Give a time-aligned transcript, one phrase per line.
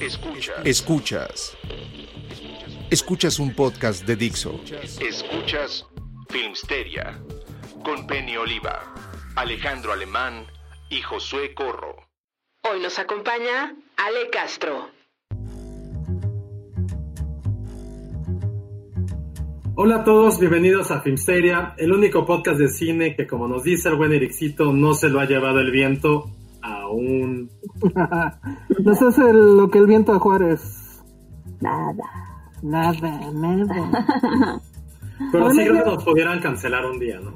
[0.00, 0.56] Escuchas.
[0.64, 1.56] Escuchas.
[2.90, 4.60] Escuchas un podcast de Dixo.
[5.00, 5.86] Escuchas
[6.28, 7.22] Filmsteria
[7.84, 8.94] con Penny Oliva,
[9.36, 10.46] Alejandro Alemán
[10.90, 11.96] y Josué Corro.
[12.68, 14.90] Hoy nos acompaña Ale Castro.
[19.74, 23.88] Hola a todos, bienvenidos a Filmsteria, el único podcast de cine que como nos dice
[23.88, 26.30] el buen Ericito no se lo ha llevado el viento
[26.92, 27.50] aún.
[28.84, 31.02] no sé hace lo que el viento a Juárez.
[31.60, 32.04] Nada.
[32.62, 34.62] Nada, nada.
[35.32, 37.32] Pero sí creo que nos pudieran cancelar un día, ¿no?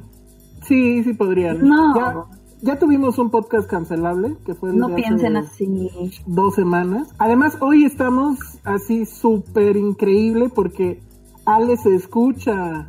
[0.63, 1.67] Sí, sí podrían.
[1.67, 1.95] No.
[1.95, 2.15] Ya,
[2.63, 5.91] ya tuvimos un podcast cancelable, que fue No piensen hace así.
[6.27, 7.15] dos semanas.
[7.19, 11.01] Además, hoy estamos así súper increíble porque
[11.45, 12.89] Ale se escucha.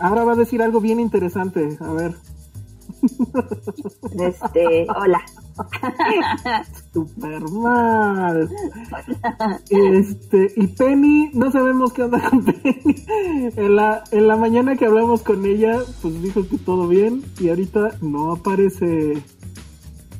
[0.00, 1.76] Ahora va a decir algo bien interesante.
[1.80, 2.14] A ver.
[4.18, 5.20] Este, hola.
[6.92, 8.48] Super mal.
[9.70, 13.04] Este, y Penny, no sabemos qué onda con Penny.
[13.56, 17.22] En la, en la mañana que hablamos con ella, pues dijo que todo bien.
[17.40, 19.22] Y ahorita no aparece.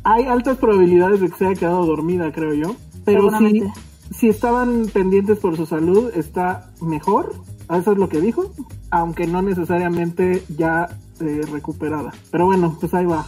[0.05, 2.77] Hay altas probabilidades de que se haya quedado dormida, creo yo.
[3.05, 3.63] Pero si,
[4.11, 7.35] si estaban pendientes por su salud, está mejor.
[7.71, 8.51] Eso es lo que dijo.
[8.91, 10.89] Aunque no necesariamente ya
[11.21, 12.13] eh, recuperada.
[12.31, 13.27] Pero bueno, pues ahí va.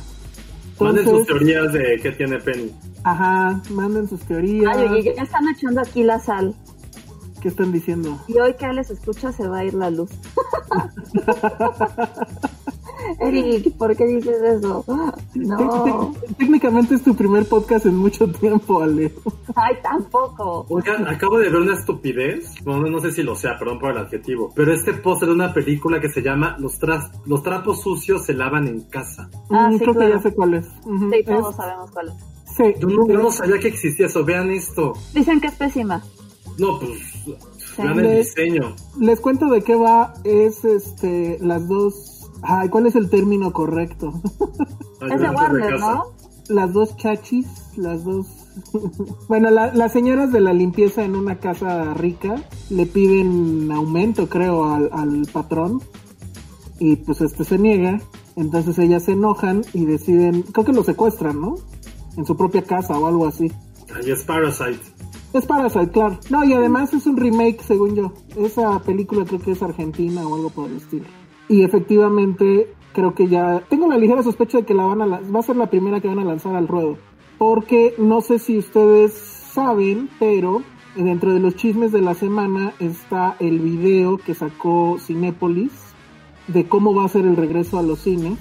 [0.79, 2.73] Manden sus Entonces, teorías de qué tiene Penny.
[3.05, 4.75] ajá, manden sus teorías.
[4.77, 6.55] Ay, oye, ya están echando aquí la sal.
[7.43, 8.19] ¿Qué están diciendo?
[8.29, 10.11] Y hoy que les escucha se va a ir la luz.
[13.19, 14.85] Eric, ¿por qué dices eso?
[15.35, 16.13] No.
[16.39, 19.13] Técnicamente es tu primer podcast en mucho tiempo, Ale.
[19.55, 20.67] Ay, tampoco.
[20.69, 22.55] Oigan, acabo de ver una estupidez.
[22.65, 24.53] Bueno, no sé si lo sea, perdón por el adjetivo.
[24.55, 28.35] Pero este póster de una película que se llama Los, tras- Los trapos sucios se
[28.35, 29.29] lavan en casa.
[29.51, 30.15] Ah, Mm, sí, creo que claro.
[30.17, 30.67] ya sé cuál es.
[30.67, 32.15] Sí, todos Es- sabemos cuál es.
[32.57, 34.25] sí, Yo no, yo no sabía que existía eso.
[34.25, 34.93] Vean esto.
[35.15, 36.03] Dicen que es pésima.
[36.59, 36.99] No, pues.
[37.79, 38.75] Vean el diseño.
[38.99, 40.13] Les cuento de qué va.
[40.25, 42.10] Es este las dos.
[42.43, 44.21] Ay, ¿cuál es el término correcto?
[45.11, 45.79] Es de Warner.
[45.81, 46.05] ¿no?
[46.49, 47.47] las dos chachis,
[47.77, 48.27] las dos.
[49.29, 54.65] bueno, la- las señoras de la limpieza en una casa rica le piden aumento, creo,
[54.65, 55.81] al, al patrón.
[56.81, 58.01] Y pues este se niega.
[58.37, 60.43] Entonces ellas se enojan y deciden.
[60.43, 61.55] Creo que lo secuestran, ¿no?
[62.17, 63.53] En su propia casa o algo así.
[63.95, 64.81] Ahí es Parasite.
[65.33, 66.19] Es Parasite, claro.
[66.31, 68.13] No, y además es un remake, según yo.
[68.37, 71.05] Esa película creo que es argentina o algo por el estilo.
[71.51, 73.61] Y efectivamente, creo que ya...
[73.69, 75.07] Tengo la ligera sospecha de que la van a...
[75.07, 76.97] Va a ser la primera que van a lanzar al ruedo.
[77.39, 80.63] Porque no sé si ustedes saben, pero
[80.95, 85.73] dentro de los chismes de la semana está el video que sacó Cinépolis
[86.47, 88.39] de cómo va a ser el regreso a los cines.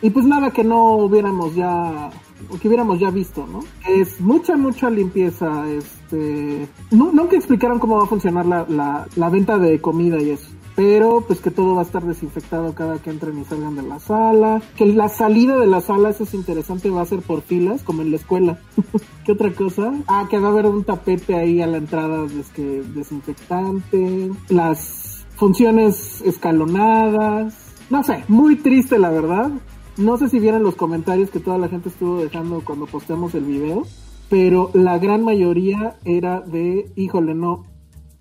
[0.00, 2.10] Y pues nada que no hubiéramos ya,
[2.50, 3.60] o que hubiéramos ya visto, ¿no?
[3.88, 6.68] Es mucha, mucha limpieza, este...
[6.92, 10.50] No, nunca explicaron cómo va a funcionar la, la, la venta de comida y eso.
[10.76, 14.00] Pero pues que todo va a estar desinfectado cada que entren y salgan de la
[14.00, 14.60] sala.
[14.76, 18.02] Que la salida de la sala, eso es interesante, va a ser por filas, como
[18.02, 18.58] en la escuela.
[19.24, 19.92] ¿Qué otra cosa?
[20.08, 24.30] Ah, que va a haber un tapete ahí a la entrada des- que- desinfectante.
[24.48, 27.54] Las funciones escalonadas.
[27.90, 29.50] No sé, muy triste la verdad.
[29.96, 33.44] No sé si vieron los comentarios que toda la gente estuvo dejando cuando posteamos el
[33.44, 33.82] video.
[34.28, 37.62] Pero la gran mayoría era de, híjole, no,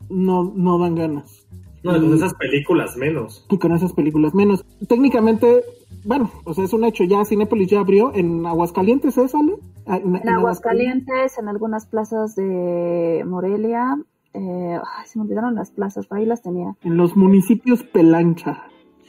[0.09, 1.42] no, no dan ganas.
[1.83, 3.45] No, con esas películas menos.
[3.49, 4.65] Y con esas películas menos.
[4.87, 5.63] Técnicamente,
[6.05, 7.03] bueno, o sea, es un hecho.
[7.03, 8.13] Ya Cinépolis ya abrió.
[8.15, 9.53] En Aguascalientes, ¿eh, sale?
[9.85, 13.97] Ah, En Aguascalientes, en algunas plazas de Morelia.
[14.33, 16.75] Eh, ay, se me olvidaron las plazas, ahí las tenía.
[16.83, 18.63] En los municipios Pelancha.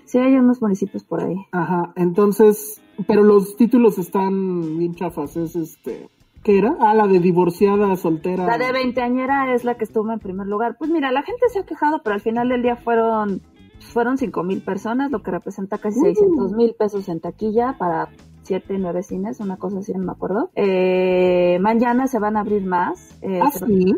[0.05, 1.37] Sí, hay unos municipios por ahí.
[1.50, 6.09] Ajá, entonces, pero los títulos están bien chafas, es este...
[6.44, 6.76] ¿Qué era?
[6.79, 8.46] Ah, la de divorciada, soltera.
[8.46, 10.76] La de veinteañera es la que estuvo en primer lugar.
[10.79, 13.41] Pues mira, la gente se ha quejado, pero al final del día fueron
[13.81, 16.05] fueron cinco mil personas, lo que representa casi Uh.
[16.05, 18.08] 600 mil pesos en taquilla para
[18.43, 20.50] siete, nueve cines, una cosa así, no me acuerdo.
[20.55, 23.17] Eh, mañana se van a abrir más.
[23.23, 23.94] eh, Ah, sí.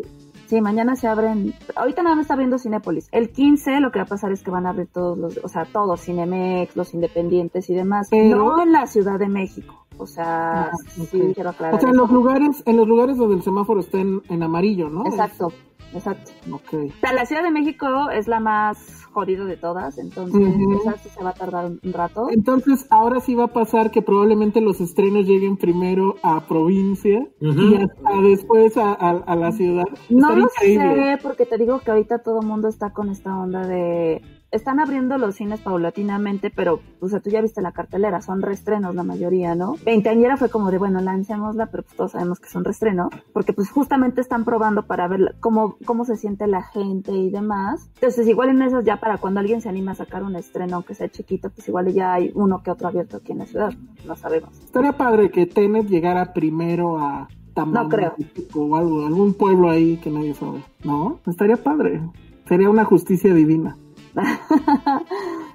[0.47, 1.55] Sí, mañana se abren.
[1.75, 3.09] Ahorita nada más está abriendo Cinépolis.
[3.11, 5.49] El 15 lo que va a pasar es que van a abrir todos los, o
[5.49, 8.09] sea, todos, Cinemex, los independientes y demás.
[8.13, 9.86] No en la Ciudad de México.
[9.99, 11.35] O sea, Ah, sí ok.
[11.35, 11.75] quiero aclarar.
[11.77, 14.89] O sea, en los lugares, en los lugares donde el semáforo está en, en amarillo,
[14.91, 15.07] ¿no?
[15.07, 15.49] Exacto,
[15.95, 16.31] exacto.
[16.53, 16.75] Ok.
[16.75, 20.73] O sea, la Ciudad de México es la más jodida de todas, entonces Ujú.
[20.83, 22.27] esa sí se va a tardar un rato.
[22.31, 27.59] Entonces, ahora sí va a pasar que probablemente los estrenos lleguen primero a provincia Ujú.
[27.63, 29.85] y hasta después a, a- a la ciudad.
[30.11, 31.17] No Estaría lo increíble.
[31.17, 34.21] sé, porque te digo que ahorita todo el mundo está con esta onda de...
[34.57, 38.95] Están abriendo los cines paulatinamente, pero, o sea, tú ya viste la cartelera, son reestrenos
[38.95, 39.75] la mayoría, ¿no?
[39.85, 43.53] Veinteañera fue como de, bueno, lancémosla, pero pues todos sabemos que es un reestreno, porque
[43.53, 47.91] pues justamente están probando para ver cómo, cómo se siente la gente y demás.
[47.97, 50.95] Entonces, igual en esas ya para cuando alguien se anima a sacar un estreno, aunque
[50.95, 53.75] sea chiquito, pues igual ya hay uno que otro abierto aquí en la ciudad,
[54.07, 54.59] no sabemos.
[54.59, 58.15] Estaría padre que Tenet llegara primero a No creo.
[58.55, 60.65] O algo, algún pueblo ahí que nadie sabe.
[60.83, 61.21] ¿No?
[61.27, 62.01] Estaría padre.
[62.49, 63.77] Sería una justicia divina.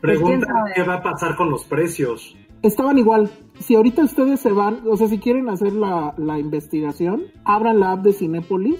[0.01, 2.35] Pues, Pregunta qué va a pasar con los precios.
[2.63, 3.29] Estaban igual.
[3.59, 7.91] Si ahorita ustedes se van, o sea, si quieren hacer la, la investigación, abran la
[7.91, 8.79] app de Cinépolis,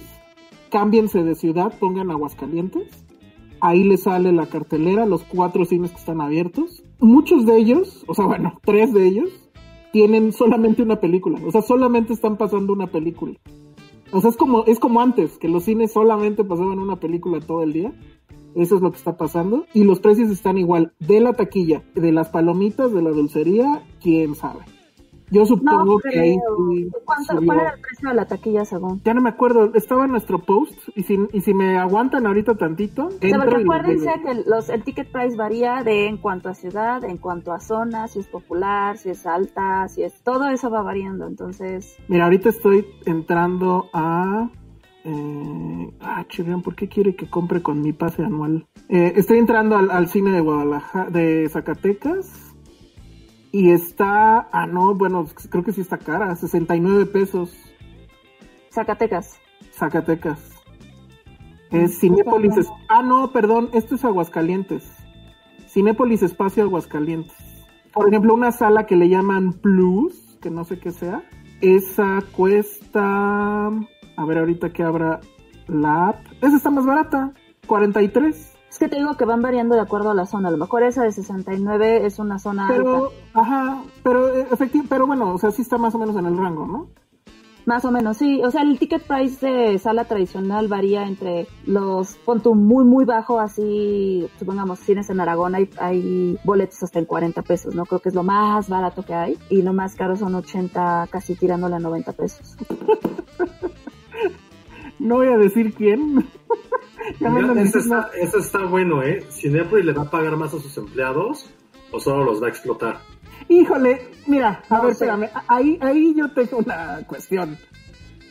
[0.72, 3.06] cámbiense de ciudad, pongan Aguascalientes,
[3.60, 6.84] ahí les sale la cartelera, los cuatro cines que están abiertos.
[7.00, 9.30] Muchos de ellos, o sea, bueno, tres de ellos,
[9.94, 13.38] tienen solamente una película, o sea, solamente están pasando una película.
[14.14, 17.64] O sea, es como, es como antes, que los cines solamente pasaban una película todo
[17.64, 17.94] el día.
[18.56, 19.66] Eso es lo que está pasando.
[19.74, 20.94] Y los precios están igual.
[21.00, 24.60] De la taquilla, de las palomitas, de la dulcería, quién sabe.
[25.34, 26.58] Yo supongo No que ahí creo.
[26.74, 27.46] sí ¿Cuánto- subió.
[27.48, 29.02] ¿Cuál era el precio de la taquilla según?
[29.06, 30.74] Ya no me acuerdo, estaba en nuestro post.
[30.94, 33.34] Y si, y si me aguantan ahorita tantito, O sea, y-
[33.64, 37.62] acuérdense que los, el ticket price varía de en cuanto a ciudad, en cuanto a
[37.62, 40.22] zona, si es popular, si es alta, si es...
[40.22, 41.96] Todo eso va variando, entonces...
[42.10, 44.50] Mira, ahorita estoy entrando a.
[45.04, 48.68] Eh, ah, chirrión, ¿por qué quiere que compre con mi pase anual?
[48.90, 52.32] Eh, estoy entrando al, al cine de Guadalajara, de Zacatecas.
[53.52, 54.48] Y está.
[54.52, 57.54] Ah, no, bueno, creo que sí está cara, 69 pesos.
[58.72, 59.40] Zacatecas.
[59.74, 60.40] Zacatecas.
[61.72, 62.56] Es Cinépolis.
[62.58, 64.90] es- Ah, no, perdón, esto es Aguascalientes.
[65.68, 67.34] Cinépolis Espacio Aguascalientes.
[67.94, 71.24] Por ejemplo, una sala que le llaman Plus, que no sé qué sea.
[71.62, 73.70] Esa cuesta.
[74.18, 75.20] A ver, ahorita que abra
[75.68, 76.26] la app.
[76.42, 77.34] Esa está más barata.
[77.68, 78.58] 43.
[78.70, 80.48] Es que te digo que van variando de acuerdo a la zona.
[80.48, 83.16] A lo mejor esa de 69 es una zona Pero, alta.
[83.34, 86.38] ajá, pero eh, efectivo, pero bueno, o sea, sí está más o menos en el
[86.38, 86.88] rango, ¿no?
[87.66, 88.42] Más o menos, sí.
[88.44, 93.40] O sea, el ticket price de sala tradicional varía entre los, pon muy, muy bajo,
[93.40, 97.86] así, supongamos, cines en Aragón, hay, hay boletos hasta en 40 pesos, ¿no?
[97.86, 99.38] Creo que es lo más barato que hay.
[99.50, 102.56] Y lo más caro son 80, casi tirándole a 90 pesos.
[105.02, 106.26] No voy a decir quién.
[107.20, 109.26] Ya me diciendo- está, ese está bueno, ¿eh?
[109.32, 111.50] Cinepolis le va a pagar más a sus empleados
[111.92, 113.00] o solo los va a explotar.
[113.50, 115.06] Híjole, mira, a No ver, sé.
[115.06, 117.58] espérame, ahí, ahí yo tengo una cuestión.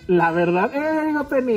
[0.07, 1.57] La verdad, ¡eh, no, Penny!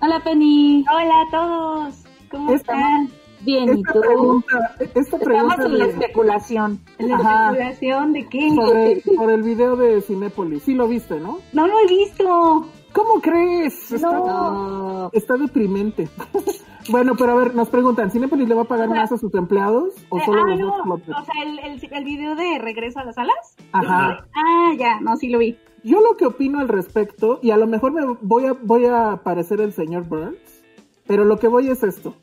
[0.00, 0.84] Hola, Penny.
[0.90, 1.94] Hola a todos.
[2.30, 3.08] ¿Cómo Esta- están?
[3.42, 4.00] Bien, ¿y Esta tú?
[4.00, 6.80] pregunta, esta Estamos pregunta en la especulación.
[6.98, 7.50] ¿La Ajá.
[7.52, 8.50] especulación de qué?
[8.54, 10.62] sobre, sobre el video de Cinépolis.
[10.62, 11.40] Sí lo viste, ¿no?
[11.52, 12.66] No lo he visto.
[12.94, 13.92] ¿Cómo crees?
[13.92, 15.10] Está, No.
[15.12, 16.08] está deprimente.
[16.90, 19.94] bueno, pero a ver, nos preguntan, ¿Cinépolis le va a pagar más a sus empleados
[20.08, 20.66] o Eh, solo ah, los no.
[20.66, 21.00] dos?
[21.08, 23.56] O sea, el, el, el video de regreso a las salas.
[23.72, 24.26] Ajá.
[24.34, 25.58] Ah, ya, no, sí lo vi.
[25.82, 29.20] Yo lo que opino al respecto, y a lo mejor me voy a, voy a
[29.22, 30.38] parecer el señor Burns,
[31.06, 32.14] pero lo que voy es esto.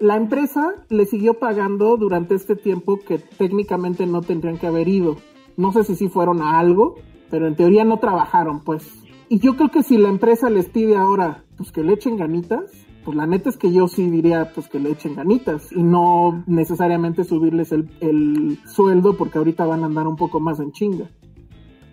[0.00, 5.16] La empresa le siguió pagando durante este tiempo que técnicamente no tendrían que haber ido.
[5.56, 6.94] No sé si sí fueron a algo,
[7.30, 8.88] pero en teoría no trabajaron, pues.
[9.28, 12.70] Y yo creo que si la empresa les pide ahora, pues que le echen ganitas,
[13.04, 16.44] pues la neta es que yo sí diría, pues que le echen ganitas y no
[16.46, 21.10] necesariamente subirles el, el sueldo porque ahorita van a andar un poco más en chinga.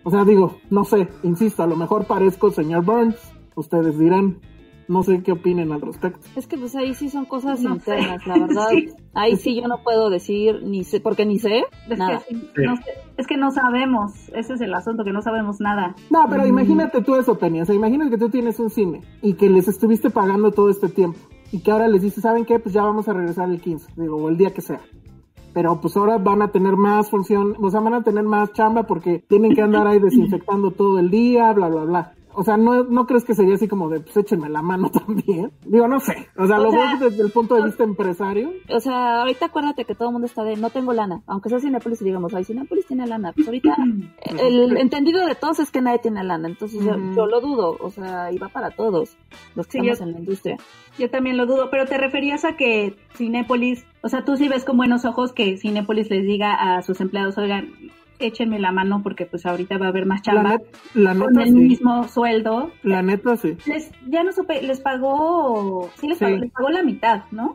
[0.04, 3.18] O sea, digo, no sé, insisto, a lo mejor parezco señor Burns,
[3.56, 4.39] ustedes dirán,
[4.88, 6.20] no sé qué opinen al respecto.
[6.36, 8.30] Es que pues ahí sí son cosas No internas, sé.
[8.30, 8.68] la verdad.
[8.72, 8.89] Sí.
[9.13, 12.22] Ahí sí yo no puedo decir, ni sé, porque ni sé Es nada.
[12.27, 12.84] que, sí, no sé,
[13.18, 14.12] es que no sabemos.
[14.34, 15.96] Ese es el asunto, que no sabemos nada.
[16.10, 19.34] No, pero imagínate tú eso, Penny, o sea, imagínate que tú tienes un cine y
[19.34, 21.20] que les estuviste pagando todo este tiempo
[21.51, 22.60] y que ahora les dices, ¿saben qué?
[22.60, 24.82] Pues ya vamos a regresar el 15, digo, o el día que sea.
[25.54, 28.84] pero pues ahora van a tener más función, o sea, van a tener más chamba
[28.84, 32.13] porque tienen que andar ahí desinfectando todo el día, bla, bla, bla.
[32.38, 35.51] O sea, ¿no, ¿no crees que sería así como de, pues échenme la mano también?
[35.65, 36.27] Digo, no sé.
[36.38, 38.51] O sea, O lo sea, veo desde el punto de vista empresario.
[38.70, 41.60] O sea, ahorita acuérdate que todo el mundo está de no tengo lana, aunque sea
[41.60, 43.32] Cinepolis y digamos, ay, Cinepolis tiene lana.
[43.34, 43.75] Pues ahorita
[44.39, 47.89] el entendido de todos es que nadie tiene lana, entonces yo, yo lo dudo, o
[47.89, 49.18] sea, y va para todos
[49.56, 50.58] los que Sí, estamos yo- en la industria.
[50.98, 54.63] Yo también lo dudo, pero te referías a que Cinépolis, o sea, tú sí ves
[54.63, 57.74] con buenos ojos que Cinépolis les diga a sus empleados, oigan,
[58.19, 61.39] échenme la mano porque pues ahorita va a haber más La, chamba net- la con
[61.39, 61.53] el sí.
[61.53, 62.72] mismo sueldo.
[62.84, 63.57] La neta sí.
[63.65, 66.25] Les, ya no supe, les pagó, sí les, Sí.
[66.25, 67.53] Pagó, les pagó la mitad, ¿no?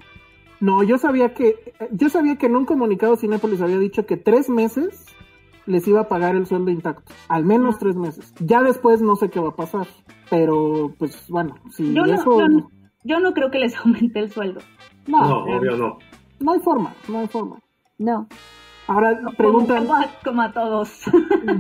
[0.61, 4.51] No, yo sabía que, yo sabía que en un comunicado Cinépolis había dicho que tres
[4.51, 5.07] meses
[5.67, 7.13] les iba a pagar el sueldo intacto.
[7.29, 8.35] Al menos tres meses.
[8.41, 9.87] Ya después no sé qué va a pasar.
[10.29, 12.39] Pero, pues, bueno, si Yo no, eso...
[12.41, 12.71] yo, no,
[13.05, 14.61] yo no creo que les aumente el sueldo.
[15.07, 15.99] no, No, obvio no.
[16.41, 17.59] no hay forma, no hay forma.
[17.99, 18.29] No,
[18.91, 19.87] Ahora preguntan...
[19.87, 20.91] como a, como a todos.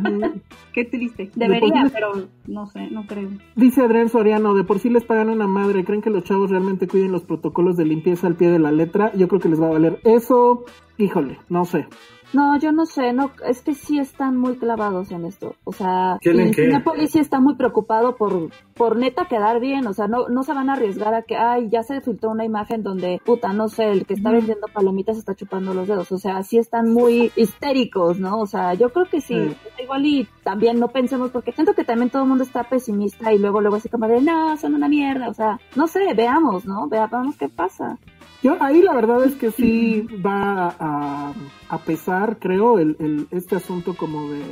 [0.74, 1.30] Qué triste.
[1.36, 3.28] De Debería, pero no sé, no creo.
[3.54, 6.88] Dice Adrián Soriano, de por sí les pagan una madre, ¿creen que los chavos realmente
[6.88, 9.12] cuiden los protocolos de limpieza al pie de la letra?
[9.14, 10.64] Yo creo que les va a valer eso,
[10.98, 11.86] híjole, no sé.
[12.32, 16.18] No, yo no sé, no, es que sí están muy clavados en esto, o sea.
[16.22, 20.54] Cinépolis sí está muy preocupado por, por neta quedar bien, o sea, no, no se
[20.54, 23.90] van a arriesgar a que, ay, ya se filtró una imagen donde, puta, no sé,
[23.90, 28.18] el que está vendiendo palomitas está chupando los dedos, o sea, sí están muy histéricos,
[28.20, 28.38] ¿no?
[28.40, 29.56] O sea, yo creo que sí, Sí.
[29.82, 33.38] igual y también no pensemos, porque siento que también todo el mundo está pesimista y
[33.38, 36.88] luego, luego así como de, no, son una mierda, o sea, no sé, veamos, ¿no?
[36.88, 37.98] Veamos qué pasa.
[38.42, 41.34] Yo ahí la verdad es que sí va a,
[41.68, 44.42] a pesar, creo, el, el, este asunto como de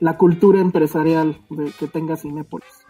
[0.00, 2.84] la cultura empresarial de que tenga Cinépolis.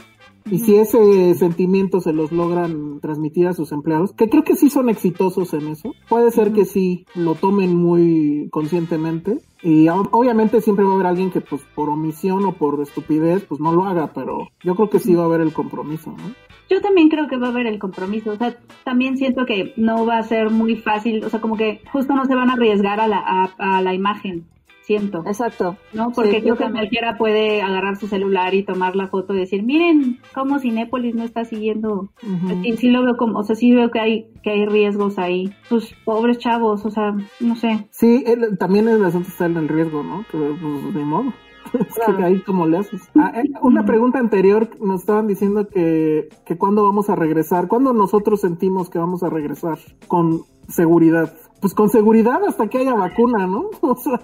[0.51, 4.71] Y si ese sentimiento se los logran transmitir a sus empleados, que creo que sí
[4.71, 9.39] son exitosos en eso, puede ser que sí lo tomen muy conscientemente.
[9.63, 13.61] Y obviamente siempre va a haber alguien que pues por omisión o por estupidez pues
[13.61, 16.35] no lo haga, pero yo creo que sí va a haber el compromiso, ¿no?
[16.71, 20.05] Yo también creo que va a haber el compromiso, o sea, también siento que no
[20.05, 23.01] va a ser muy fácil, o sea, como que justo no se van a arriesgar
[23.01, 24.45] a la, a, a la imagen,
[24.89, 25.77] siento, Exacto.
[25.93, 26.11] ¿no?
[26.13, 29.39] Porque Sí, yo creo que cualquiera puede agarrar su celular y tomar la foto y
[29.39, 32.61] decir, miren cómo Cinépolis no está siguiendo, Ujú.
[32.65, 35.53] y sí lo veo como, o sea, sí veo que hay, que hay riesgos ahí,
[35.69, 37.87] pues pobres chavos, o sea, no sé.
[37.91, 40.25] Sí, el- también el asunto está en el riesgo, ¿no?
[40.33, 41.33] Pero pues de modo.
[42.09, 43.03] Es que ahí como le haces.
[43.17, 47.93] Ah, eh, una pregunta anterior nos estaban diciendo que, que cuándo vamos a regresar, cuándo
[47.93, 51.33] nosotros sentimos que vamos a regresar con seguridad.
[51.61, 53.71] Pues con seguridad hasta que haya vacuna, ¿no?
[53.83, 54.21] O sea,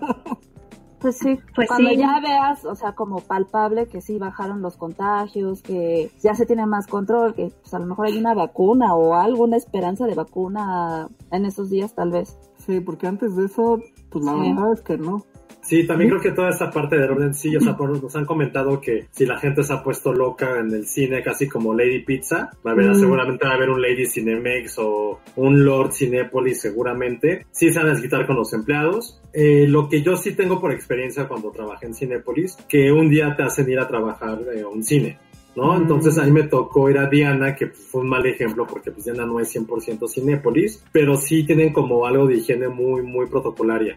[1.01, 1.97] Pues sí, Pues cuando sí.
[1.97, 6.65] ya veas, o sea, como palpable que sí bajaron los contagios, que ya se tiene
[6.67, 11.09] más control, que pues a lo mejor hay una vacuna o alguna esperanza de vacuna
[11.31, 12.39] en estos días tal vez.
[12.57, 13.79] sí, porque antes de eso,
[14.11, 14.53] pues la Sí.
[14.55, 15.23] verdad es que no.
[15.67, 18.27] Sí, también creo que toda esta parte del orden, sí, o sea, por- nos han
[18.27, 22.01] comentado que si la gente se ha puesto loca en el cine, casi como Lady
[22.05, 22.95] Pizza, va a haber, Mm.
[22.97, 27.47] seguramente va a haber un Lady Cinemex o un Lord Cinépolis seguramente.
[27.51, 29.21] Sí se van a desquitar con los empleados.
[29.33, 33.35] Eh, lo que yo sí tengo por experiencia cuando trabajé en Cinépolis, que un día
[33.37, 35.19] te hacen ir a trabajar eh, a un cine.
[35.57, 35.73] ¿no?
[35.79, 35.83] Mm.
[35.83, 39.25] Entonces ahí me tocó ir a Diana, que fue un mal ejemplo porque pues Diana
[39.25, 43.97] no es 100% Cinépolis, pero sí tienen como algo de higiene muy, muy protocolaria.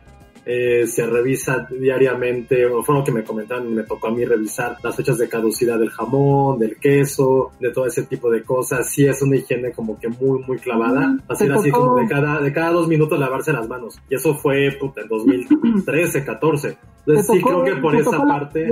[0.49, 4.77] Eh, se revisa diariamente, o fue lo que me comentaron, me tocó a mí revisar
[4.81, 8.89] las fechas de caducidad del jamón, del queso, de todo ese tipo de cosas.
[8.89, 11.17] Sí es una higiene como que muy, muy clavada.
[11.27, 13.99] Así, así como de cada, de cada dos minutos lavarse las manos.
[14.09, 16.77] Y eso fue puta, en 2013, 14.
[16.99, 18.69] Entonces sí creo que por esa parte...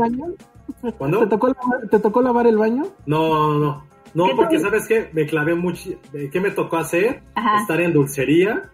[0.98, 1.20] ¿Cuándo?
[1.20, 2.84] ¿Te tocó, lavar, ¿Te tocó lavar el baño?
[3.06, 3.86] No, no, no.
[4.14, 4.60] No, ¿Qué porque?
[4.60, 5.10] ¿sabes qué?
[5.12, 5.90] Me clavé mucho.
[6.32, 7.22] ¿Qué me tocó hacer?
[7.36, 7.62] Ajá.
[7.62, 8.72] Estar en dulcería.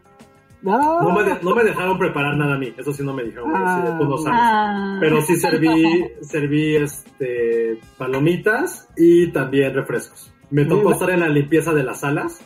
[0.66, 2.74] Ah, No me, de- no me dejaron preparar nada a mí.
[2.78, 3.52] Eso sí no me dijeron.
[3.56, 4.40] Ah, sí, tú no sabes.
[4.42, 4.98] Ah.
[5.00, 10.32] Pero sí serví, serví este, palomitas y también refrescos.
[10.50, 12.42] Me tocó estar en la limpieza de las salas.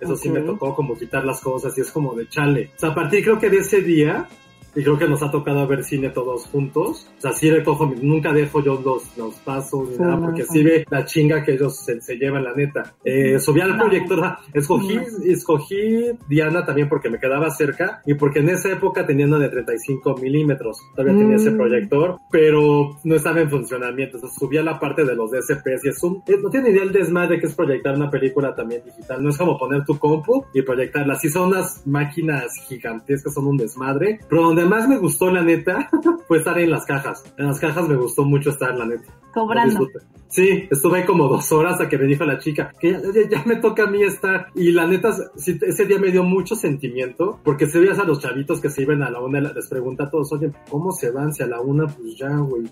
[0.00, 2.70] Eso sí me tocó como quitar las cosas y es como de chale.
[2.76, 4.26] O sea, a partir creo que de ese día,
[4.74, 7.08] y creo que nos ha tocado ver cine todos juntos.
[7.18, 10.62] O sea, sí recojo, nunca dejo yo los, los pasos ni Sí, nada, porque sí
[10.62, 12.94] ve la chinga que ellos se, se llevan, la neta.
[13.04, 18.50] Eh, subí al proyector, escogí, escogí Diana también porque me quedaba cerca y porque en
[18.50, 20.78] esa época tenía una de 35 milímetros.
[20.94, 21.56] Todavía tenía ese Mm.
[21.56, 24.16] proyector, pero no estaba en funcionamiento.
[24.16, 26.82] Entonces subí a la parte de los DSPs y es un, eh, no tiene idea
[26.82, 29.22] el desmadre que es proyectar una película también digital.
[29.22, 31.14] No es como poner tu compu y proyectarla.
[31.16, 35.42] Sí son unas máquinas gigantescas, son un desmadre, pero donde donde más me gustó, la
[35.42, 35.88] neta,
[36.28, 37.22] fue estar en las cajas.
[37.38, 39.12] En las cajas me gustó mucho estar, la neta.
[39.32, 39.88] Cobrando.
[40.28, 43.28] Sí, estuve ahí como dos horas a que me dijo la chica que ya, ya-
[43.28, 44.48] ya me toca a mí estar.
[44.54, 48.60] Y la neta, ese día me dio mucho sentimiento porque se veías a los chavitos
[48.60, 51.32] que se iban a la una, les pregunta a todos, oye, ¿cómo se van?
[51.32, 52.64] Si a la una, pues ya, güey.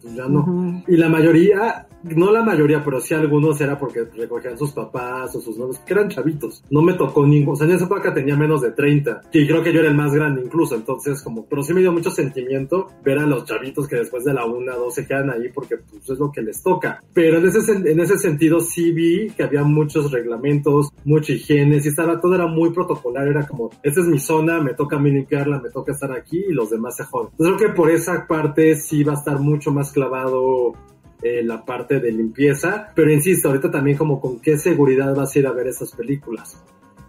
[0.00, 0.40] Pues ya no.
[0.40, 0.82] Ujú.
[0.88, 5.40] Y la mayoría, no la mayoría, pero sí algunos era porque recogían sus papás o
[5.40, 6.62] sus novios, que eran chavitos.
[6.70, 9.22] No me tocó ninguno, o sea, en esa época tenía menos de 30.
[9.32, 11.92] Y creo que yo era el más grande incluso, entonces como, pero sí me dio
[11.92, 15.50] mucho sentimiento ver a los chavitos que después de la una, dos se quedan ahí
[15.52, 17.02] porque pues es lo que les toca.
[17.12, 21.88] Pero en ese, en ese sentido sí vi que había muchos reglamentos, mucha higiene, sí
[21.88, 25.10] estaba, todo era muy protocolar, era como, esta es mi zona, me toca a mí
[25.10, 27.28] limpiarla, me toca estar aquí y los demás se joden.
[27.32, 30.72] Entonces creo que por esa parte sí va a estar mucho más clavado
[31.22, 35.38] eh, la parte de limpieza, pero insisto, ahorita también como con qué seguridad vas a
[35.38, 36.62] ir a ver esas películas.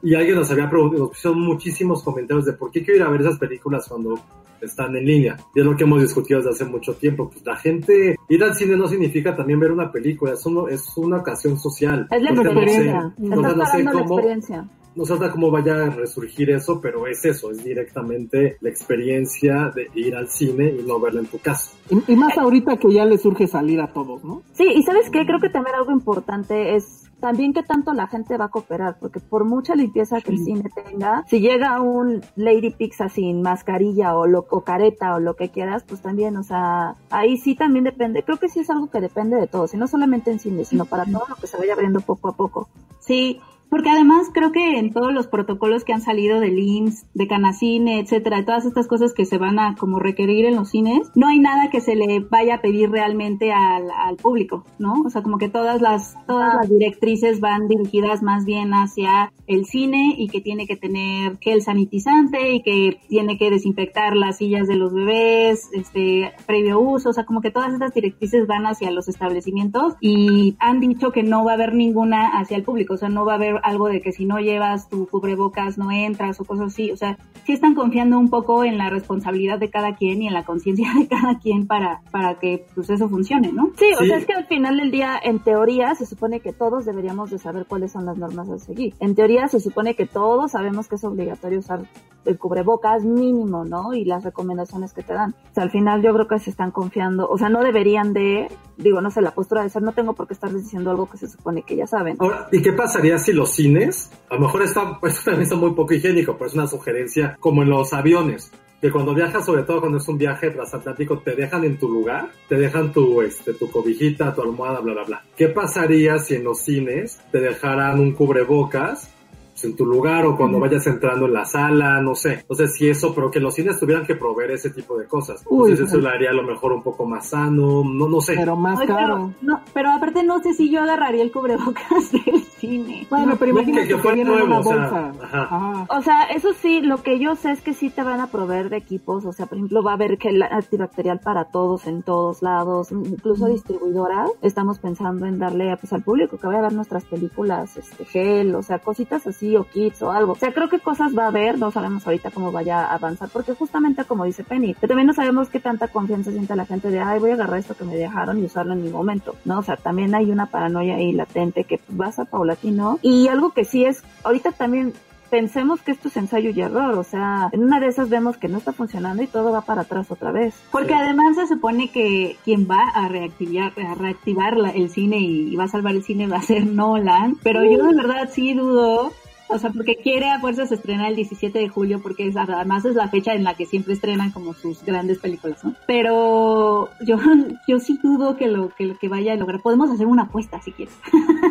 [0.03, 3.09] Y alguien nos había preguntado, nos pusieron muchísimos comentarios de por qué quiero ir a
[3.09, 4.19] ver esas películas cuando
[4.59, 5.37] están en línea.
[5.55, 7.29] Y es lo que hemos discutido desde hace mucho tiempo.
[7.29, 10.83] Pues la gente, ir al cine no significa también ver una película, es, uno, es
[10.97, 12.07] una ocasión social.
[12.11, 13.13] Es la Ahorita no sé- experiencia.
[13.19, 14.69] no sé la experiencia.
[14.95, 19.71] No sé hasta cómo vaya a resurgir eso, pero es eso, es directamente la experiencia
[19.73, 21.71] de ir al cine y no verla en tu casa.
[21.89, 24.43] Y, y más ahorita que ya le surge salir a todos, ¿no?
[24.53, 28.35] Sí, y sabes qué, creo que también algo importante es también qué tanto la gente
[28.35, 32.71] va a cooperar, porque por mucha limpieza que el cine tenga, si llega un Lady
[32.71, 36.95] Pizza sin mascarilla o, lo, o careta o lo que quieras, pues también, o sea,
[37.11, 39.87] ahí sí también depende, creo que sí es algo que depende de todos, y no
[39.87, 42.67] solamente en cine, sino para todo lo que se vaya abriendo poco a poco.
[42.99, 43.39] Sí,
[43.71, 48.01] porque además creo que en todos los protocolos que han salido del IMSS, de Canacine,
[48.01, 51.29] etcétera, de todas estas cosas que se van a como requerir en los cines, no
[51.29, 55.03] hay nada que se le vaya a pedir realmente al, al público, ¿no?
[55.05, 59.65] O sea, como que todas las, todas las directrices van dirigidas más bien hacia el
[59.65, 64.67] cine y que tiene que tener gel sanitizante y que tiene que desinfectar las sillas
[64.67, 68.91] de los bebés, este, previo uso, o sea, como que todas estas directrices van hacia
[68.91, 72.97] los establecimientos y han dicho que no va a haber ninguna hacia el público, o
[72.97, 76.39] sea, no va a haber algo de que si no llevas tu cubrebocas no entras
[76.39, 79.95] o cosas así, o sea, sí están confiando un poco en la responsabilidad de cada
[79.95, 83.71] quien y en la conciencia de cada quien para, para que pues eso funcione, ¿no?
[83.77, 84.07] Sí, o Sí.
[84.07, 87.37] sea, es que al final del día, en teoría, se supone que todos deberíamos de
[87.37, 88.93] saber cuáles son las normas a seguir.
[88.99, 91.81] En teoría, se supone que todos sabemos que es obligatorio usar
[92.25, 93.93] el cubrebocas mínimo, ¿no?
[93.95, 95.31] Y las recomendaciones que te dan.
[95.51, 98.47] O sea, al final yo creo que se están confiando, o sea, no deberían de,
[98.77, 101.17] digo, no sé, la postura de ser, no tengo por qué estarles diciendo algo que
[101.17, 102.17] se supone que ya saben.
[102.19, 105.71] Ahora, ¿y qué pasaría si los cines, a lo mejor está, esto también está muy
[105.71, 109.79] poco higiénico, pero es una sugerencia, como en los aviones, que cuando viajas, sobre todo
[109.79, 113.69] cuando es un viaje transatlántico, te dejan en tu lugar, te dejan tu, este, tu
[113.69, 115.25] cobijita, tu almohada, bla, bla, bla.
[115.37, 119.20] ¿Qué pasaría si en los cines te dejaran un cubrebocas pues,
[119.65, 122.45] en tu lugar o cuando vayas entrando en la sala, no sé.
[122.49, 125.43] No sé si eso, pero que los cines tuvieran que proveer ese tipo de cosas.
[125.49, 126.01] Uy, Entonces eso ay.
[126.03, 128.33] lo haría a lo mejor un poco más sano, no, no sé.
[128.35, 128.99] Pero más Ay, caro.
[129.01, 133.07] pero, no, pero aparte no sé si yo agarraría el cubrebocas del cine.
[133.09, 135.11] Bueno, pero imagínate que- que, que nuevo, una o sea, bolsa.
[135.21, 135.41] ajá.
[135.43, 135.85] Ajá.
[135.89, 138.69] O sea, eso sí, lo que yo sé es que sí te van a proveer
[138.69, 142.41] de equipos, o sea, por ejemplo, va a haber gel antibacterial para todos en todos
[142.41, 144.29] lados, incluso distribuidoras.
[144.41, 148.55] Estamos pensando en darle pues, al público que vaya a ver nuestras películas, este gel,
[148.55, 150.33] o sea, cositas así o kits o algo.
[150.33, 153.29] O sea, creo que cosas va a haber, no sabemos ahorita cómo vaya a avanzar,
[153.29, 156.89] porque justamente como dice Penny, que también no sabemos qué tanta confianza siente la gente
[156.89, 159.59] de, ay, voy a agarrar esto que me dejaron y usarlo en mi momento, ¿no?
[159.59, 162.99] O sea, también hay una paranoia ahí latente que vas a paulatino.
[163.01, 164.93] Y algo que sí es, ahorita también
[165.29, 168.49] pensemos que esto es ensayo y error, o sea, en una de esas vemos que
[168.49, 170.53] no está funcionando y todo va para atrás otra vez.
[170.73, 175.53] Porque además se supone que quien va a reactivar, a reactivar la- el cine y,
[175.53, 178.53] y va a salvar el cine va a ser Nolan, pero yo de verdad sí
[178.53, 179.13] dudo.
[179.51, 182.95] O sea, porque quiere a fuerzas estrenar el 17 de julio, porque es, además es
[182.95, 185.73] la fecha en la que siempre estrenan como sus grandes películas, ¿no?
[185.87, 187.17] Pero yo,
[187.67, 189.61] yo sí dudo que lo, que lo que vaya a lograr.
[189.61, 190.97] Podemos hacer una apuesta si quieres.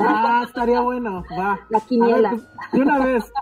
[0.00, 1.24] Ah, estaría bueno.
[1.38, 1.60] Va.
[1.68, 2.30] La ver, quiniela.
[2.30, 3.32] pues, de una vez.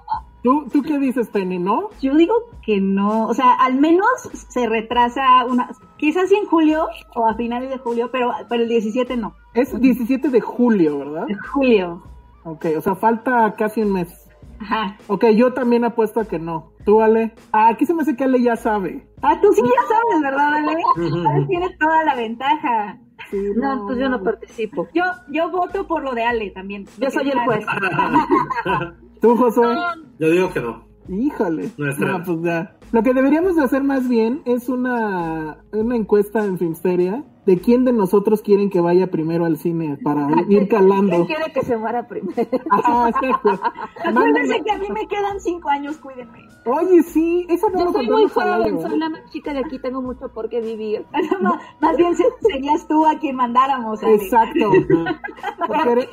[0.42, 1.90] ¿Tú, ¿Tú qué dices, Penny, no?
[2.00, 4.06] Yo digo que no, o sea, al menos
[4.48, 8.68] se retrasa una, quizás sí en julio o a finales de julio, pero, pero el
[8.68, 11.26] 17 no, Es 17 de julio, ¿verdad?
[11.26, 12.02] de julio.
[12.44, 14.27] Ok, o sea, falta casi un mes.
[14.60, 14.96] Ajá.
[15.06, 16.72] Ok, yo también apuesto a que no.
[16.84, 17.34] ¿Tú, Ale?
[17.52, 19.06] Ah, aquí se me hace que Ale ya sabe.
[19.22, 20.82] Ah, tú sí ya sabes, ¿verdad, Ale?
[21.28, 22.98] Ale tiene toda la ventaja.
[23.30, 24.88] Sí, No, pues yo no participo.
[24.94, 26.86] Yo, yo voto por lo de Ale también.
[26.98, 27.64] Yo soy el juez.
[29.20, 29.74] ¿Tú, Josué?
[30.18, 30.84] Yo digo que no.
[31.08, 31.70] Híjole.
[31.76, 32.18] Nuestra.
[32.18, 32.76] No, pues ya.
[32.92, 37.86] Lo que deberíamos de hacer más bien es una, una encuesta en Filmsteria de quién
[37.86, 41.24] de nosotros quieren que vaya primero al cine para ir ¿Quién calando.
[41.24, 42.36] quiere que se muera primero?
[42.42, 43.60] Exacto.
[44.04, 46.46] Acuérdense que a mí me quedan cinco años, cuídenme.
[46.66, 49.78] Oye, sí, eso no Yo lo soy muy joven, soy la más chica de aquí,
[49.78, 51.06] tengo mucho por qué vivir.
[51.40, 54.02] Más, más bien se- serías tú a quien mandáramos.
[54.02, 54.16] Ale.
[54.16, 54.70] Exacto.
[55.66, 56.08] Porque eres-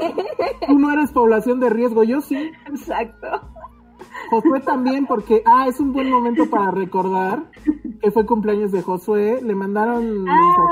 [0.68, 2.52] tú no eres población de riesgo, yo sí.
[2.68, 3.28] Exacto.
[4.30, 7.52] Josué también, porque, ah, es un buen momento para recordar
[8.02, 9.42] que fue cumpleaños de Josué.
[9.42, 10.66] Le mandaron Ah.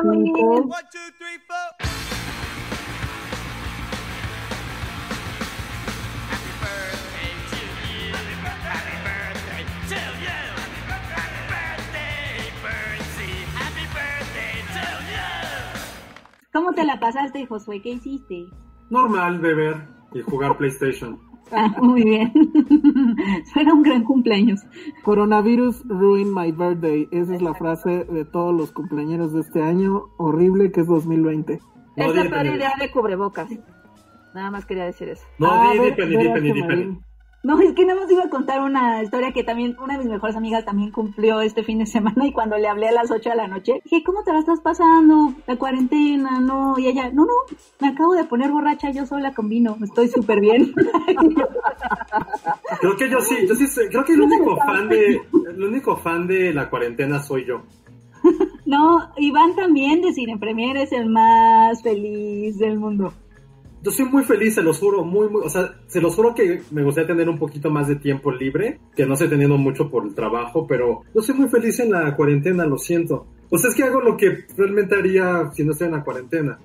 [16.51, 17.81] ¿Cómo te la pasaste, Josué?
[17.81, 18.45] ¿Qué hiciste?
[18.91, 21.32] Normal, beber y jugar PlayStation.
[21.51, 22.31] Ah, muy bien.
[23.53, 24.61] Suena un gran cumpleaños.
[25.03, 27.07] Coronavirus ruined my birthday.
[27.11, 31.59] Esa es la frase de todos los cumpleaños de este año horrible que es 2020.
[31.97, 33.49] No, es la di- peor idea de cubrebocas.
[34.33, 35.23] Nada más quería decir eso.
[35.37, 36.97] No, Ah, di, ve- di, Penny, di,
[37.43, 40.13] No, es que nada más iba a contar una historia que también una de mis
[40.13, 43.31] mejores amigas también cumplió este fin de semana y cuando le hablé a las 8
[43.31, 45.33] de la noche, dije, ¿cómo te la estás pasando?
[45.45, 47.33] La cuarentena, no, y ella, no, no,
[47.81, 50.73] me acabo de poner borracha yo sola con vino, estoy súper bien.
[52.79, 56.27] Creo que yo sí, yo sí creo que el único fan de, el único fan
[56.27, 57.63] de la cuarentena soy yo.
[58.65, 63.13] no, Iván también de Cine Premier es el más feliz del mundo.
[63.83, 66.61] Yo soy muy feliz, se los juro, muy, muy, o sea, se los juro que
[66.71, 70.05] me gustaría tener un poquito más de tiempo libre, que no estoy teniendo mucho por
[70.05, 73.25] el trabajo, pero yo soy muy feliz en la cuarentena, lo siento.
[73.49, 76.59] O sea, es que hago lo que realmente haría si no estoy en la cuarentena,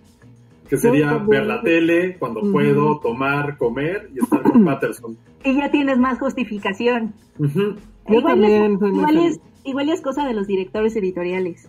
[0.69, 5.17] que sería ver la tele cuando puedo, tomar, comer y estar con Patterson.
[5.43, 7.15] Y ya tienes más justificación.
[7.39, 11.69] Yo también igual, es, igual es cosa de los directores editoriales.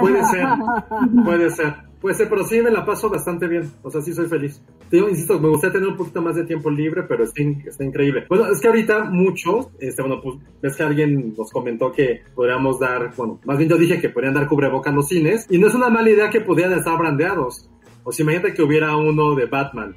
[0.00, 0.46] Puede ser,
[1.24, 4.26] puede ser, puede ser, pero sí me la paso bastante bien, o sea, sí soy
[4.26, 4.60] feliz.
[4.90, 7.62] Te digo, insisto, me gustaría tener un poquito más de tiempo libre, pero está, in-
[7.66, 8.26] está increíble.
[8.28, 12.78] Bueno, es que ahorita muchos, este, bueno, pues ves que alguien nos comentó que podríamos
[12.78, 15.68] dar, bueno, más bien yo dije que podrían dar cubrebocas en los cines, y no
[15.68, 17.70] es una mala idea que pudieran estar brandeados.
[18.04, 19.94] O sea, imagínate que hubiera uno de Batman,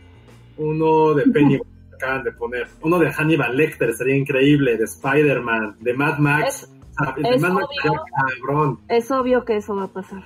[0.57, 1.59] uno de Penny,
[1.93, 6.47] acaban de poner, uno de Hannibal Lecter, sería increíble, de Spider-Man, de Mad Max.
[6.63, 8.01] Es- o sea, el de Mad Max obvio.
[8.47, 8.79] cabrón.
[8.87, 10.23] Es obvio que eso va a pasar.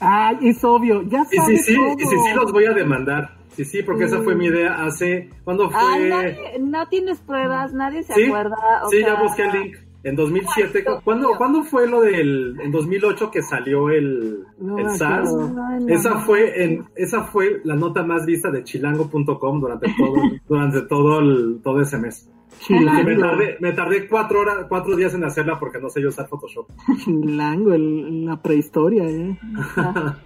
[0.00, 1.86] Ay, es obvio, ya Sí, sí, sabes sí, todo.
[1.94, 3.36] y sí, sí los voy a demandar.
[3.52, 5.30] Sí, sí, porque esa fue mi idea hace...
[5.44, 5.80] ¿Cuándo fue?
[5.80, 8.56] Ay, nadie- no tienes pruebas, nadie se sí, acuerda.
[8.84, 9.76] o sí, sea, ya busqué el link.
[10.02, 12.56] En 2007, ¿cuándo, ¿cuándo fue lo del...
[12.60, 15.30] En 2008 que salió el, No el SARS?
[15.30, 16.20] Ay, no, Esa no.
[16.20, 20.14] fue en, esa fue la nota más vista de chilango.com durante todo,
[20.48, 22.28] durante todo el, todo ese mes.
[22.68, 26.00] Y me Chilango, tardé, me tardé cuatro horas, cuatro días en hacerla porque no sé
[26.00, 26.66] yo usar Photoshop.
[27.04, 29.38] chilango, el- la prehistoria, eh.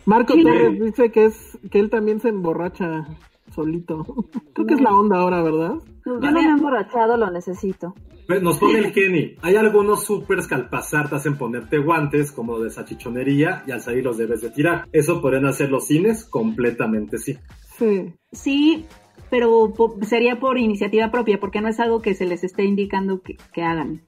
[0.06, 0.42] Marco Sí.
[0.42, 3.06] Torres dice que es que él también se emborracha
[3.54, 4.04] solito.
[4.52, 5.74] Creo que es la onda ahora, ¿verdad?
[6.04, 7.94] Yo no me he emborrachado, lo necesito.
[8.42, 9.36] Nos pone el Kenny.
[9.40, 13.80] Hay algunos supers que al pasar te hacen ponerte guantes, como de sachichonería, y al
[13.80, 14.84] salir los debes de tirar.
[14.92, 17.38] Eso podrían hacer los cines, completamente sí.
[17.78, 18.12] Sí.
[18.30, 18.84] Sí,
[19.30, 23.20] pero po- sería por iniciativa propia, porque no es algo que se les esté indicando
[23.22, 24.00] que, que hagan.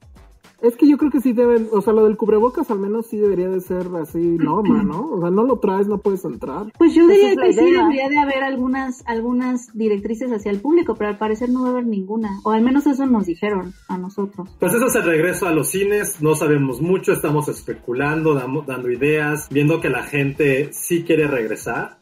[0.61, 3.17] Es que yo creo que sí deben, o sea, lo del cubrebocas al menos sí
[3.17, 5.09] debería de ser así norma, ¿no?
[5.13, 6.71] O sea, no lo traes, no puedes entrar.
[6.77, 11.09] Pues yo diría que sí debería de haber algunas, algunas directrices hacia el público, pero
[11.09, 12.29] al parecer no va a haber ninguna.
[12.43, 14.49] O al menos eso nos dijeron a nosotros.
[14.59, 19.47] Pues eso es el regreso a los cines, no sabemos mucho, estamos especulando, dando ideas,
[19.49, 21.97] viendo que la gente sí quiere regresar.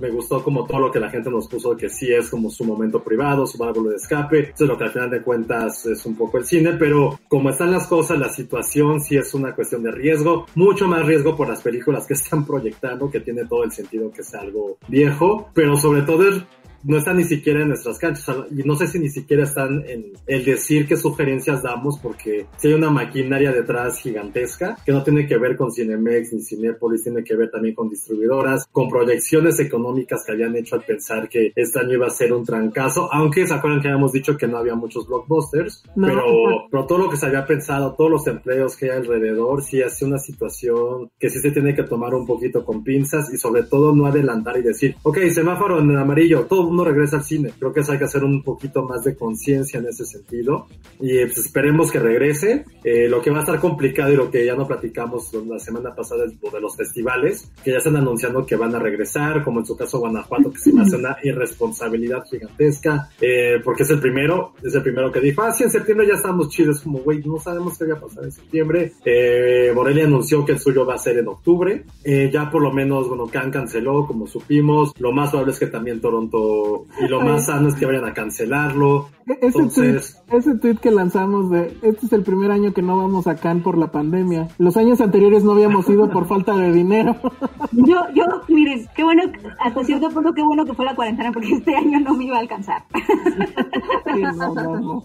[0.00, 2.64] Me gustó como todo lo que la gente nos puso, que sí es como su
[2.64, 4.50] momento privado, su válvula de escape.
[4.54, 7.50] Eso es lo que al final de cuentas es un poco el cine, pero como
[7.50, 11.48] están las cosas, la situación sí es una cuestión de riesgo, mucho más riesgo por
[11.48, 15.76] las películas que están proyectando, que tiene todo el sentido que sea algo viejo, pero
[15.76, 16.42] sobre todo es
[16.84, 20.12] no están ni siquiera en nuestras canchas y no sé si ni siquiera están en
[20.26, 25.26] el decir qué sugerencias damos porque si hay una maquinaria detrás gigantesca que no tiene
[25.26, 30.22] que ver con Cinemex ni Cinépolis, tiene que ver también con distribuidoras, con proyecciones económicas
[30.26, 33.54] que habían hecho al pensar que este año iba a ser un trancazo, aunque se
[33.54, 36.06] acuerdan que habíamos dicho que no había muchos blockbusters, No.
[36.08, 36.24] pero,
[36.70, 40.04] pero todo lo que se había pensado, todos los empleos que hay alrededor, sí hace
[40.04, 43.94] una situación que sí se tiene que tomar un poquito con pinzas y sobre todo
[43.94, 47.52] no adelantar y decir, ok, semáforo en amarillo, todo mundo regresa al cine.
[47.58, 50.66] Creo que eso hay que hacer un poquito más de conciencia en ese sentido
[51.00, 52.64] y pues, esperemos que regrese.
[52.84, 55.94] Eh, lo que va a estar complicado y lo que ya no platicamos la semana
[55.94, 59.60] pasada es lo de los festivales, que ya están anunciando que van a regresar, como
[59.60, 64.00] en su caso Guanajuato, que se me hace una irresponsabilidad gigantesca, eh, porque es el
[64.00, 67.22] primero, es el primero que dijo, ah, sí, en septiembre ya estamos chidos, como, güey,
[67.24, 68.92] no sabemos qué va a pasar en septiembre.
[69.04, 72.72] Eh, Morelia anunció que el suyo va a ser en octubre, Eh, ya por lo
[72.72, 76.61] menos, bueno, Can canceló, como supimos, lo más probable es que también Toronto
[76.96, 79.08] pero y lo más sano es que vayan a cancelarlo.
[79.26, 82.82] E-, ese, Entonces- tweet, ese tweet que lanzamos de este es el primer año que
[82.82, 84.48] no vamos a Cannes por la pandemia.
[84.58, 87.16] Los años anteriores no habíamos ido por falta de dinero.
[87.72, 89.22] Yo, yo, miren, qué bueno,
[89.60, 92.36] hasta cierto punto, qué bueno que fue la cuarentena, porque este año no me iba
[92.36, 92.84] a alcanzar.
[92.92, 95.04] Sí, no, no, no.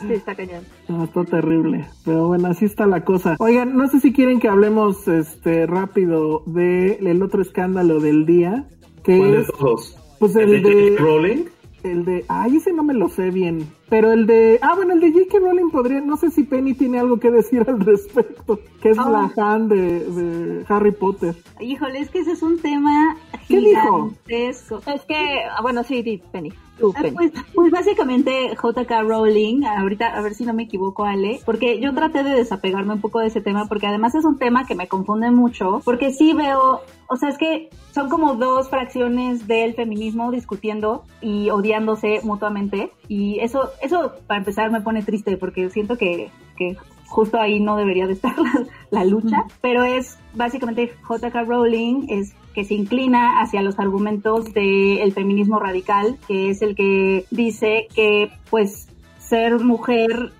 [0.00, 0.62] Sí, está cañón.
[0.88, 1.86] No, está terrible.
[2.06, 3.36] Pero bueno, así está la cosa.
[3.38, 8.64] Oigan, no sé si quieren que hablemos este rápido de el otro escándalo del día,
[9.04, 9.98] que ¿Cuál de es todos?
[10.18, 10.96] Pues ¿El de de.
[10.96, 11.44] Rowling?
[11.82, 15.00] el de ay, ese no me lo sé bien, pero el de ah, bueno, el
[15.00, 15.38] de J.K.
[15.38, 19.10] Rowling podría, no sé si Penny tiene algo que decir al respecto, que es Oh.
[19.10, 21.34] la fan de, de Harry Potter.
[21.60, 23.16] Híjole, es que ese es un tema
[23.48, 24.10] ¿Qué dijo?
[24.26, 24.80] gigantesco.
[24.86, 26.52] Es que, ah, bueno, sí, di, Penny.
[26.78, 27.14] Tú, Ah, Penny.
[27.16, 31.94] Pues, pues básicamente JK Rowling, ahorita a ver si no me equivoco Ale, porque yo
[31.94, 34.86] traté de desapegarme un poco de ese tema, porque además es un tema que me
[34.88, 40.30] confunde mucho, porque sí veo, o sea, es que son como dos fracciones del feminismo
[40.30, 46.30] discutiendo y odiándose mutuamente, y eso, eso para empezar me pone triste, porque siento que,
[46.56, 52.06] que justo ahí no debería de estar la, la lucha, pero es básicamente JK Rowling
[52.08, 57.86] es que se inclina hacia los argumentos del feminismo radical, que es el que dice
[57.94, 60.32] que pues ser mujer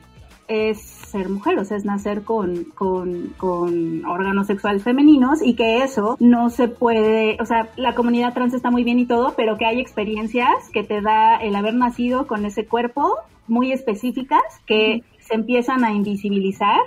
[0.49, 5.83] es ser mujer, o sea, es nacer con, con, con órganos sexuales femeninos y que
[5.83, 9.57] eso no se puede, o sea, la comunidad trans está muy bien y todo, pero
[9.57, 13.15] que hay experiencias que te da el haber nacido con ese cuerpo
[13.49, 16.81] muy específicas que se empiezan a invisibilizar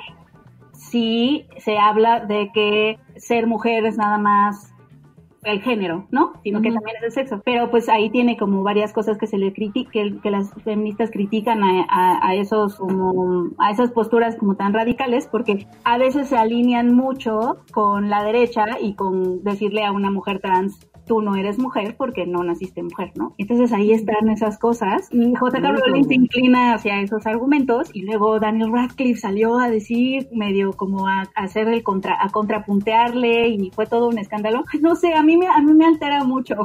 [0.73, 4.68] si se habla de que ser mujer es nada más
[5.43, 6.33] el género, ¿no?
[6.43, 7.41] Sino que también es el sexo.
[7.45, 11.11] Pero pues ahí tiene como varias cosas que se le critica, que, que las feministas
[11.11, 16.27] critican a, a- a esos como, a esas posturas como tan radicales, porque a veces
[16.27, 21.35] se alinean mucho con la derecha y con decirle a una mujer trans tú no
[21.35, 23.33] eres mujer porque no naciste mujer, ¿no?
[23.39, 25.71] Entonces ahí están esas cosas y J.K.
[25.71, 31.07] Rowling se inclina hacia esos argumentos y luego Daniel Radcliffe salió a decir medio como
[31.07, 34.63] a, a hacer el contra, a contrapuntearle y fue todo un escándalo.
[34.81, 36.55] No sé, a mí me, a mí me altera mucho.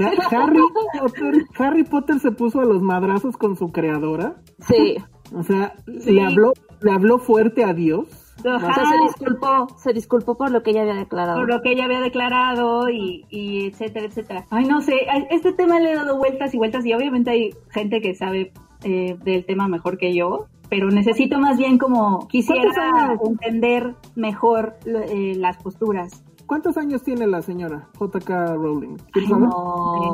[0.00, 0.60] Ha- Harry
[1.00, 4.36] Potter, Harry Potter se puso a los madrazos con su creadora.
[4.60, 4.96] Sí.
[5.34, 8.27] O sea, le habló, le habló fuerte a Dios.
[8.40, 11.38] O sea, se disculpó, se disculpó por lo que ella había declarado.
[11.40, 14.44] por lo que ella había declarado y, y etcétera, etcétera.
[14.50, 14.94] Ay, no sé,
[15.30, 18.52] este tema le he dado vueltas y vueltas y obviamente hay gente que sabe
[18.84, 23.20] eh, del tema mejor que yo, pero necesito más bien como quisiera ¿Cuántos años?
[23.28, 26.22] entender mejor eh, las posturas.
[26.46, 28.96] ¿Cuántos años tiene la señora JK Rowling?
[28.98, 29.48] Ay, ¿Quieres saber?
[29.50, 30.12] Como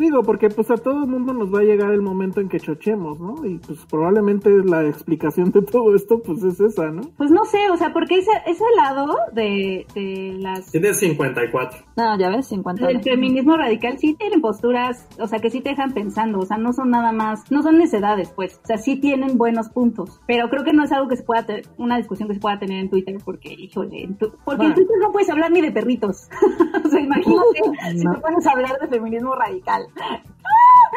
[0.00, 2.58] Digo, porque pues a todo el mundo nos va a llegar el momento en que
[2.58, 3.44] chochemos, ¿no?
[3.44, 7.02] Y pues probablemente la explicación de todo esto pues es esa, ¿no?
[7.18, 11.84] Pues no sé, o sea, porque ese, ese lado de, de las Tiene 54.
[12.00, 12.88] No, ya ves, cincuenta.
[12.88, 16.56] El feminismo radical sí tienen posturas, o sea, que sí te dejan pensando, o sea,
[16.56, 20.48] no son nada más, no son necedades, pues, o sea, sí tienen buenos puntos, pero
[20.48, 22.78] creo que no es algo que se pueda tener, una discusión que se pueda tener
[22.80, 24.74] en Twitter, porque, híjole, en tu- porque en.
[24.74, 26.28] Twitter no puedes hablar ni de perritos,
[26.84, 27.62] o sea, imagínate
[27.98, 28.12] si No.
[28.12, 29.86] a hablar de feminismo radical.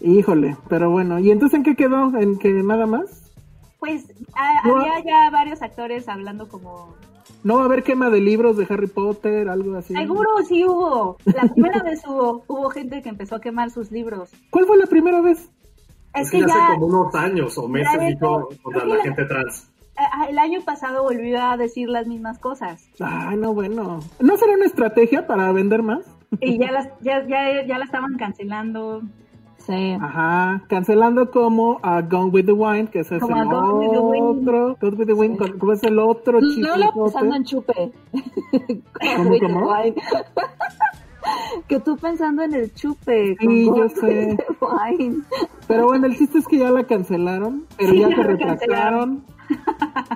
[0.00, 2.16] Híjole, pero bueno, ¿y entonces en qué quedó?
[2.18, 3.32] ¿En que nada más?
[3.78, 4.76] Pues a- No.
[4.76, 6.94] había ya varios actores hablando como,
[7.46, 9.94] ¿No va a haber quema de libros de Harry Potter, algo así?
[9.94, 14.30] seguro sí hubo, la primera vez hubo, hubo gente que empezó a quemar sus libros.
[14.50, 15.48] ¿Cuál fue la primera vez?
[16.12, 19.02] Es, Es que que ya hace como unos años o meses dijo contra la la-
[19.04, 19.70] gente trans.
[19.96, 24.00] Ah, el año pasado volvió a decir las mismas cosas Ay, no, bueno.
[24.20, 26.04] ¿No será una estrategia para vender más?
[26.40, 29.02] y ya las ya, ya, ya la estaban cancelando.
[29.72, 35.06] Ajá, cancelando como a Gone with the Wind, que ese es el otro, Gone with
[35.06, 35.52] the Wind, Sí.
[35.58, 36.76] ¿cómo es el otro chico?
[36.76, 37.92] la pensando en chupe.
[39.16, 39.68] ¿Cómo, With cómo?
[39.72, 39.96] wine.
[41.68, 43.36] que tú pensando en el chupe.
[43.36, 44.36] con Sí, yo sé.
[44.98, 45.22] wine.
[45.66, 49.24] Pero bueno, el chiste es que ya la cancelaron, pero Sí, ya se retractaron.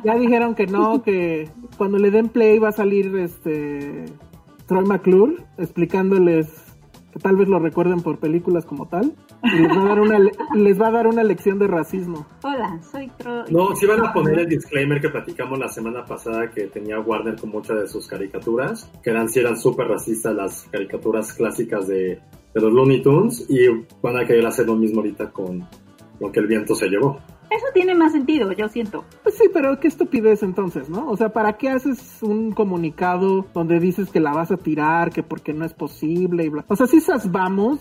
[0.05, 4.07] Ya dijeron que no, que cuando le den play va a salir este
[4.67, 6.70] Troy McClure explicándoles
[7.13, 10.19] que tal vez lo recuerden por películas como tal y les va a dar una
[10.19, 12.27] le- les va a dar una lección de racismo.
[12.43, 13.45] Hola, soy Troy.
[13.51, 17.37] No, sí van a poner el disclaimer que platicamos la semana pasada que tenía Warner
[17.37, 22.21] con muchas de sus caricaturas, que eran sí eran súper racistas las caricaturas clásicas de,
[22.55, 23.67] de los Looney Tunes y
[24.03, 25.67] van a querer hacer lo mismo ahorita con
[26.21, 27.19] lo que el viento se llevó.
[27.51, 29.05] Eso tiene más sentido, yo siento.
[29.25, 31.09] Pues sí, pero qué estupidez entonces, ¿no?
[31.11, 35.25] O sea, ¿para qué haces un comunicado donde dices que la vas a tirar, que
[35.25, 36.65] porque no es posible y bla?
[36.69, 37.81] O sea, si esas vamos,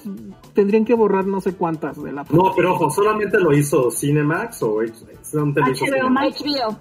[0.53, 4.63] tendrían que borrar no sé cuántas de la No, pero ojo, solamente lo hizo Cinemax
[4.63, 6.11] o H- solamente lo hizo HBO Cinemax.
[6.11, 6.43] Max.
[6.43, 6.77] HBO.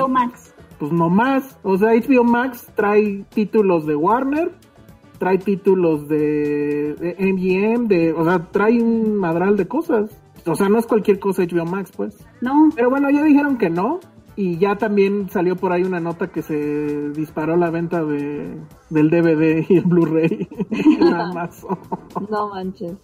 [0.00, 0.54] HBO Max.
[0.78, 1.58] Pues no más.
[1.64, 4.52] O sea, HBO Max trae títulos de Warner
[5.18, 10.10] trae títulos de, de MGM, de, o sea, trae un madral de cosas.
[10.46, 12.16] O sea, no es cualquier cosa HBO Max, pues.
[12.40, 12.70] No.
[12.74, 14.00] Pero bueno, ya dijeron que no.
[14.36, 18.58] Y ya también salió por ahí una nota que se disparó la venta de,
[18.90, 21.78] del DVD y el Blu-ray en Amazon.
[22.30, 22.96] No manches.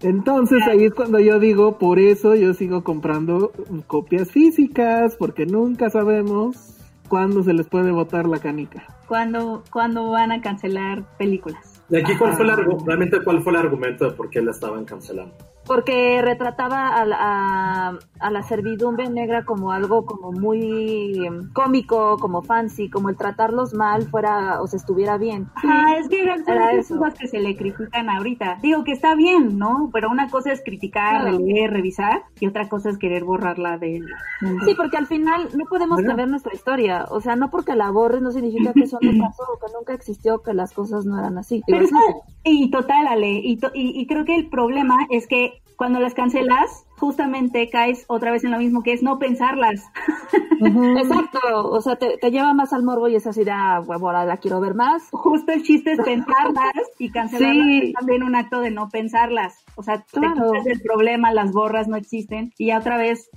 [0.00, 3.52] Entonces ahí es cuando yo digo, por eso yo sigo comprando
[3.86, 6.76] copias físicas, porque nunca sabemos
[7.08, 8.84] cuándo se les puede botar la canica.
[9.08, 11.82] ¿Cuándo, cuándo van a cancelar películas?
[11.88, 14.84] ¿Y aquí cuál fue el realmente cuál fue el argumento de por qué la estaban
[14.84, 15.34] cancelando?
[15.66, 22.18] Porque retrataba a la, a, a la servidumbre negra como algo como muy em, cómico,
[22.18, 25.48] como fancy, como el tratarlos mal fuera o se estuviera bien.
[25.56, 28.58] Ah, es que son Era esas cosas que se le critican ahorita.
[28.62, 29.90] Digo que está bien, ¿no?
[29.92, 31.38] Pero una cosa es criticar, Claro.
[31.38, 34.06] leer, revisar, y otra cosa es querer borrarla del
[34.40, 34.64] mundo.
[34.64, 36.08] Sí, porque al final no podemos Bueno.
[36.08, 37.06] cambiar nuestra historia.
[37.10, 39.94] O sea, no porque la borres no significa que eso no pasó o que nunca
[39.94, 41.62] existió, que las cosas no eran así.
[41.66, 42.04] Pero Digo, es
[42.44, 46.00] que- y total, Ale, y, to- y, y creo que el problema es que cuando
[46.00, 49.82] las cancelas, justamente caes otra vez en lo mismo que es no pensarlas.
[50.60, 54.24] Exacto, o sea, te, te lleva más al morbo y es así de, ah, ahora
[54.24, 55.08] la quiero ver más.
[55.12, 57.80] Justo el chiste es pensarlas y cancelarlas Sí.
[57.88, 59.54] es también un acto de no pensarlas.
[59.76, 60.34] O sea, Claro.
[60.34, 63.28] te quitas del problema, las borras no existen y ya otra vez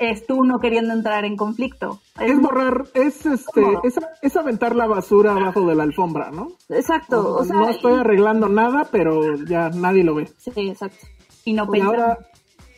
[0.00, 2.00] es tú no queriendo entrar en conflicto.
[2.20, 3.62] Es Es borrar, es este,
[4.22, 6.50] es aventar la basura abajo de la alfombra, ¿no?
[6.68, 10.28] Exacto, o sea, no estoy arreglando nada, pero ya nadie lo ve.
[10.38, 11.04] sí, exacto.
[11.48, 11.88] Y no pensar.
[11.88, 12.18] ahora,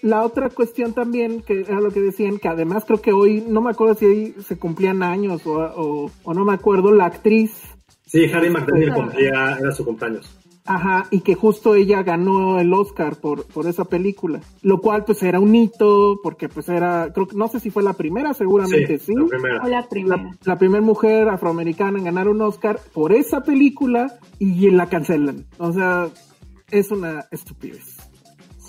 [0.02, 3.60] la otra cuestión también, que era lo que decían, que además creo que hoy, no
[3.60, 7.52] me acuerdo si hoy se cumplían años o, o, o no me acuerdo, la actriz,
[8.06, 9.02] Sí, Harry McDaniel Claro.
[9.04, 10.36] cumplía, era su cumpleaños.
[10.66, 15.22] ajá, y que justo ella ganó el Oscar por, por esa película, lo cual pues
[15.22, 18.98] era un hito, porque pues era, creo que, no sé si fue la primera, seguramente
[18.98, 19.12] sí.
[19.14, 19.62] la primera.
[19.64, 20.16] O la primera.
[20.16, 25.44] La, la primera mujer afroamericana en ganar un Oscar por esa película y la cancelan.
[25.58, 26.08] O sea,
[26.72, 27.99] es una estupidez.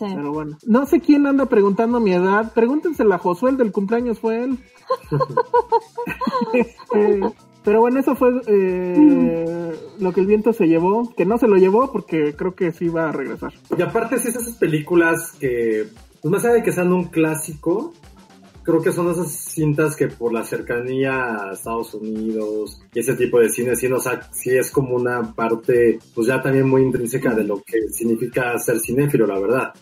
[0.01, 0.13] Sí.
[0.15, 2.51] Pero bueno, no sé quién anda preguntando mi edad.
[2.53, 4.57] Pregúntensela a Josué, el del cumpleaños fue él.
[6.53, 7.21] Este,
[7.63, 11.13] pero bueno, eso fue eh, lo que el viento se llevó.
[11.15, 13.53] Que no se lo llevó porque creo que sí va a regresar.
[13.77, 15.85] Y aparte, sí, es esas películas que,
[16.21, 17.93] pues más allá de que sean un clásico,
[18.63, 23.39] creo que son esas cintas que por la cercanía a Estados Unidos y ese tipo
[23.39, 27.33] de cine, sí, nos ha- sí es como una parte, pues ya también muy intrínseca
[27.33, 29.73] de lo que significa ser cinéfilo, la verdad.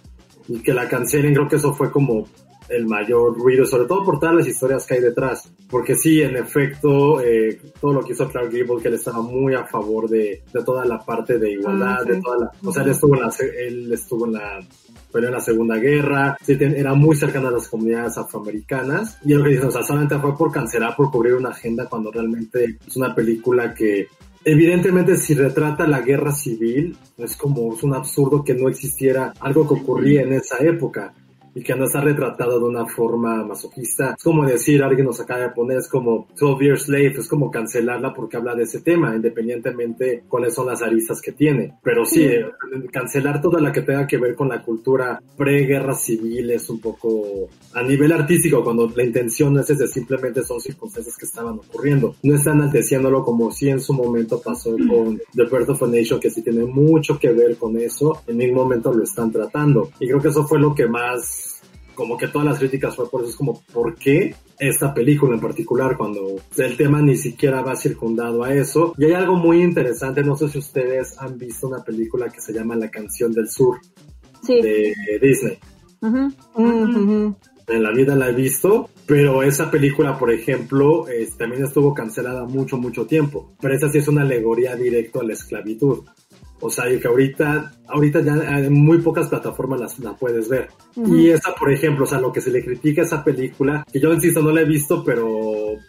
[0.50, 2.28] Y que la cancelen, creo que eso fue como
[2.68, 5.50] el mayor ruido, sobre todo por todas las historias que hay detrás.
[5.70, 9.56] Porque sí, en efecto, eh, todo lo que hizo Clark Gable, que él estaba muy
[9.56, 12.12] a favor de, de toda la parte de igualdad, Ah, sí.
[12.12, 12.52] de toda la...
[12.64, 13.32] O sea, él estuvo en la...
[13.58, 14.60] Él estuvo en la
[15.12, 19.40] peleó en la Segunda Guerra, sí, era muy cercana a las comunidades afroamericanas, y es
[19.40, 22.78] lo que dicen, o sea, solamente fue por cancelar, por cubrir una agenda, cuando realmente
[22.86, 24.08] es una película que
[24.44, 29.68] Evidentemente, si retrata la guerra civil, es como es un absurdo que no existiera algo
[29.68, 31.14] que ocurría en esa época
[31.60, 34.16] y que no está retratado de una forma masoquista.
[34.18, 37.52] Es como decir, alguien nos acaba de poner, es como 12 Years Slave, es como
[37.52, 41.74] cancelarla porque habla de ese tema, independientemente cuáles son las aristas que tiene.
[41.84, 42.46] Pero sí, eh,
[42.94, 47.50] cancelar toda la que tenga que ver con la cultura pre-guerra civil es un poco
[47.74, 52.16] a nivel artístico, cuando la intención no es ese, simplemente son circunstancias que estaban ocurriendo.
[52.24, 56.22] No están enalteciéndolo como si en su momento pasó con The Birth of a Nation,
[56.22, 59.90] que sí tiene mucho que ver con eso, en ningún momento lo están tratando.
[60.00, 61.49] Y creo que eso fue lo que más,
[62.00, 65.42] como que todas las críticas fue por eso, es como, ¿por qué esta película en
[65.42, 68.94] particular cuando el tema ni siquiera va circundado a eso?
[68.98, 72.54] Y hay algo muy interesante, no sé si ustedes han visto una película que se
[72.54, 73.78] llama La canción del sur
[74.42, 74.62] Sí.
[74.62, 75.58] de Disney.
[76.02, 77.36] Ujú.
[77.68, 81.06] en la vida la he visto, pero esa película, por ejemplo,
[81.38, 83.52] también estuvo cancelada mucho, mucho tiempo.
[83.62, 86.00] Pero esa sí es una alegoría directo a la esclavitud.
[86.62, 90.70] O sea, y que ahorita, ahorita ya en muy pocas plataformas las- la puedes ver.
[90.96, 94.00] Y esa, por ejemplo, o sea, lo que se le critica a esa película, que
[94.00, 95.28] yo insisto, no la he visto, pero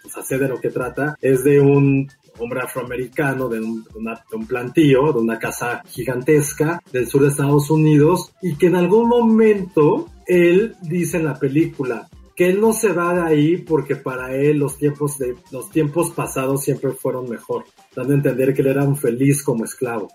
[0.03, 2.09] pues, sé de lo que trata, es de un
[2.39, 7.71] hombre afroamericano de un, de un plantío, de una casa gigantesca del sur de Estados
[7.71, 12.09] Unidos, y que en algún momento él dice en la película,
[12.41, 16.11] que él no se va de ahí porque para él los tiempos de los tiempos
[16.13, 20.09] pasados siempre fueron mejor, dando a entender que él era un feliz como esclavo.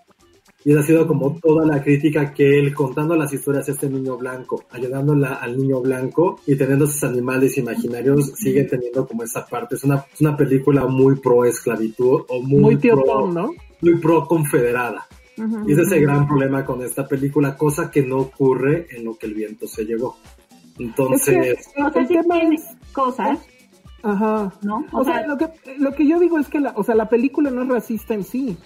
[0.66, 3.88] Y esa ha sido como toda la crítica que él, contando las historias de este
[3.88, 9.46] niño blanco, ayudándola al niño blanco y teniendo esos animales imaginarios, sigue teniendo como esa
[9.46, 9.76] parte.
[9.76, 13.52] Es una, es una película muy pro esclavitud o muy, Muy tío pro, Tom, ¿no?
[13.82, 15.06] muy pro confederada.
[15.68, 19.16] Y ese es el gran problema con esta película, cosa que no ocurre en lo
[19.18, 20.18] que el viento se llevó.
[20.80, 23.38] Entonces, O sea, el sí tema tiene es- cosas,
[24.02, 24.54] Ajá.
[24.64, 24.86] ¿no?
[24.94, 27.52] O, sea, lo que, lo que yo digo es que la, o sea, la película
[27.52, 28.58] no es racista en sí.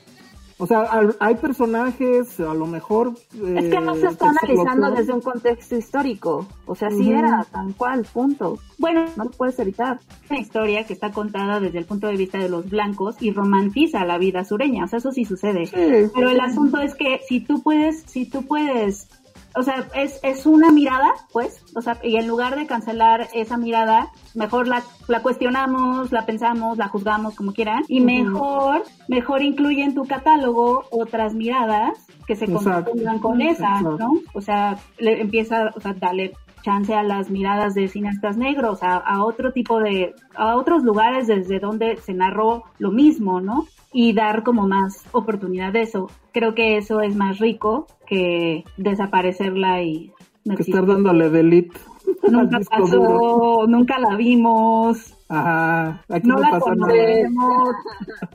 [0.62, 3.14] O sea, al- hay personajes, a lo mejor...
[3.34, 6.45] Es que no se eh, está analizando desde un contexto histórico.
[6.66, 8.60] O sea, sí era tan cual, punto.
[8.78, 9.99] Bueno, No lo puedes evitar.
[10.30, 14.03] una historia que está contada desde el punto de vista de los blancos y romantiza
[14.05, 15.66] la vida sureña, o sea, eso sí sucede.
[15.66, 16.10] Sí.
[16.14, 19.07] Pero el asunto es que si tú puedes, si tú puedes,
[19.60, 23.57] o sea, es, es una mirada, pues, o sea, y en lugar de cancelar esa
[23.57, 29.84] mirada, mejor la, la cuestionamos, la pensamos, la juzgamos como quieran, y mejor, mejor incluye
[29.84, 33.97] en tu catálogo otras miradas que se correspondan con esa, Exacto.
[33.97, 34.14] ¿no?
[34.34, 38.97] O sea, le empieza, o sea, dale chance a las miradas de cineastas negros, a,
[38.97, 43.68] a otro tipo de, a otros lugares desde donde se narró lo mismo, ¿no?
[43.91, 46.10] Y dar como más oportunidad de eso.
[46.32, 50.12] Creo que eso es más rico que desaparecerla y
[50.45, 51.78] no Que estar dándole delete.
[52.70, 56.91] pasó, nunca la vimos, Ajá, aquí no no, la pasa nada.
[56.91, 57.75] conocemos,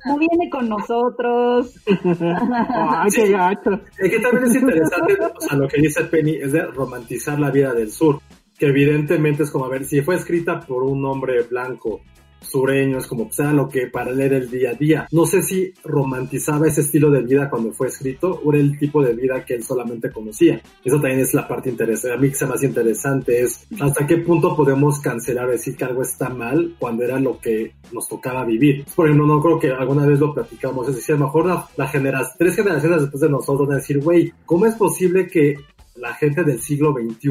[0.07, 1.75] no viene con nosotros.
[1.89, 3.81] Ay, qué gacho.
[3.99, 7.51] Es que también es interesante, o sea, lo que dice Penny es de romantizar la
[7.51, 8.21] vida del sur,
[8.57, 12.01] que evidentemente es como, a ver, si fue escrita por un hombre blanco
[12.45, 15.09] sureño, es como, pues era lo que para leer el día a día.
[15.13, 19.03] No sé si romantizaba ese estilo de vida cuando fue escrito o era el tipo
[19.03, 20.61] de vida que él solamente conocía.
[20.85, 22.17] Eso también es la parte interesante.
[22.17, 25.85] A mí que se me hace interesante es hasta qué punto podemos cancelar decir que
[25.85, 28.85] algo está mal cuando era lo que nos tocaba vivir.
[28.95, 31.69] Por ejemplo, no creo que alguna vez lo platicamos, es decir, a lo mejor la,
[31.77, 35.57] la genera- tres generaciones después de nosotros van a decir, güey, ¿cómo es posible que
[35.97, 37.31] la gente del siglo XXI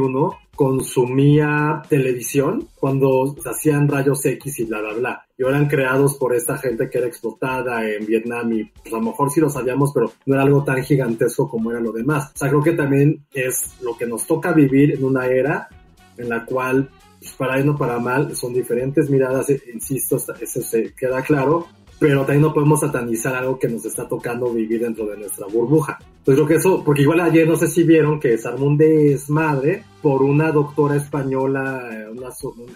[0.56, 5.26] consumía televisión cuando se hacían rayos X y bla, bla, bla.
[5.38, 9.04] Y eran creados por esta gente que era explotada en Vietnam y pues, a lo
[9.04, 12.32] mejor sí lo sabíamos, pero no era algo tan gigantesco como era lo demás.
[12.36, 15.70] O sea, creo que también es lo que nos toca vivir en una era
[16.18, 16.90] en la cual,
[17.20, 21.68] pues, para bien o para mal, son diferentes miradas, eh, insisto, eso se queda claro,
[22.04, 25.98] pero también no podemos satanizar algo que nos está tocando vivir dentro de nuestra burbuja.
[26.26, 28.78] Pues creo que eso, porque igual ayer no sé si vieron que se armó un
[28.78, 32.28] desmadre por una doctora española, eh, una,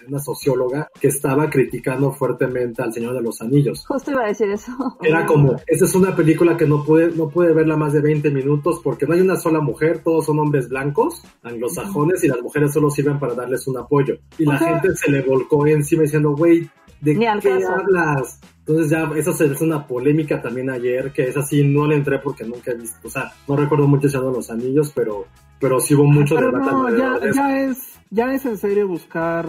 [0.07, 3.86] una socióloga, que estaba criticando fuertemente al Señor de los Anillos.
[3.86, 4.71] Justo iba a decir eso.
[5.03, 8.32] Era como, esta es una película que no pude, no pude verla más de 20
[8.32, 12.71] minutos porque no hay una sola mujer, todos son hombres blancos, anglosajones, y las mujeres
[12.71, 14.15] solo sirven para darles un apoyo.
[14.38, 16.69] Y la O sea- gente se le volcó encima diciendo, güey,
[17.01, 17.73] ¿de Ni al qué caso.
[17.73, 18.39] hablas?
[18.65, 22.19] Entonces ya, esa se hizo una polémica también ayer, que es así, no le entré
[22.19, 25.25] porque nunca he visto, o sea, no recuerdo mucho de los Anillos, pero,
[25.59, 27.77] pero sí hubo mucho Pero debate no, ya, de ya es,
[28.09, 29.45] ya es en serio buscar,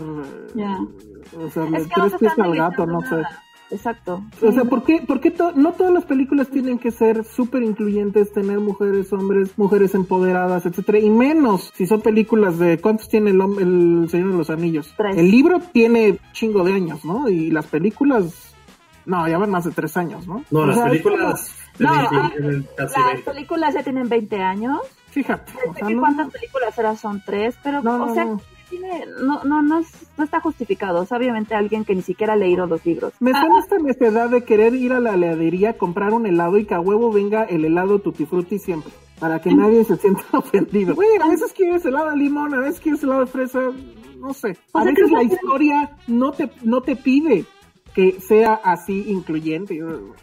[0.54, 0.78] Ya.
[1.36, 3.22] o sea, Es que tres pies al gato, no sé.
[3.70, 4.22] Exacto.
[4.42, 7.62] O sea, ¿por qué, por qué to- no todas las películas tienen que ser súper
[7.62, 10.98] incluyentes, tener mujeres, hombres, mujeres empoderadas, etcétera?
[10.98, 14.94] Y menos si son películas de, ¿cuántos tiene el, Señor de los Anillos?
[14.96, 15.16] Tres.
[15.16, 17.28] El libro tiene chingo de años, ¿no?
[17.28, 18.54] Y las películas,
[19.04, 20.44] no, ya van más de tres años, ¿no?
[20.50, 23.30] No, O las sea, películas No, tienen- ah, Las 20.
[23.30, 24.78] películas ya tienen 20 años.
[24.78, 27.94] como- fíjate, o No sé sea, qué no- cuántas películas eran, son tres, pero, No,
[27.94, 28.40] o no, sea, no.
[28.68, 31.02] Tiene, no, no, no, es- no está justificado.
[31.02, 33.12] Es obviamente alguien que ni siquiera ha leído los libros.
[33.20, 36.74] Me suena esta necesidad de querer ir a la heladería, comprar un helado y que
[36.74, 38.92] a huevo venga el helado tutti frutti siempre.
[39.18, 40.94] Para que nadie se sienta ofendido.
[40.94, 43.60] Güey, a veces quieres helado de limón, a veces quieres helado de fresa,
[44.18, 44.56] no sé.
[44.72, 47.44] A veces la historia no te, no te pide
[47.98, 49.80] que sea así incluyente,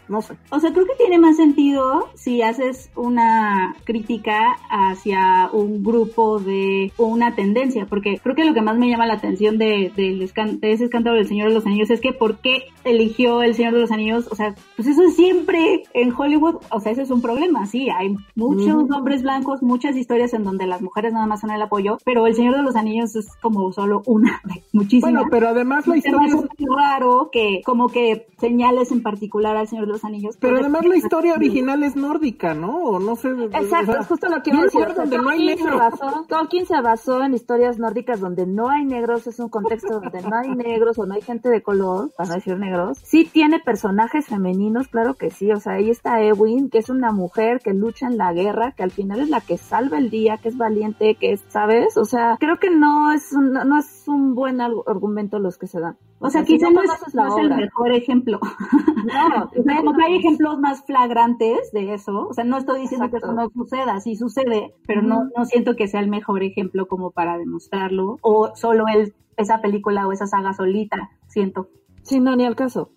[0.08, 0.34] no sé.
[0.48, 6.90] O sea, creo que tiene más sentido si haces una crítica hacia un grupo de
[6.96, 10.58] o una tendencia, porque creo que lo que más me llama la atención de, escan-
[10.58, 13.74] de ese escándalo del Señor de los Anillos es que por qué eligió el Señor
[13.74, 17.10] de los Anillos, o sea, pues eso es siempre en Hollywood, o sea, ese es
[17.10, 18.94] un problema, sí, hay muchos Ujú.
[18.94, 22.34] hombres blancos, muchas historias en donde las mujeres nada más son el apoyo, pero el
[22.34, 25.12] Señor de los Anillos es como solo una de muchísimas.
[25.12, 26.36] Bueno, pero además la historia es
[26.74, 30.36] raro que como que señales en particular al Señor de los Anillos.
[30.40, 32.76] Pero además la historia original es nórdica, ¿no?
[32.76, 33.30] O no sé.
[33.30, 34.80] Exacto, o sea, es justo lo que iba a decir.
[34.80, 38.20] lugar o sea, donde no hay Tolkien, se basó, Tolkien se basó en historias nórdicas
[38.20, 41.48] donde no hay negros, es un contexto donde no hay negros o no hay gente
[41.48, 42.98] de color, para no decir negros.
[43.02, 45.50] Sí tiene personajes femeninos, claro que sí.
[45.50, 48.84] O sea, ahí está Ewin, que es una mujer que lucha en la guerra, que
[48.84, 51.96] al final es la que salva el día, que es valiente, que es, ¿sabes?
[51.96, 55.80] O sea, creo que no es un, no es un buen argumento los que se
[55.80, 55.96] dan.
[56.18, 58.40] O sea, si quizá no, es, no el mejor ejemplo.
[59.06, 62.26] No, O sea, como que hay ejemplos más flagrantes de eso.
[62.26, 65.76] O sea, no estoy diciendo que eso no suceda, sí sucede, pero no, no siento
[65.76, 68.18] que sea el mejor ejemplo como para demostrarlo.
[68.22, 71.68] O solo él, esa película o esa saga solita, siento.
[72.02, 72.90] Sí, no, ni al caso.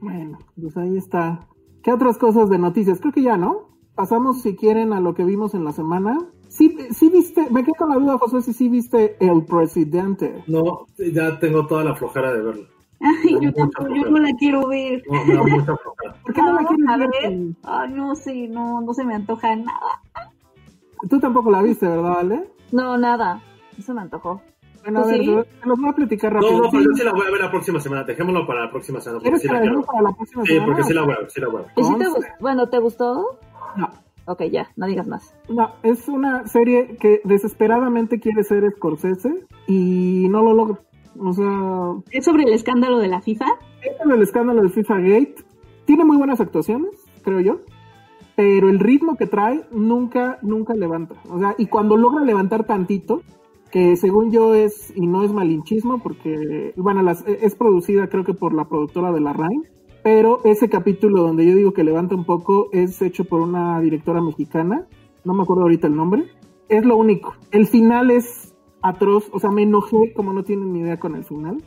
[0.00, 1.46] Bueno, pues ahí está.
[1.82, 3.00] ¿Qué otras cosas de noticias?
[3.00, 3.68] Creo que ya, ¿no?
[3.94, 6.18] Pasamos, si quieren, a lo que vimos en la semana.
[6.48, 10.42] Sí, sí viste, me quedé con la duda, José, si sí viste El Presidente.
[10.46, 12.66] No, ya tengo toda la flojera de verlo.
[13.00, 15.02] Ay, yo, tampoco, yo no la quiero ver.
[15.06, 16.16] No, me da mucha flojera.
[16.22, 17.08] ¿Por qué no la Ah, quieres a ver?
[17.10, 17.38] ver.
[17.64, 20.02] Ay, no sé, no, no se me antoja nada.
[21.10, 22.48] Tú tampoco la viste, ¿verdad, Ale?
[22.72, 23.40] No, nada.
[23.78, 24.40] Eso me antojó.
[24.82, 25.36] Bueno, a ¿Tú ver, sí?
[25.64, 26.52] los voy a platicar rápido.
[26.52, 28.04] No, no, pero Sí, yo sí la voy a ver la próxima semana.
[28.04, 29.20] Dejémoslo para la próxima semana.
[29.20, 29.82] Porque ¿Quieres sí la quiero.
[29.82, 30.66] para la próxima Sí, semana?
[30.66, 31.72] porque sí la voy a ver, sí la voy a ver.
[31.76, 32.04] ¿Y si te,
[32.40, 33.38] bueno, ¿te gustó?
[33.76, 33.90] No.
[34.26, 35.34] Ok, ya, no digas más.
[35.48, 40.80] No, es una serie que desesperadamente quiere ser Scorsese y no lo logra.
[41.18, 43.46] O sea, Es sobre el escándalo de la FIFA.
[43.82, 45.34] es sobre el escándalo del FIFA Gate.
[45.84, 46.90] Tiene muy buenas actuaciones,
[47.22, 47.60] creo yo.
[48.34, 51.14] Pero el ritmo que trae nunca, nunca levanta.
[51.30, 53.22] O sea, y cuando logra levantar tantito,
[53.70, 58.34] que según yo es, y no es malinchismo, porque, bueno, las- es producida creo que
[58.34, 59.62] por la productora de la Rain,
[60.06, 64.20] pero ese capítulo donde yo digo que levanta un poco es hecho por una directora
[64.20, 64.86] mexicana,
[65.24, 66.26] no me acuerdo ahorita el nombre,
[66.68, 67.34] es lo único.
[67.50, 71.24] El final es atroz, o sea, me enojé como no tienen ni idea con el
[71.24, 71.60] final.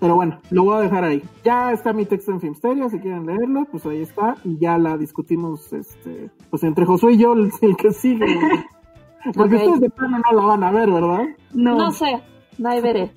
[0.00, 1.22] Pero bueno, lo voy a dejar ahí.
[1.44, 4.34] Ya está mi texto en Filmsteria, si quieren leerlo, pues ahí está.
[4.44, 8.26] Y ya la discutimos, este, pues entre Josué y yo, el, el que sigue.
[9.34, 9.62] Porque Ok.
[9.62, 11.24] ustedes de plano no la van a ver, ¿verdad?
[11.54, 12.20] No, No sé,
[12.58, 13.12] no hay veré.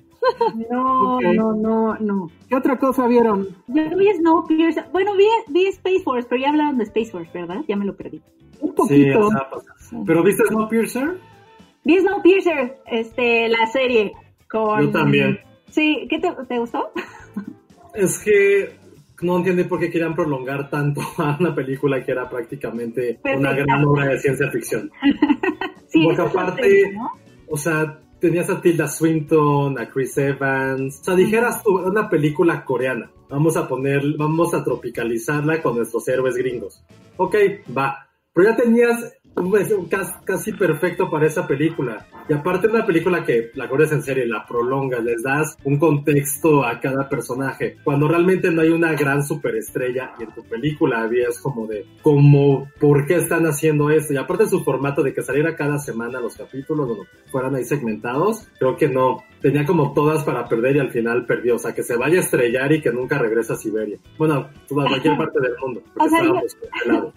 [0.70, 2.30] No, no, no, no.
[2.48, 3.48] ¿Qué otra cosa vieron?
[3.68, 4.86] Yo vi Snowpiercer.
[4.92, 7.62] Bueno, vi, vi Space Force, pero ya hablaron de Space Force, ¿verdad?
[7.68, 8.20] Ya me lo perdí.
[8.60, 9.26] Un Sí, poquito.
[9.26, 9.64] o sea, pues,
[10.06, 11.18] ¿Pero viste Snowpiercer?
[11.84, 14.12] Vi Snowpiercer, este, la serie.
[14.50, 14.80] Con...
[14.86, 15.38] Yo también.
[15.70, 16.90] Sí, ¿qué te, te gustó?
[17.94, 18.76] Es que
[19.22, 23.84] no entiendo por qué querían prolongar tanto a una película que era prácticamente una gran
[23.84, 24.90] obra de ciencia ficción.
[25.88, 26.92] Sí, Porque aparte,
[27.48, 31.00] o sea, tenías a Tilda Swinton, a Chris Evans.
[31.00, 33.10] O sea, dijeras tú, una película coreana.
[33.28, 36.82] Vamos a poner, vamos a tropicalizarla con nuestros héroes gringos.
[37.16, 37.34] Ok,
[37.76, 38.08] va.
[38.32, 39.88] Pero ya tenías un,
[40.24, 42.06] casi perfecto para esa película.
[42.28, 46.64] Y aparte una película que la corres en serie, la prolongas, les das un contexto
[46.64, 47.76] a cada personaje.
[47.84, 52.68] Cuando realmente no hay una gran superestrella y en tu película habías como de, como,
[52.80, 54.12] ¿por qué están haciendo esto?
[54.12, 58.48] Y aparte su formato de que saliera cada semana los capítulos, bueno, fueran ahí segmentados,
[58.58, 59.22] creo que no.
[59.46, 61.54] Tenía como todas para perder y al final perdió.
[61.54, 63.96] O sea, que se vaya a estrellar y que nunca regrese a Siberia.
[64.18, 65.82] Bueno, toda cualquier parte del mundo.
[65.94, 66.20] O sea.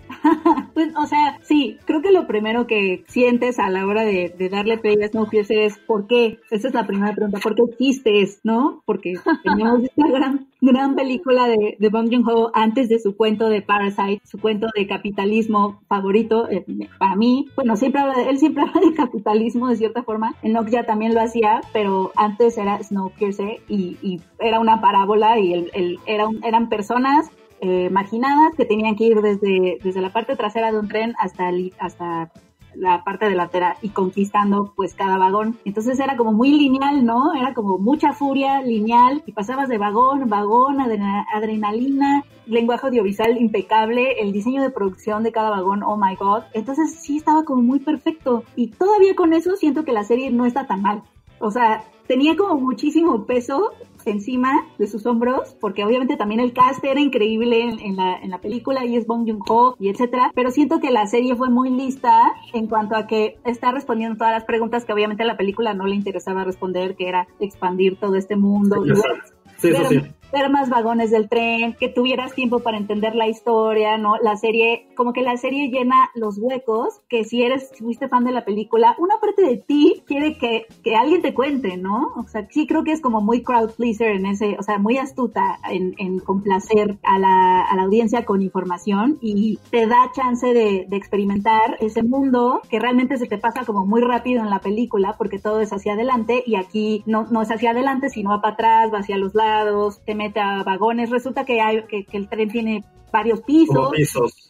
[0.74, 4.50] Pues, o sea, sí, creo que lo primero que sientes a la hora de, de
[4.50, 6.40] darle play a Snowpiercer es ¿por qué?
[6.52, 8.40] Esa es la primera pregunta, ¿por qué existes?
[8.44, 8.84] ¿No?
[8.86, 13.62] Porque teníamos esta gran, gran película de, de Bong Joon-ho antes de su cuento de
[13.62, 16.66] Parasite, su cuento de capitalismo favorito eh,
[16.98, 17.48] para mí.
[17.56, 20.36] Bueno, siempre habla de, él siempre habla de capitalismo de cierta forma.
[20.42, 25.54] En Nokia también lo hacía, pero antes era Snowpiercer y, y era una parábola y
[25.54, 27.30] el, el- era un- eran personas
[27.62, 31.50] eh, marginadas que tenían que ir desde, desde la parte trasera de un tren hasta,
[31.50, 32.32] el- hasta
[32.76, 35.58] la parte delantera y conquistando pues cada vagón.
[35.66, 37.34] Entonces era como muy lineal, ¿no?
[37.34, 44.22] Era como mucha furia lineal y pasabas de vagón, vagón, adrena- adrenalina, lenguaje audiovisual impecable,
[44.22, 46.44] el diseño de producción de cada vagón, oh my god.
[46.54, 50.46] Entonces sí estaba como muy perfecto y todavía con eso siento que la serie no
[50.46, 51.04] está tan mal.
[51.40, 53.72] O sea, tenía como muchísimo peso
[54.06, 58.30] encima de sus hombros, porque obviamente también el cast era increíble en, en la, en
[58.30, 61.70] la película y es Bong Joon-ho y etcétera, pero siento que la serie fue muy
[61.70, 65.74] lista en cuanto a que está respondiendo todas las preguntas que obviamente a la película
[65.74, 68.86] no le interesaba responder, que era expandir todo este mundo.
[68.86, 69.34] y Exacto.
[69.58, 70.02] Sí, eso sí.
[70.32, 74.18] Ver, más vagones del tren, que tuvieras tiempo para entender la historia, ¿no?
[74.18, 78.24] La serie, como que la serie llena los huecos, que si eres, si fuiste fan
[78.24, 82.14] de la película, una parte de ti quiere que, que alguien te cuente, ¿no?
[82.16, 84.98] O sea, sí creo que es como muy crowd pleaser en ese, o sea, muy
[84.98, 90.46] astuta en, en complacer a la, a la audiencia con información y te da chance
[90.54, 94.60] de, de experimentar ese mundo que realmente se te pasa como muy rápido en la
[94.60, 98.42] película porque todo es hacia adelante y aquí no, no es hacia adelante, sino va
[98.42, 102.18] para atrás, va hacia los lados, te mete a vagones, resulta que hay, que, que
[102.18, 103.92] el tren tiene varios pisos.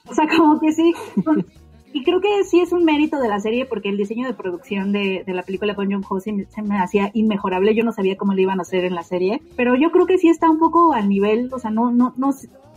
[0.10, 0.94] O sea, como que sí.
[1.92, 4.92] Y creo que sí es un mérito de la serie porque el diseño de producción
[4.92, 7.74] de, de la película con John Ho se me hacía inmejorable.
[7.74, 10.20] Yo no sabía cómo lo iban a hacer en la serie, pero yo creo que
[10.20, 12.32] sí está un poco al nivel, o sea, no, no, no,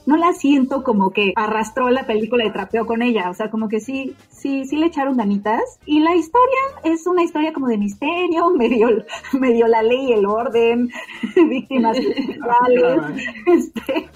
[0.07, 3.31] no la siento como que arrastró la película y trapeó con ella.
[3.31, 5.79] O sea, como que sí, sí, sí le echaron ganitas.
[5.87, 8.89] Y la historia es una historia como de misterio, medio,
[9.33, 10.91] medio la ley y el orden,
[11.49, 11.97] víctimas
[12.27, 13.03] sexuales,
[13.47, 14.09] este,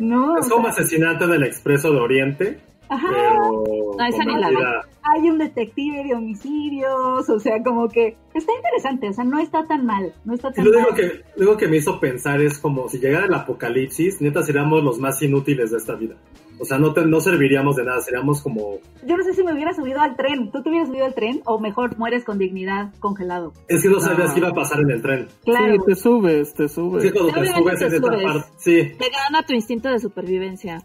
[0.00, 0.38] no.
[0.38, 2.60] Es como sea, asesinato del Expreso de Oriente,
[2.94, 3.08] ajá.
[3.12, 3.62] pero
[3.98, 4.54] No, esa ni la vi.
[4.56, 9.38] convertida- hay un detective de homicidios, o sea, como que está interesante, o sea, no
[9.38, 10.80] está tan mal, no está Y tan lo mal.
[10.80, 14.42] único que, lo único que me hizo pensar es como si llegara el apocalipsis, neta
[14.42, 16.14] seríamos los más inútiles de esta vida.
[16.60, 18.78] O sea, no, te- no serviríamos de nada, seríamos como...
[19.04, 21.42] Yo no sé si me hubiera subido al tren, ¿tú te hubieras subido al tren
[21.46, 23.52] o mejor mueres con dignidad congelado?
[23.66, 24.34] Es que no sabías No.
[24.34, 25.26] qué iba a pasar en el tren.
[25.44, 25.72] Claro.
[25.74, 27.02] Sí, te subes, te subes.
[27.02, 28.22] Sí, cuando te Obviamente subes en te esta subes.
[28.24, 28.48] parte.
[28.58, 30.80] Sí, Te gana tu instinto de supervivencia.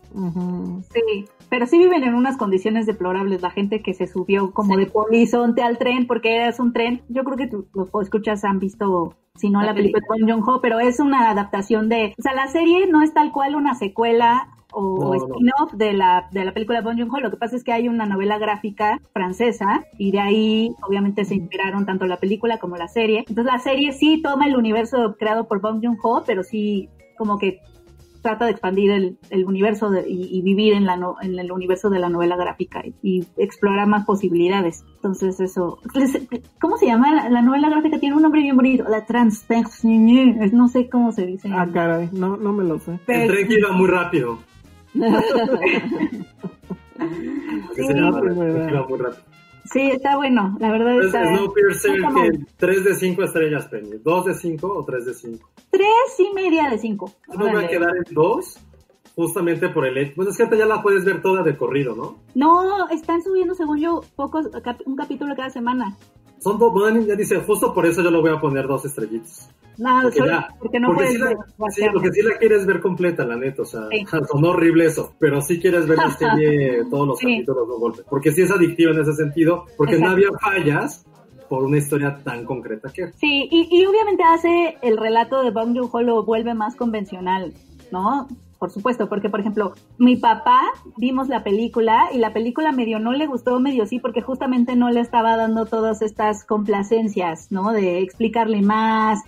[0.91, 3.41] Sí, pero sí viven en unas condiciones deplorables.
[3.41, 7.01] La gente que se subió como de polizonte al tren porque es un tren.
[7.09, 10.29] Yo creo que tú- los escuchas han visto, si no La la película de Bong
[10.29, 13.73] Joon-ho, pero es una adaptación de, o sea, la serie no es tal cual una
[13.75, 15.15] secuela o, o No, no.
[15.33, 17.19] spin-off de la de la película de Bong Joon-ho.
[17.19, 21.33] Lo que pasa es que hay una novela gráfica francesa y de ahí obviamente se
[21.35, 23.19] inspiraron tanto la película como la serie.
[23.27, 26.87] Entonces la serie sí toma el universo creado por Bong Joon-ho, pero sí
[27.17, 27.59] como que
[28.21, 31.51] trata de expandir el, el universo de- y, y vivir en, la no- en el
[31.51, 34.83] universo de la novela gráfica y, y explorar más posibilidades.
[34.95, 35.79] Entonces eso,
[36.59, 37.13] ¿cómo se llama?
[37.13, 39.45] La, la novela gráfica tiene un nombre bien bonito, la trans,
[40.51, 41.49] no sé cómo se dice.
[41.53, 42.99] Ah, caray, no, no me lo sé.
[43.07, 44.39] el tren que iba muy rápido.
[46.99, 49.38] Así se Sí, llama, iba muy rápido.
[49.71, 51.27] Sí, está bueno, la verdad Es está...
[51.27, 52.47] Snowpiercer, está que mal.
[52.57, 53.97] 3 de 5 estrellas, Penny.
[54.03, 55.49] ¿2 de 5 o 3 de 5?
[55.69, 57.13] Tres y media de cinco.
[57.31, 58.59] Yo me voy a quedar en 2,
[59.15, 60.13] justamente por el hecho.
[60.15, 62.17] Bueno, es que ya la puedes ver toda de corrido, ¿no?
[62.33, 64.49] No, están subiendo, según yo, pocos,
[64.85, 65.95] un capítulo cada semana.
[66.39, 69.49] Son dos, bueno, ya dice, justo por eso yo le voy a poner dos estrellitas.
[69.77, 71.29] No, Porque solo ya- porque no porque puedes sí, la,
[71.69, 74.05] sí, porque sí la quieres ver completa, la neta, o sea, Sí.
[74.31, 78.01] sonó horrible eso, pero sí quieres ver la serie, todos los capítulos de un golpe,
[78.09, 80.15] porque sí es adictiva en ese sentido, porque no Exacto.
[80.15, 81.05] había fallas
[81.47, 85.75] por una historia tan concreta que Sí, y, y obviamente hace el relato de Bong
[85.77, 87.53] Joon-ho lo vuelve más convencional,
[87.91, 88.27] ¿no?
[88.59, 90.59] Por supuesto, porque por ejemplo, mi papá
[90.97, 94.89] vimos la película y la película medio no le gustó, medio sí, porque justamente no
[94.89, 97.71] le estaba dando todas estas complacencias, ¿no?
[97.71, 99.21] De explicarle más,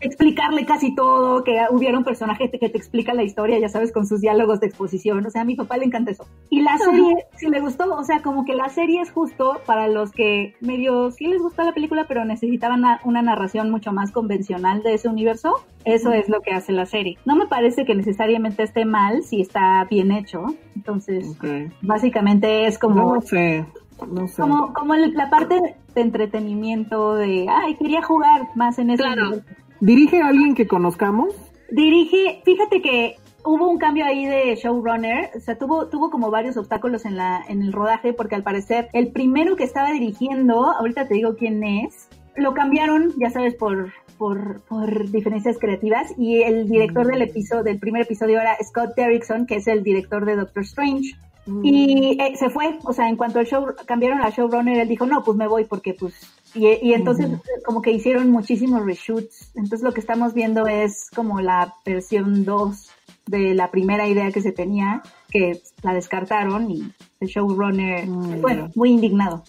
[0.00, 4.06] explicarle casi todo, que hubiera un personaje que te explica la historia, ya sabes, con
[4.06, 5.24] sus diálogos de exposición.
[5.26, 6.26] O sea, a mi papá le encanta eso.
[6.48, 9.88] Y la serie sí le gustó, o sea, como que la serie es justo para
[9.88, 14.10] los que medio sí les gustó la película, pero necesitaban na- una narración mucho más
[14.12, 15.54] convencional de ese universo.
[15.84, 17.16] Eso es lo que hace la serie.
[17.24, 20.44] No me parece que necesariamente esté mal si está bien hecho.
[20.76, 21.36] Entonces,
[21.82, 23.66] básicamente es como No, sé,
[24.10, 24.40] no sé.
[24.40, 25.60] como, como el- la parte
[25.94, 29.40] de entretenimiento de, ay, quería jugar más en ese Claro.
[29.80, 31.34] ¿Dirige a alguien que conozcamos?
[31.70, 36.56] Dirige, fíjate que hubo un cambio ahí de showrunner, o sea, tuvo, tuvo como varios
[36.56, 41.08] obstáculos en la, en el rodaje, porque al parecer el primero que estaba dirigiendo, ahorita
[41.08, 46.68] te digo quién es, lo cambiaron, ya sabes, por, por, por diferencias creativas, y el
[46.68, 50.62] director del episodio, del primer episodio era Scott Derrickson, que es el director de Doctor
[50.62, 51.16] Strange.
[51.62, 55.06] Y eh, se fue, o sea, en cuanto el show cambiaron a showrunner, él dijo,
[55.06, 56.14] no, pues me voy porque pues...
[56.54, 57.28] Y, y entonces
[57.64, 59.52] como que hicieron muchísimos reshoots.
[59.54, 62.90] Entonces lo que estamos viendo es como la versión 2
[63.26, 68.70] de la primera idea que se tenía, que la descartaron y el showrunner Mm, bueno,
[68.76, 69.42] muy indignado.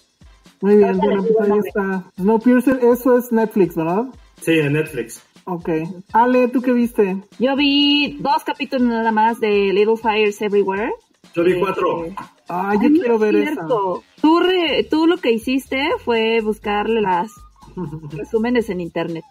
[0.61, 2.03] Muy bien, bueno, pues ahí está.
[2.15, 4.05] Snowpiercer, eso es Netflix, ¿verdad?
[4.41, 5.23] Sí, en Netflix.
[5.45, 5.69] Ok.
[6.13, 7.17] Ale, ¿tú qué viste?
[7.39, 10.91] Yo vi dos capítulos nada más de Little Fires Everywhere.
[11.33, 12.05] Yo vi Eh, cuatro.
[12.49, 13.53] Ah, yo Ay, quiero es ver esa.
[13.53, 14.03] cierto.
[14.21, 17.31] Tú, re- tú lo que hiciste fue buscarle las
[18.11, 19.23] resúmenes en internet.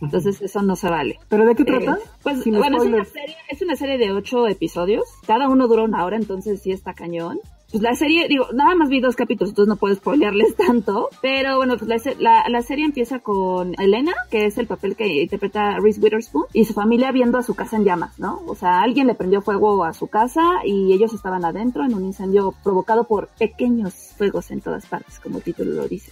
[0.00, 1.18] Entonces eso no se vale.
[1.28, 1.98] ¿Pero de qué Eh, trata?
[2.22, 5.02] pues Sin bueno, es una, serie, es una serie de ocho episodios.
[5.26, 7.40] Cada uno dura una hora, entonces sí está cañón.
[7.70, 11.10] Pues la serie, digo, nada más vi dos capítulos, entonces no puedo spoilearles tanto.
[11.20, 15.22] Pero bueno, pues la, la, la serie empieza con Elena, que es el papel que
[15.22, 18.40] interpreta Reese Witherspoon, y su familia viendo a su casa en llamas, ¿no?
[18.46, 22.06] O sea, alguien le prendió fuego a su casa y ellos estaban adentro en un
[22.06, 26.10] incendio provocado por pequeños fuegos en todas partes, como el título lo dice.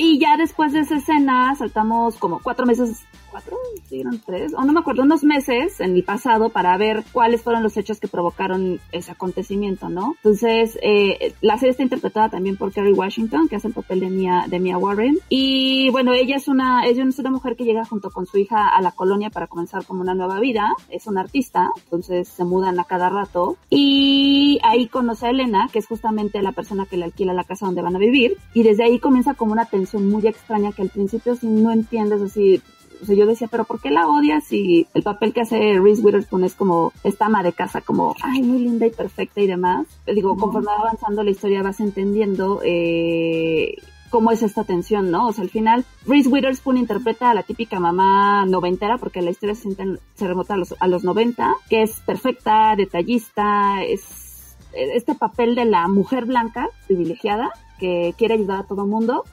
[0.00, 3.56] Y ya después de esa escena saltamos como cuatro meses, cuatro,
[3.88, 7.42] sí, eran tres, o no me acuerdo, unos meses en el pasado para ver cuáles
[7.42, 10.14] fueron los hechos que provocaron ese acontecimiento, ¿no?
[10.22, 14.10] Entonces, eh, la serie está interpretada también por Kerry Washington, que hace el papel de
[14.10, 15.18] Mia, de Mia Warren.
[15.28, 18.68] Y bueno, ella es una, ella es una mujer que llega junto con su hija
[18.68, 20.74] a la colonia para comenzar como una nueva vida.
[20.90, 23.56] Es una artista, entonces se mudan a cada rato.
[23.68, 27.66] Y ahí conoce a Elena, que es justamente la persona que le alquila la casa
[27.66, 28.36] donde van a vivir.
[28.54, 32.20] Y desde ahí comienza como una tensión muy extraña que al principio si no entiendes
[32.22, 32.62] así,
[33.00, 34.44] o sea, yo decía, pero ¿por qué la odias?
[34.44, 38.42] si el papel que hace Reese Witherspoon es como esta ama de casa, como, ay,
[38.42, 39.86] muy linda y perfecta y demás.
[40.06, 43.76] Digo, conforme va avanzando la historia vas entendiendo eh,
[44.10, 45.28] cómo es esta tensión, ¿no?
[45.28, 49.54] O sea, al final, Reese Witherspoon interpreta a la típica mamá noventera, porque la historia
[49.54, 49.68] se,
[50.14, 55.64] se remota a los, a los 90, que es perfecta, detallista, es este papel de
[55.64, 59.24] la mujer blanca privilegiada que quiere ayudar a todo el mundo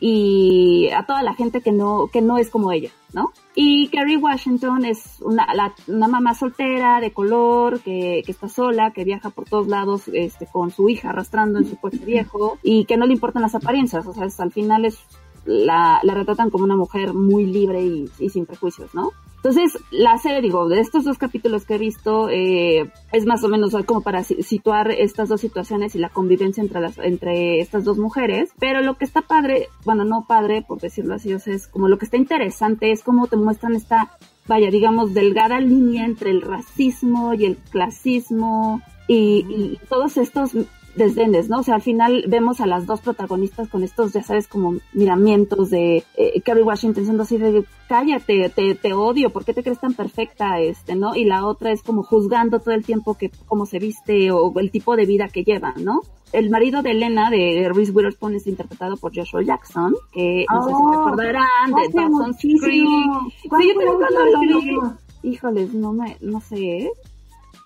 [0.00, 3.32] y a toda la gente que no, que no es como ella, ¿no?
[3.54, 5.46] Y Kerry Washington es una,
[5.86, 10.46] una mamá soltera, de color, que, que, está sola, que viaja por todos lados este,
[10.46, 14.06] con su hija arrastrando en su coche viejo y que no le importan las apariencias,
[14.06, 14.98] o sea, al final es
[15.44, 19.12] la, la retratan como una mujer muy libre y sin prejuicios, ¿no?
[19.42, 23.48] Entonces, la serie, digo, de estos dos capítulos que he visto, eh, es más o
[23.48, 27.96] menos como para situar estas dos situaciones y la convivencia entre, las, entre estas dos
[27.96, 28.50] mujeres.
[28.58, 31.88] Pero lo que está padre, bueno, no padre, por decirlo así, o sea, es como
[31.88, 34.10] lo que está interesante es cómo te muestran esta,
[34.46, 40.54] vaya, digamos, delgada línea entre el racismo y el clasismo y, y todos estos
[40.96, 41.60] desdenes, ¿no?
[41.60, 45.70] O sea, al final vemos a las dos protagonistas con estos, ya sabes, como miramientos
[45.70, 49.80] de eh, Kerry Washington siendo así de, cállate, te, te odio, ¿por qué te crees
[49.80, 51.14] tan perfecta, este, no?
[51.14, 54.70] Y la otra es como juzgando todo el tiempo que cómo se viste o el
[54.70, 56.00] tipo de vida que lleva, ¿no?
[56.32, 60.68] El marido de Elena, de Reese Witherspoon, es interpretado por Joshua Jackson, que no sé
[60.70, 62.62] si Oh, recordarán, de Dawson's Creek.
[62.62, 64.98] Sí, ¿Cuál yo fue también la cuando lo última?
[65.22, 66.90] vi, híjoles, no me, no sé, ¿eh?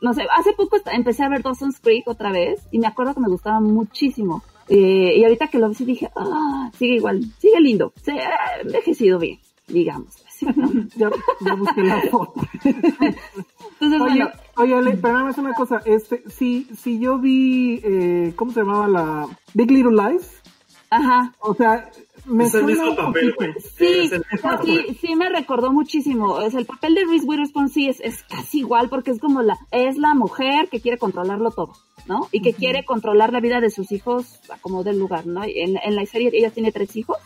[0.01, 3.21] No sé, hace poco empecé a ver Dawson's Creek otra vez y me acuerdo que
[3.21, 4.43] me gustaba muchísimo.
[4.69, 9.19] Eh, y ahorita que lo vi dije, ah, sigue igual, sigue lindo, se ha envejecido
[9.19, 9.39] bien,
[9.69, 10.17] digamos.
[10.27, 10.71] así, ¿no?
[10.97, 12.41] Ya, ya busqué la foto.
[12.65, 13.21] Entonces,
[13.81, 18.33] Oye, bueno, oye, Ale, pero nada más una cosa, este, si, si yo vi, eh,
[18.37, 20.44] ¿cómo se llamaba la Big Little Lies?
[20.97, 21.91] Ajá, O sea,
[22.27, 23.53] me Es el mismo papel, güey.
[23.77, 24.11] Sí,
[24.43, 26.33] no, sí, sí me recordó muchísimo.
[26.33, 29.43] O sea, el papel de Reese Witherspoon sí es, es casi igual porque es como
[29.43, 31.73] la, es la mujer que quiere controlarlo todo,
[32.07, 32.29] ¿no?
[32.33, 35.43] Y que quiere controlar la vida de sus hijos a como del lugar, ¿no?
[35.45, 37.19] En, en la serie ella tiene tres hijos.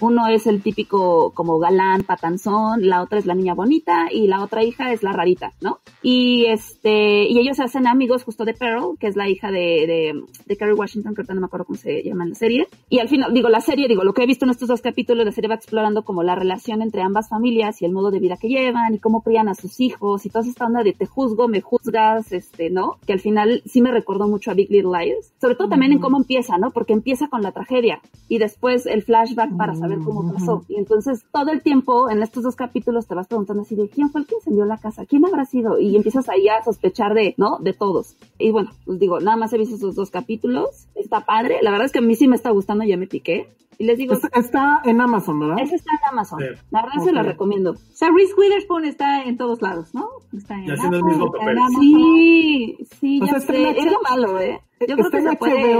[0.00, 4.42] Uno es el típico como galán, patanzón, la otra es la niña bonita y la
[4.42, 5.78] otra hija es la rarita, ¿no?
[6.02, 9.86] Y este, y ellos se hacen amigos justo de Pearl, que es la hija de,
[9.86, 12.68] de, de Kerry Washington, que ahorita no me acuerdo cómo se llama en la serie.
[12.90, 15.24] Y al final, digo, la serie, digo, lo que he visto en estos dos capítulos,
[15.24, 18.36] la serie va explorando como la relación entre ambas familias y el modo de vida
[18.36, 21.48] que llevan y cómo crían a sus hijos y toda esta onda de te juzgo,
[21.48, 22.98] me juzgas, este, ¿no?
[23.06, 25.32] Que al final sí me recordó mucho a Big Little Lies.
[25.40, 26.70] Sobre todo también en cómo empieza, ¿no?
[26.70, 30.64] Porque empieza con la tragedia y después el flashback para saber cómo pasó.
[30.68, 34.10] Y entonces todo el tiempo en estos dos capítulos te vas preguntando así de quién
[34.10, 37.34] fue el que incendió la casa, quién habrá sido y empiezas ahí a sospechar de,
[37.36, 37.58] ¿no?
[37.60, 38.16] De todos.
[38.38, 40.88] Y bueno, pues digo, nada más he visto esos dos capítulos.
[40.94, 41.58] Está padre.
[41.62, 43.48] La verdad es que a mí sí me está gustando, ya me piqué.
[43.78, 45.58] Y les digo, Es- Está en Amazon, ¿verdad?
[45.60, 46.38] ese está en Amazon.
[46.40, 46.46] Sí.
[46.70, 47.26] La verdad se la Ok.
[47.26, 47.72] recomiendo.
[47.72, 50.08] O sea, Reese Witherspoon está en todos lados, ¿no?
[50.34, 51.52] Está en Y haciendo el mismo está papel.
[51.52, 51.80] en Amazon.
[51.82, 53.70] Sí, sí, O ya sea, está sé.
[53.78, 54.60] Es lo malo, ¿eh?
[54.88, 55.76] Yo creo que se puede...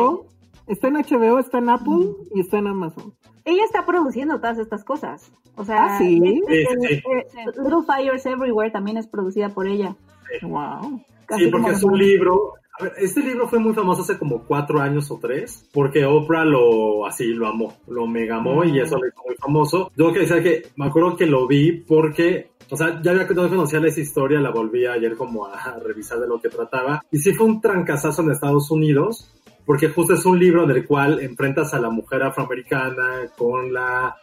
[0.67, 3.15] Está en HBO, está en Apple y está en Amazon.
[3.45, 5.31] Ella está produciendo todas estas cosas.
[5.55, 6.43] O sea, Ah, ¿sí?
[6.49, 6.95] este, Sí, sí.
[6.95, 7.27] eh,
[7.63, 9.95] Little Fires Everywhere también es producida por ella.
[10.43, 11.01] Wow.
[11.27, 12.55] Casi Sí, porque es un libro.
[12.79, 16.45] A ver, este libro fue muy famoso hace como cuatro años o tres, porque Oprah
[16.45, 19.91] lo así lo amó, lo mega amó y eso lo hizo muy famoso.
[19.97, 23.49] Yo que decir que me acuerdo que lo vi porque, o sea, ya había no
[23.49, 27.03] conocía esa historia, la volví ayer como a revisar de lo que trataba.
[27.11, 29.31] Y sí fue un trancazazo en Estados Unidos,
[29.65, 34.17] porque justo es un libro del cual enfrentas a la mujer afroamericana con la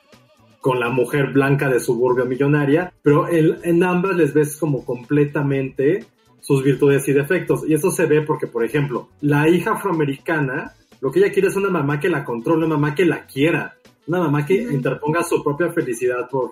[0.59, 6.05] con la mujer blanca de suburbio millonaria, pero en, en ambas les ves como completamente
[6.39, 7.67] sus virtudes y defectos.
[7.67, 11.57] Y eso se ve porque, por ejemplo, la hija afroamericana, lo que ella quiere es
[11.57, 13.75] una mamá que la controle, una mamá que la quiera,
[14.07, 16.51] una mamá que interponga su propia felicidad por,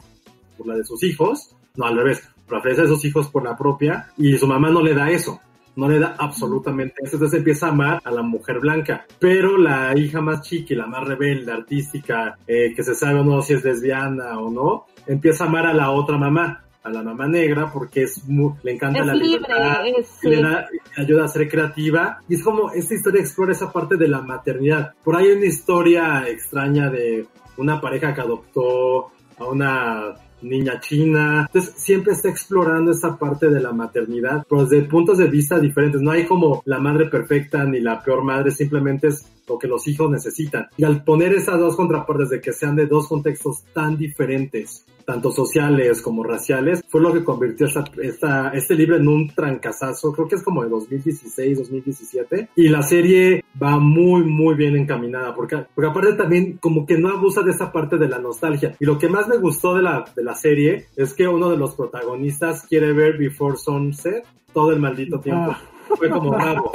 [0.58, 2.28] por la de sus hijos, no al revés,
[2.62, 5.40] felicidad de sus hijos por la propia, y su mamá no le da eso.
[5.74, 9.06] No le da absolutamente eso, entonces empieza a amar a la mujer blanca.
[9.20, 13.24] Pero la hija más chica y la más rebelde, artística, eh, que se sabe o
[13.24, 17.02] no si es lesbiana o no, empieza a amar a la otra mamá, a la
[17.04, 20.68] mamá negra, porque es mu- le encanta Es la libre, libertad, es- le da-
[20.98, 22.20] ayuda a ser creativa.
[22.28, 24.92] Y es como esta historia explora esa parte de la maternidad.
[25.06, 31.48] Por ahí hay una historia extraña de una pareja que adoptó a una niña china.
[31.48, 36.02] Entonces siempre está explorando esa parte de la maternidad, pero desde puntos de vista diferentes.
[36.02, 39.88] No hay como la madre perfecta ni la peor madre, simplemente es lo que los
[39.88, 40.68] hijos necesitan.
[40.78, 45.32] Y al poner esas dos contrapartes de que sean de dos contextos tan diferentes, tanto
[45.32, 50.28] sociales como raciales, fue lo que convirtió esta, esta, este libro en un trancazazo, creo
[50.28, 55.66] que es como de 2016, 2017, y la serie va muy, muy bien encaminada, porque,
[55.74, 58.98] porque aparte también como que no abusa de esa parte de la nostalgia, y lo
[58.98, 62.66] que más me gustó de la, de la serie es que uno de los protagonistas
[62.68, 65.52] quiere ver Before Sunset todo el maldito tiempo.
[65.52, 65.62] Ah.
[65.98, 66.72] Fue como bravo.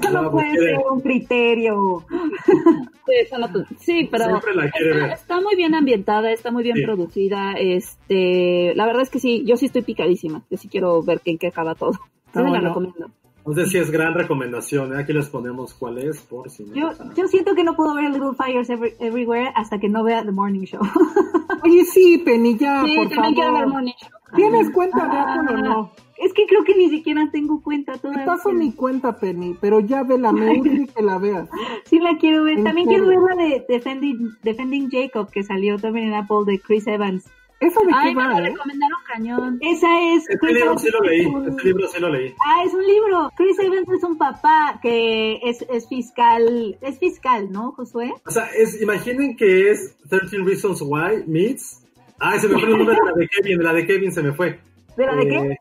[0.00, 2.04] Eso no puede quiere- ser un criterio.
[2.08, 3.48] Sí, eso no-
[3.78, 5.12] sí, pero Siempre la quiere está, ver.
[5.14, 6.82] está muy bien ambientada, está muy bien Sí.
[6.84, 7.52] producida.
[7.58, 10.42] Este, la verdad es que sí, yo sí estoy picadísima.
[10.50, 11.92] Yo sí quiero ver en qué acaba todo.
[11.92, 11.98] Sí,
[12.34, 13.10] Ah, se la recomiendo.
[13.50, 14.94] Entonces sí es gran recomendación.
[14.94, 14.98] ¿eh?
[15.00, 16.74] Aquí les ponemos cuál es por si no.
[16.74, 20.24] Yo, yo siento que no puedo ver Little Fires Every- Everywhere hasta que no vea
[20.24, 20.80] The Morning Show.
[21.64, 23.66] Oye, sí, Penny, ya, Sí, por también quiero ver.
[23.66, 24.10] Morning Show.
[24.36, 25.90] ¿Tienes cuenta de Apple o no?
[26.16, 28.26] Es que creo que ni siquiera tengo cuenta Te todavía.
[28.26, 31.48] paso mi cuenta, Penny, pero ya vela, me urge que la veas.
[31.86, 32.58] Sí la quiero ver.
[32.58, 36.60] ¿En También quiero ver la de Defending, Defending Jacob que salió también en Apple de
[36.60, 37.24] Chris Evans.
[37.60, 38.50] ¿Esa de Ay, qué me va, lo eh?
[38.50, 39.58] recomendaron cañón.
[39.60, 40.22] Esa es.
[40.22, 41.26] Este Chris libro Evans sí lo leí.
[41.26, 42.34] un- Este libro sí lo leí.
[42.46, 43.30] Ah, es un libro.
[43.36, 46.78] Chris Evans es un papá que es, es fiscal.
[46.80, 48.12] Es fiscal, ¿no, Josué?
[48.26, 51.84] O sea, es, imaginen que es 13 Reasons Why meets.
[52.18, 53.58] Ah, se me fue el nombre de la de Kevin.
[53.58, 54.58] De la de Kevin se me fue.
[54.96, 55.56] ¿De la de Eh, qué?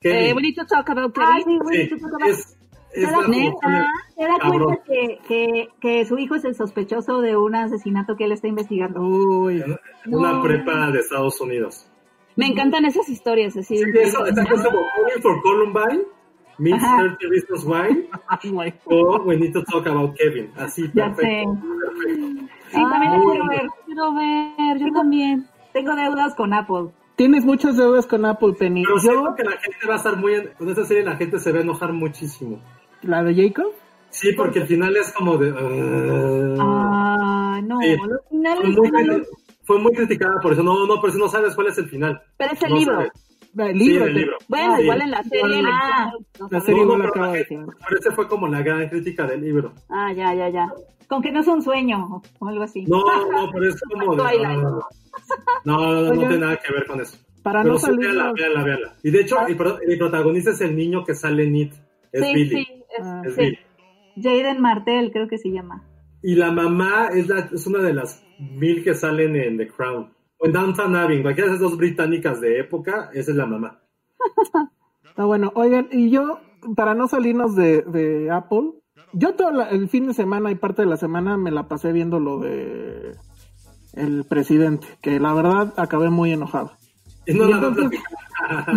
[0.00, 0.18] Kevin.
[0.18, 1.44] Eh, we need to talk about Ah, Kevin.
[1.44, 2.56] sí, bueno, Sí, tú tocabas- es,
[2.94, 3.86] es ¿Te la?
[4.16, 4.62] ¿Te das cabrón.
[4.64, 8.48] cuenta que, que, que su hijo es el sospechoso de un asesinato que él está
[8.48, 9.00] investigando?
[9.00, 9.62] Uy,
[10.06, 10.42] una No.
[10.42, 11.88] prepa de Estados Unidos.
[12.36, 13.76] Me encantan esas historias así.
[13.76, 14.80] Sí, eso, está como
[15.22, 16.02] for Columbine
[16.74, 16.96] Ajá.
[17.18, 18.08] 30 Reasons Why
[18.84, 20.50] o We Need to Talk About Kevin.
[20.56, 21.56] Así, perfecto.
[21.58, 22.46] perfecto.
[22.70, 23.48] Sí, también la muy quiero bueno.
[23.50, 23.66] ver.
[23.86, 25.46] Quiero ver, yo también.
[25.72, 26.90] Tengo deudas con Apple.
[27.16, 28.82] tienes muchas deudas con Apple, Penny.
[28.84, 30.34] Pero Yo, siento que la gente va a estar muy...
[30.34, 32.60] en- Con esta serie la gente se va a enojar muchísimo.
[33.02, 33.72] La de Jacob,
[34.10, 35.54] Sí, porque el final es como de...
[35.56, 36.56] ah.
[36.60, 37.78] Ah, no.
[37.80, 37.96] Sí.
[37.96, 38.74] Los
[39.64, 40.62] fue, muy, fue criticada por eso.
[40.62, 42.20] No, no, pero si no sabes cuál es el final.
[42.36, 42.94] Pero es el No libro.
[42.94, 43.12] sabes.
[43.56, 44.36] el Sí, libro, el te- libro.
[44.48, 44.82] Bueno, Sí.
[44.82, 45.62] igual en la serie.
[45.66, 47.58] Ah, no la serie no No, la pero decir.
[47.88, 49.72] pero ese fue como la gran crítica del libro.
[49.88, 50.70] Ah, ya, ya, ya.
[51.08, 52.84] Con que no es un sueño o algo así.
[52.84, 52.98] No,
[53.32, 54.46] no, pero es como de...
[55.64, 57.16] No, no, no, tiene nada que ver con eso.
[57.42, 58.92] Para Pero no sí, véanla, véanla.
[59.02, 61.72] Y de hecho, el, pro- el protagonista es el niño que sale en It.
[62.12, 62.81] Es Sí, Billy.
[63.00, 63.22] Ah.
[63.36, 63.58] Sí.
[64.20, 65.84] Jaden Martell creo que se llama.
[66.22, 70.12] Y la mamá es, la, es una de las mil que salen en The Crown.
[70.38, 71.22] O en Downton Abbey.
[71.22, 73.80] Cualquiera de esas dos británicas de época, esa es la mamá.
[75.08, 75.52] Está bueno.
[75.54, 76.38] Oigan, y yo,
[76.76, 78.72] para no salirnos de, de Apple,
[79.12, 81.92] yo todo la- el fin de semana y parte de la semana me la pasé
[81.92, 83.12] viendo lo de
[83.94, 86.72] el presidente, que la verdad acabé muy enojado.
[87.26, 88.00] Entonces-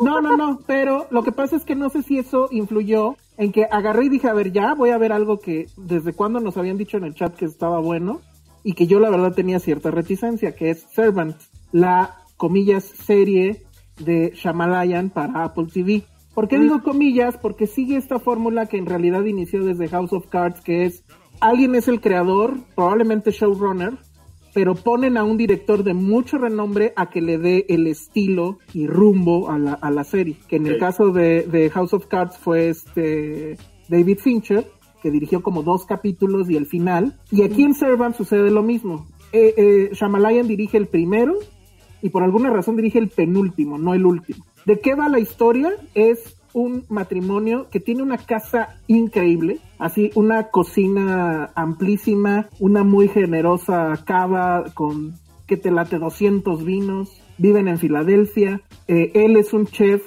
[0.00, 3.52] no, no, no, pero lo que pasa es que no sé si eso influyó en
[3.52, 6.56] que agarré y dije, a ver, ya voy a ver algo que desde cuando nos
[6.56, 8.20] habían dicho en el chat que estaba bueno
[8.62, 11.36] y que yo la verdad tenía cierta reticencia, que es Servant,
[11.72, 13.62] la, comillas, serie
[13.98, 16.04] de Shamalayan para Apple TV.
[16.34, 17.38] ¿Por qué digo comillas?
[17.38, 21.04] Porque sigue esta fórmula que en realidad inició desde House of Cards, que es
[21.40, 23.98] alguien es el creador, probablemente showrunner,
[24.56, 28.86] pero ponen a un director de mucho renombre a que le dé el estilo y
[28.86, 30.38] rumbo a la, a la serie.
[30.48, 33.58] Que en el caso de, de House of Cards fue este
[33.90, 34.66] David Fincher,
[35.02, 37.20] que dirigió como dos capítulos y el final.
[37.30, 39.06] Y aquí en Servant sucede lo mismo.
[39.30, 41.34] Eh, eh, Shamalayan dirige el primero
[42.00, 44.46] y por alguna razón dirige el penúltimo, no el último.
[44.64, 45.74] ¿De qué va la historia?
[45.94, 53.92] Es un matrimonio que tiene una casa increíble, así una cocina amplísima, una muy generosa
[54.06, 55.12] cava con
[55.46, 60.02] que te late 200 vinos, viven en Filadelfia, eh, él es un chef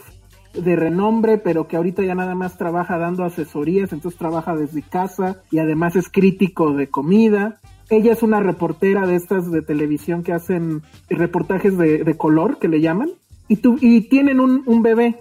[0.54, 5.44] de renombre, pero que ahorita ya nada más trabaja dando asesorías, entonces trabaja desde casa
[5.52, 7.60] y además es crítico de comida.
[7.92, 12.68] Ella es una reportera de estas de televisión que hacen reportajes de, de color, que
[12.68, 13.10] le llaman,
[13.48, 15.16] y, tu- y tienen un, un bebé,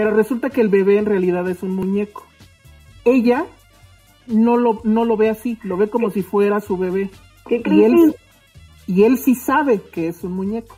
[0.00, 2.24] pero resulta que el bebé en realidad es un muñeco.
[3.04, 3.44] Ella
[4.26, 7.10] no lo, no lo ve así, lo ve como si fuera su bebé.
[7.46, 8.16] ¿Qué Y él, crees?
[8.86, 10.74] y él sí sabe que es un muñeco.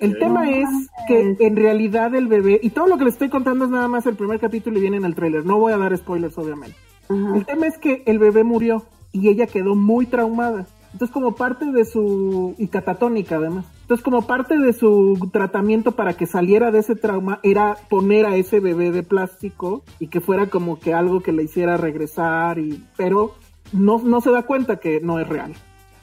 [0.00, 0.68] El tema es
[1.06, 4.04] que en realidad el bebé, y todo lo que le estoy contando es nada más
[4.06, 6.76] el primer capítulo y viene en el tráiler, no voy a dar spoilers obviamente.
[7.08, 10.66] El tema es que el bebé murió y ella quedó muy traumada.
[10.92, 16.12] Entonces como parte de su, y catatónica además, entonces como parte de su tratamiento para
[16.12, 20.50] que saliera de ese trauma era poner a ese bebé de plástico y que fuera
[20.50, 23.34] como que algo que le hiciera regresar y, pero
[23.72, 25.54] no, no se da cuenta que no es real.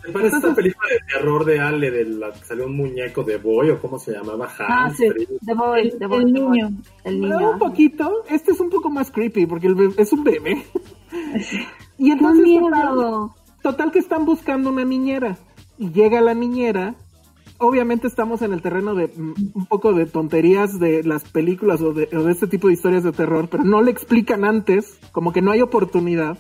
[0.04, 3.38] ¿Te parece esta película de terror de Ale, de la que salió un muñeco de
[3.38, 4.50] Boy o cómo se llamaba?
[4.60, 5.06] Ah, sí.
[5.46, 6.70] The Boy, The Boy, El niño.
[7.04, 7.52] El No, niño.
[7.52, 8.24] un poquito.
[8.30, 10.64] Este es un poco más creepy porque el bebé- es un bebé.
[12.00, 13.30] y ¡Qué entonces total,
[13.62, 15.38] total que están buscando una niñera
[15.78, 16.96] y llega la niñera.
[17.58, 21.94] Obviamente estamos en el terreno de mm, un poco de tonterías de las películas o
[21.94, 25.32] de, o de este tipo de historias de terror, pero no le explican antes, como
[25.32, 26.38] que no hay oportunidad.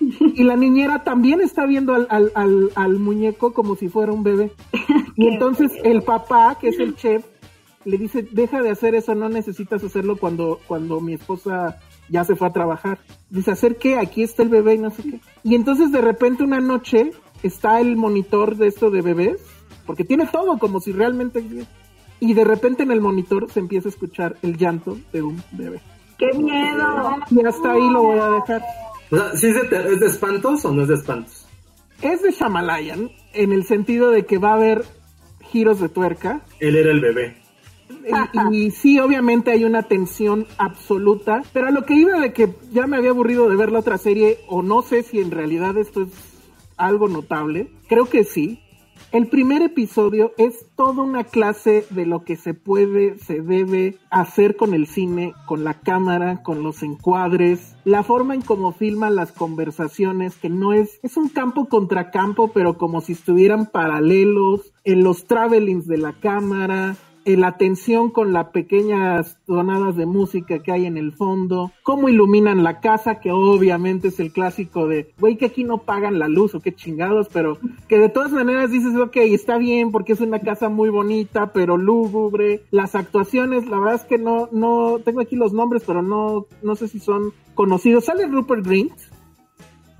[0.00, 4.22] Y la niñera también está viendo al, al, al, al muñeco como si fuera un
[4.22, 4.52] bebé.
[5.16, 7.26] Y entonces el papá, que es el chef,
[7.84, 11.78] le dice, deja de hacer eso, no necesitas hacerlo cuando, cuando mi esposa
[12.08, 13.00] ya se fue a trabajar.
[13.30, 13.98] Dice, ¿hacer qué?
[13.98, 15.20] Aquí está el bebé y no sé qué.
[15.44, 19.42] Y entonces de repente una noche está el monitor de esto de bebés,
[19.90, 21.44] porque tiene todo como si realmente...
[22.20, 25.80] Y de repente en el monitor se empieza a escuchar el llanto de un bebé.
[26.16, 27.16] ¡Qué miedo!
[27.28, 28.62] Y hasta ahí lo voy a dejar.
[29.10, 31.44] O sea, ¿sí es de, ter- ¿es de espantos o no es de espantos?
[32.02, 34.84] Es de Shamalayan en el sentido de que va a haber
[35.40, 36.42] giros de tuerca.
[36.60, 37.36] Él era el bebé.
[38.52, 42.54] Y, y sí, obviamente hay una tensión absoluta, pero a lo que iba de que
[42.70, 45.76] ya me había aburrido de ver la otra serie, o no sé si en realidad
[45.76, 46.10] esto es
[46.76, 48.62] algo notable, creo que sí.
[49.12, 54.54] El primer episodio es toda una clase de lo que se puede, se debe hacer
[54.54, 59.32] con el cine, con la cámara, con los encuadres, la forma en cómo filman las
[59.32, 65.02] conversaciones, que no es, es un campo contra campo, pero como si estuvieran paralelos, en
[65.02, 70.86] los travelings de la cámara, la tensión con las pequeñas tonadas de música que hay
[70.86, 75.46] en el fondo, cómo iluminan la casa, que obviamente es el clásico de, güey, que
[75.46, 77.58] aquí no pagan la luz o qué chingados, pero
[77.88, 81.76] que de todas maneras dices, ok, está bien porque es una casa muy bonita, pero
[81.76, 82.62] lúgubre.
[82.70, 86.76] Las actuaciones, la verdad es que no, no, tengo aquí los nombres, pero no, no
[86.76, 88.04] sé si son conocidos.
[88.06, 88.92] Sale Rupert Grint.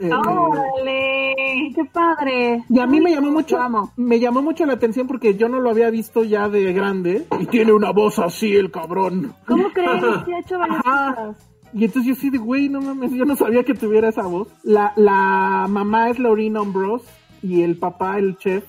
[0.01, 1.35] Eh, ¡Órale!
[1.75, 2.65] ¡Qué padre!
[2.69, 3.93] y a mí me llamó mucho, amo.
[3.97, 7.27] me llamó mucho la atención porque yo no lo había visto ya de grande.
[7.39, 9.35] Y tiene una voz así, el cabrón.
[9.47, 10.03] ¿Cómo crees?
[10.25, 11.15] Sí, ha hecho varias Ajá.
[11.15, 11.47] cosas.
[11.73, 14.49] Y entonces yo sí de, güey, no mames, yo no sabía que tuviera esa voz.
[14.65, 17.05] La, la mamá es Laurina Ambrose
[17.43, 18.65] y el papá, el chef,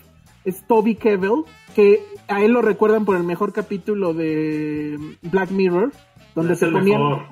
[0.45, 1.43] es Toby Kebbell,
[1.75, 5.91] que a él lo recuerdan por el mejor capítulo de Black Mirror,
[6.35, 7.01] donde Es se el ponían...
[7.01, 7.23] mejor.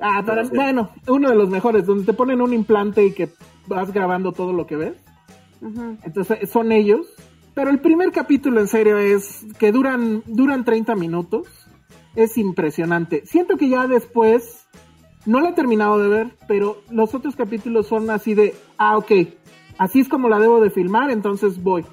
[0.00, 0.52] Ah, para- Sí.
[0.54, 3.30] bueno, uno de los mejores, donde te ponen un implante y que
[3.66, 4.94] vas grabando todo lo que ves.
[6.04, 7.06] Entonces son ellos.
[7.54, 11.48] Pero el primer capítulo en serio es que duran, duran 30 minutos.
[12.14, 13.22] Es impresionante.
[13.26, 14.66] Siento que ya después,
[15.26, 19.10] no lo he terminado de ver, pero los otros capítulos son así de, ah, ok,
[19.78, 21.84] así es como la debo de filmar, entonces voy.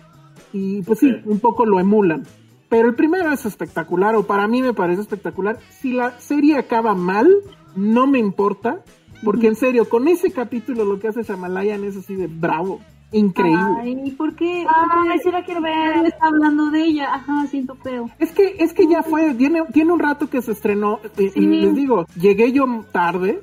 [0.53, 1.21] Y pues sí, Sí.
[1.25, 2.23] un poco lo emulan.
[2.69, 5.57] Pero el primero es espectacular, o para mí me parece espectacular.
[5.81, 7.29] Si la serie acaba mal,
[7.75, 8.81] no me importa,
[9.23, 12.79] porque en serio, con ese capítulo lo que hace Shamalayan es así de bravo,
[13.11, 13.77] increíble.
[13.81, 14.65] Ay, ¿por qué?
[14.67, 16.05] Ay, sí la quiero ver.
[16.05, 17.13] está hablando de ella.
[17.15, 18.09] Ajá, siento feo.
[18.19, 21.29] Es que, es que ya fue, tiene, tiene un rato que se estrenó, y, y
[21.29, 21.39] Sí.
[21.41, 23.41] les digo, llegué yo tarde,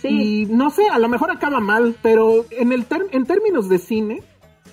[0.00, 0.08] Sí.
[0.08, 3.78] y no sé, a lo mejor acaba mal, pero en, el ter- en términos de
[3.78, 4.22] cine,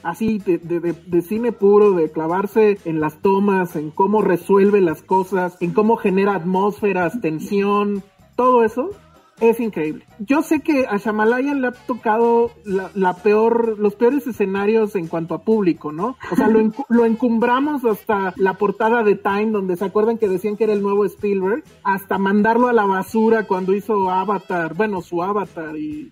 [0.04, 4.80] así de, de- de- de cine puro, de clavarse en las tomas, en cómo resuelve
[4.80, 8.04] las cosas, en cómo genera atmósferas, tensión,
[8.38, 8.92] todo eso.
[9.40, 10.04] Es increíble.
[10.18, 15.06] Yo sé que a Shamalayan le ha tocado la, la peor, los peores escenarios en
[15.06, 16.18] cuanto a público, ¿no?
[16.32, 20.28] O sea, lo, encu- lo encumbramos hasta la portada de Time, donde se acuerdan que
[20.28, 25.04] decían que era el nuevo Spielberg, hasta mandarlo a la basura cuando hizo Avatar, bueno,
[25.04, 26.12] su Avatar y,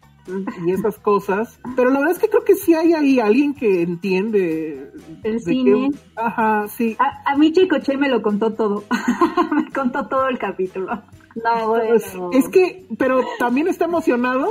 [0.64, 1.60] y esas cosas.
[1.76, 4.92] Pero la verdad es que creo que sí hay ahí alguien que entiende
[5.24, 5.90] El cine.
[5.92, 6.96] qué- ajá, sí.
[7.00, 8.84] A, a mí Chicoche me lo contó todo.
[9.52, 11.02] me contó todo el capítulo.
[11.36, 12.32] No, Pues, bueno.
[12.38, 14.48] es que, pero también está emocionado,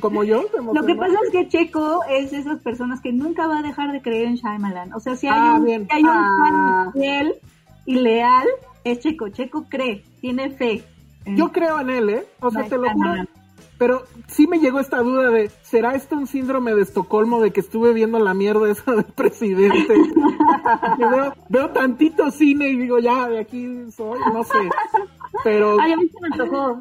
[0.00, 0.44] como yo.
[0.46, 3.62] ¿te Lo que pasa es que Checo es de esas personas que nunca va a
[3.62, 4.92] dejar de creer en Shyamalan.
[4.94, 6.84] O sea, si hay Ah, un, si hay un Ah.
[6.84, 7.34] fan fiel
[7.86, 8.48] y leal,
[8.84, 9.28] es Checo.
[9.28, 10.82] Checo cree, tiene fe.
[11.26, 12.26] Yo creo en él, ¿eh?
[12.40, 13.12] O sea, te lo juro.
[13.78, 17.60] Pero sí me llegó esta duda de, ¿será esto un síndrome de Estocolmo de que
[17.60, 19.94] estuve viendo la mierda esa del presidente?
[20.98, 24.58] Veo, veo tantito cine y digo, ya, de aquí soy, no sé.
[25.44, 26.78] Pero Ay, a mí se me antojó.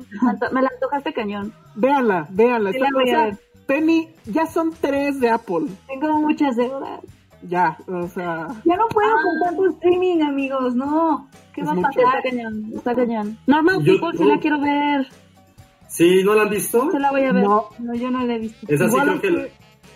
[0.52, 1.54] Me la antojaste cañón.
[1.76, 2.72] véanla, véanla.
[2.72, 3.38] Sí Está- la voy o a sea, ver.
[3.66, 5.68] Penny, ya son tres de Apple.
[5.88, 7.00] Tengo muchas deudas.
[7.48, 8.48] Ya, o sea...
[8.66, 10.76] Ya no puedo con tanto streaming, amigos.
[10.76, 11.28] No.
[11.54, 11.90] ¿Qué Es va a mucho.
[11.90, 12.24] Está pasar?
[12.24, 13.38] cañón, está cañón.
[13.48, 15.08] Normal Yo- People, sí la quiero ver.
[15.88, 16.22] ¿Sí?
[16.24, 16.92] ¿No la han visto?
[16.92, 17.44] Se la voy a ver.
[17.44, 18.66] No, No, yo no la he visto.
[18.70, 19.52] Es así, creo que...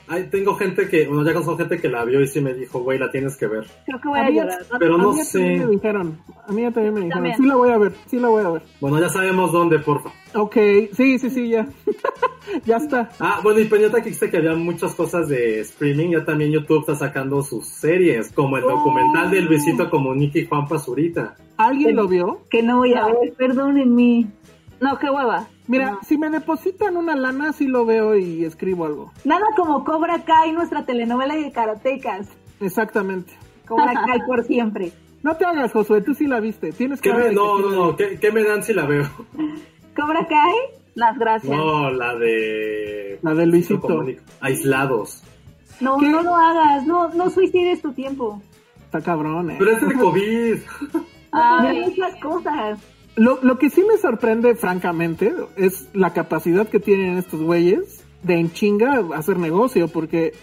[0.07, 1.07] Ay, tengo gente que...
[1.07, 3.47] Bueno, ya conozco gente que la vio y sí me dijo, güey, la tienes que
[3.47, 3.65] ver.
[3.85, 4.39] Creo que voy a a mí.
[4.77, 5.39] Pero a no mí ya sé.
[5.39, 7.37] también me dijeron, a mí ya también me dijeron, También.
[7.37, 8.61] sí la voy a ver, sí la voy a ver.
[8.79, 10.11] Bueno, ya sabemos dónde, porfa.
[10.35, 10.55] Ok,
[10.93, 11.67] sí, sí, sí, ya.
[12.65, 13.09] ya está.
[13.19, 16.81] Ah, bueno, y Peñota que dijiste que había muchas cosas de streaming, ya también YouTube
[16.81, 21.35] está sacando sus series, como el documental de Luisito Comunica y Juan Pazurita.
[21.57, 22.41] ¿Alguien lo vio?
[22.51, 24.27] Que no voy a ver, perdónenme.
[24.81, 25.47] No, qué hueva.
[25.67, 25.99] Mira, No.
[26.03, 29.11] si me depositan una lana, sí lo veo y escribo algo.
[29.23, 32.27] Nada como Cobra Kai, nuestra telenovela de karatecas.
[32.59, 33.33] Exactamente.
[33.67, 34.91] Cobra Kai por siempre.
[35.23, 36.71] No te hagas, Josué, tú sí la viste.
[36.71, 38.09] Tienes que ¿Qué me- no, no, no, ¿qué?
[38.09, 39.05] ¿qué, qué me dan si la veo?
[39.95, 40.55] Cobra Kai,
[40.93, 41.51] Las gracias.
[41.57, 43.19] No, la de...
[43.23, 44.05] La de Luisito.
[44.41, 45.23] Aislados.
[45.81, 46.07] no, ¿Qué?
[46.09, 48.41] no lo hagas, no, no suicides tu tiempo.
[48.85, 49.55] Está cabrón, eh.
[49.57, 50.57] Pero es de COVID.
[51.31, 51.67] Ay.
[51.73, 52.79] Mira muchas cosas.
[53.15, 58.39] Lo, lo que sí me sorprende, francamente, es la capacidad que tienen estos güeyes de
[58.39, 60.33] en chinga hacer negocio, porque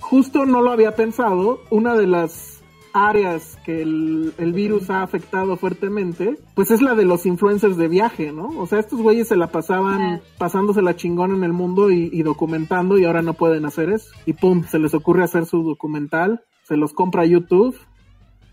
[0.00, 1.60] justo no lo había pensado.
[1.70, 2.62] Una de las
[2.94, 7.88] áreas que el, el, virus ha afectado fuertemente, pues es la de los influencers de
[7.88, 8.48] viaje, ¿no?
[8.58, 12.22] O sea, estos güeyes se la pasaban pasándose la chingón en el mundo y, y,
[12.22, 14.10] documentando y ahora no pueden hacer eso.
[14.26, 17.76] Y pum, se les ocurre hacer su documental, se los compra YouTube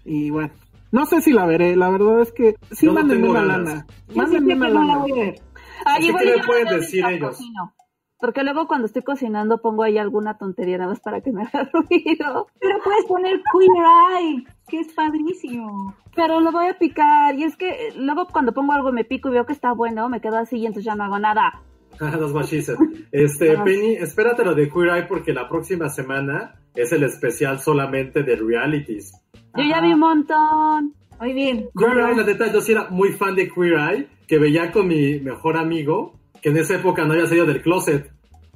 [0.06, 0.52] y bueno.
[0.92, 3.68] No sé si la veré, la verdad es que sí no mándenme una ganas.
[3.68, 3.86] lana.
[4.16, 4.98] Mándenme sí una no la lana.
[5.00, 5.40] voy a ver.
[5.86, 7.30] Así igual que yo le pueden no decir ellos.
[7.38, 7.74] cocino.
[8.22, 11.70] Porque luego cuando estoy cocinando pongo ahí alguna tontería nada más para que me haga
[11.74, 12.48] ruido.
[12.60, 15.96] Pero puedes poner Queer Eye, que es padrísimo.
[16.16, 17.36] Pero lo voy a picar.
[17.36, 20.10] Y es que eh, luego cuando pongo algo me pico y veo que está bueno,
[20.10, 21.62] me quedo así y entonces ya no hago nada.
[22.00, 22.78] Los guachices.
[23.12, 23.64] Este, Ah.
[23.64, 28.36] Penny, espérate lo de Queer Eye porque la próxima semana es el especial solamente de
[28.36, 29.14] realities.
[29.56, 30.94] Yo ya vi un montón.
[31.20, 31.70] Muy bien.
[31.78, 34.88] Queer Eye, la neta, yo sí era muy fan de Queer Eye, que veía con
[34.88, 38.12] mi mejor amigo, que en esa época no había salido del closet.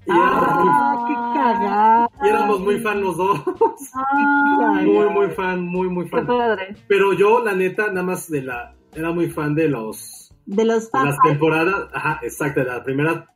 [0.06, 2.10] Y, éramos, muy, Ah, qué cagada.
[2.24, 3.40] y éramos muy fan los dos.
[4.18, 6.28] Ay, muy, muy fan, muy, muy qué fan.
[6.28, 6.76] padre.
[6.88, 10.92] Pero yo, la neta, nada más de la, era muy fan de los, De los
[10.92, 13.28] de las temporadas, ajá, exacto, de la primera,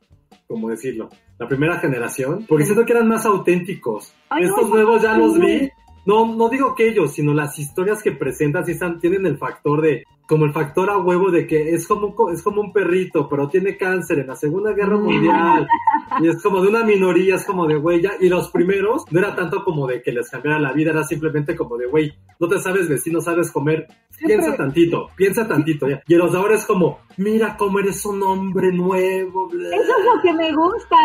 [0.46, 1.08] ¿cómo decirlo?
[1.38, 4.14] La primera generación, porque siento que eran más auténticos.
[4.28, 5.70] Ay, Estos no, nuevos ya los vi.
[6.08, 9.82] No, no digo que ellos, sino las historias que presentan sí están, tienen el factor
[9.82, 13.28] de, como el factor a huevo de que es como, co- es como un perrito,
[13.28, 15.02] pero tiene cáncer en la Segunda Guerra Mm.
[15.02, 15.66] Mundial.
[16.20, 18.12] Y es como de una minoría, es como de, güey, ya.
[18.20, 21.54] Y los primeros no era tanto como de que les cambiara la vida, era simplemente
[21.54, 23.86] como de, güey, no te sabes vestir, no sabes comer.
[24.18, 25.86] Piensa tantito, piensa tantito.
[25.88, 26.02] ya.
[26.08, 29.48] Y los de ahora es como, mira cómo eres un hombre nuevo.
[29.48, 29.68] bla".
[29.68, 30.96] Eso es lo que me gusta.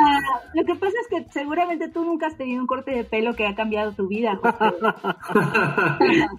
[0.53, 3.45] Lo que pasa es que seguramente tú nunca has tenido un corte de pelo que
[3.45, 4.35] ha cambiado tu vida.
[4.37, 4.55] José.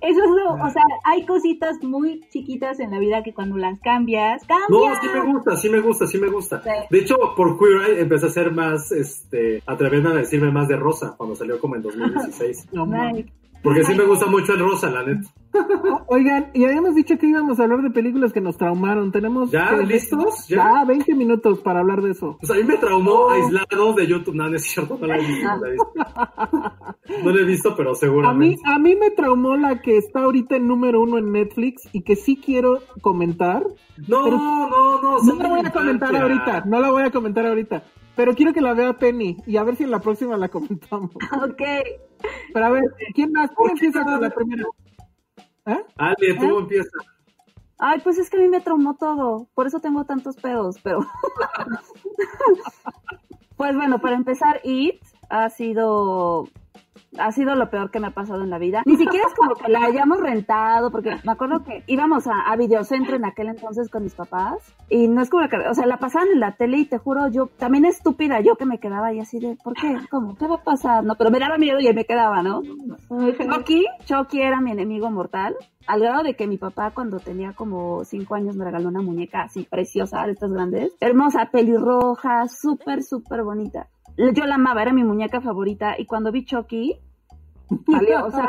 [0.01, 3.79] Eso es lo, o sea, hay cositas muy chiquitas en la vida que cuando las
[3.81, 5.01] cambias, No, cambian.
[5.03, 6.63] sí me gusta, sí me gusta, sí me gusta.
[6.63, 6.71] Sí.
[6.91, 10.77] De hecho, por Queer Eye empecé a ser más, este, atreverme a decirme más de
[10.77, 12.69] rosa cuando salió como en 2016.
[12.73, 12.87] No.
[12.87, 13.27] Nice.
[13.65, 15.29] Porque sí me gusta mucho el rosa, la neta.
[16.09, 19.11] Oigan, y habíamos dicho que íbamos a hablar de películas que nos traumaron.
[19.11, 19.51] Tenemos.
[19.51, 19.73] ¿Ya?
[19.73, 20.47] ¿Listos?
[20.49, 20.57] ¿Ya?
[20.57, 22.37] Ya, 20 minutos para hablar de eso.
[22.41, 24.35] Pues a mí me traumó aislado de YouTube.
[24.35, 25.49] No, no es cierto, no la he visto.
[25.49, 25.93] No la he visto,
[27.25, 28.63] No la he visto, pero A mí, seguramente.
[28.67, 32.17] a mí me traumó la que está ahorita en número uno en Netflix y que
[32.17, 33.65] sí quiero comentar.
[34.09, 35.23] No, no, no.
[35.23, 37.85] No la voy a comentar ahorita, no la voy a comentar ahorita.
[38.17, 41.11] Pero quiero que la vea Penny y a ver si en la próxima la comentamos.
[41.43, 41.63] Ok.
[42.53, 42.85] Pero a ver,
[43.15, 43.51] ¿quién más?
[43.57, 44.65] ¿Quién empieza con la primera?
[45.67, 45.85] ¿Eh?
[45.97, 46.91] Ale, tú empieza.
[47.79, 49.49] Ay, pues es que a mí me traumó todo.
[49.55, 51.01] Por eso tengo tantos pedos, pero.
[53.57, 56.49] pues bueno, para empezar, It ha sido.
[57.19, 58.83] Ha sido lo peor que me ha pasado en la vida.
[58.87, 62.57] Ni siquiera es como que la hayamos rentado, porque me acuerdo que íbamos a, a
[62.57, 64.59] Videocentro en aquel entonces con mis papás,
[64.89, 67.29] y no es como que, o sea, la pasaban en la tele y te juro,
[67.29, 69.97] yo, también estúpida, yo que me quedaba ahí así de, ¿por qué?
[70.11, 70.37] ¿Cómo?
[70.37, 71.05] ¿Qué va a pasar?
[71.05, 72.63] No, pero me daba miedo y ahí me quedaba, ¿no?
[73.09, 75.55] Chucky, Chucky era mi enemigo mortal,
[75.87, 79.43] al grado de que mi papá cuando tenía como cinco años me regaló una muñeca
[79.43, 83.89] así preciosa, de estas grandes, hermosa, pelirroja, súper, súper bonita.
[84.17, 87.01] Yo la amaba, era mi muñeca favorita y cuando vi Chucky,
[87.91, 88.49] salió, o sea,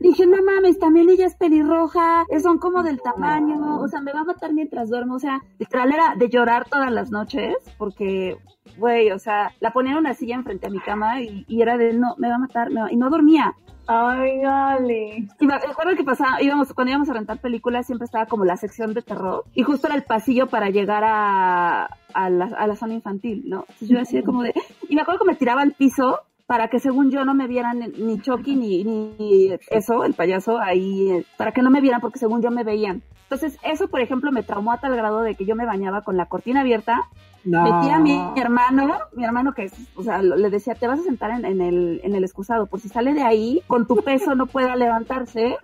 [0.00, 4.12] dije, no mames, también ella es pelirroja, eh, son como del tamaño, o sea, me
[4.12, 8.36] va a matar mientras duermo, o sea, literal era de llorar todas las noches, porque,
[8.78, 11.76] güey, o sea, la ponía en una silla enfrente a mi cama y, y era
[11.76, 13.54] de, no, me va a matar, me va- y no dormía.
[13.88, 15.28] Ay, dale.
[15.38, 18.56] Y me acuerdo que pasaba, íbamos, cuando íbamos a rentar películas siempre estaba como la
[18.56, 22.74] sección de terror y justo era el pasillo para llegar a, a, la, a la
[22.74, 23.60] zona infantil, ¿no?
[23.60, 24.52] Entonces yo así como de,
[24.88, 27.80] y me acuerdo que me tiraba al piso para que según yo no me vieran
[27.98, 32.18] ni- Chucky ni, ni eso, el payaso ahí, eh, para que no me vieran porque
[32.18, 33.02] según yo me veían.
[33.24, 36.16] Entonces eso, por ejemplo, me traumó a tal grado de que yo me bañaba con
[36.16, 37.02] la cortina abierta
[37.44, 37.62] No.
[37.64, 41.02] metía a mi hermano, mi hermano que es, o sea, le decía, te vas a
[41.02, 44.36] sentar en, en el, en el excusado, por si sale de ahí, con tu peso
[44.36, 45.56] no pueda levantarse.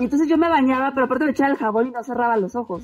[0.00, 2.56] Y entonces yo me bañaba, pero aparte me echaba el jabón y no cerraba los
[2.56, 2.82] ojos.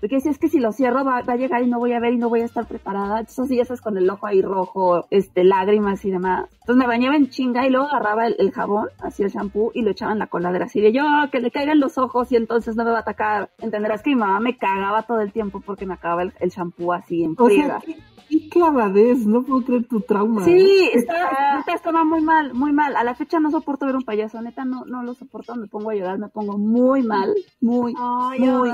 [0.00, 2.00] Porque decía, es que si lo cierro va, va a llegar y no voy a
[2.00, 3.20] ver y no voy a estar preparada.
[3.20, 6.46] Entonces así ya estás con el ojo ahí rojo, este, lágrimas y demás.
[6.60, 9.82] Entonces me bañaba en chinga y luego agarraba el, el jabón, así el shampoo, y
[9.82, 10.64] lo echaba en la coladera.
[10.64, 13.50] Así de yo, que le caigan los ojos y entonces no me va a atacar.
[13.58, 16.92] Entenderás que mi mamá me cagaba todo el tiempo porque me acababa el, el shampoo
[16.92, 17.80] así en O friega.
[17.84, 20.42] qué clavadez, no puedo creer tu trauma.
[20.42, 20.44] ¿eh?
[20.44, 22.94] Sí, está, neta, estaba muy mal, muy mal.
[22.96, 25.90] A la fecha no soporto ver un payaso, neta, no, no lo soporto, me pongo
[25.90, 28.70] a llorar, me pongo muy mal, muy, Ay, muy,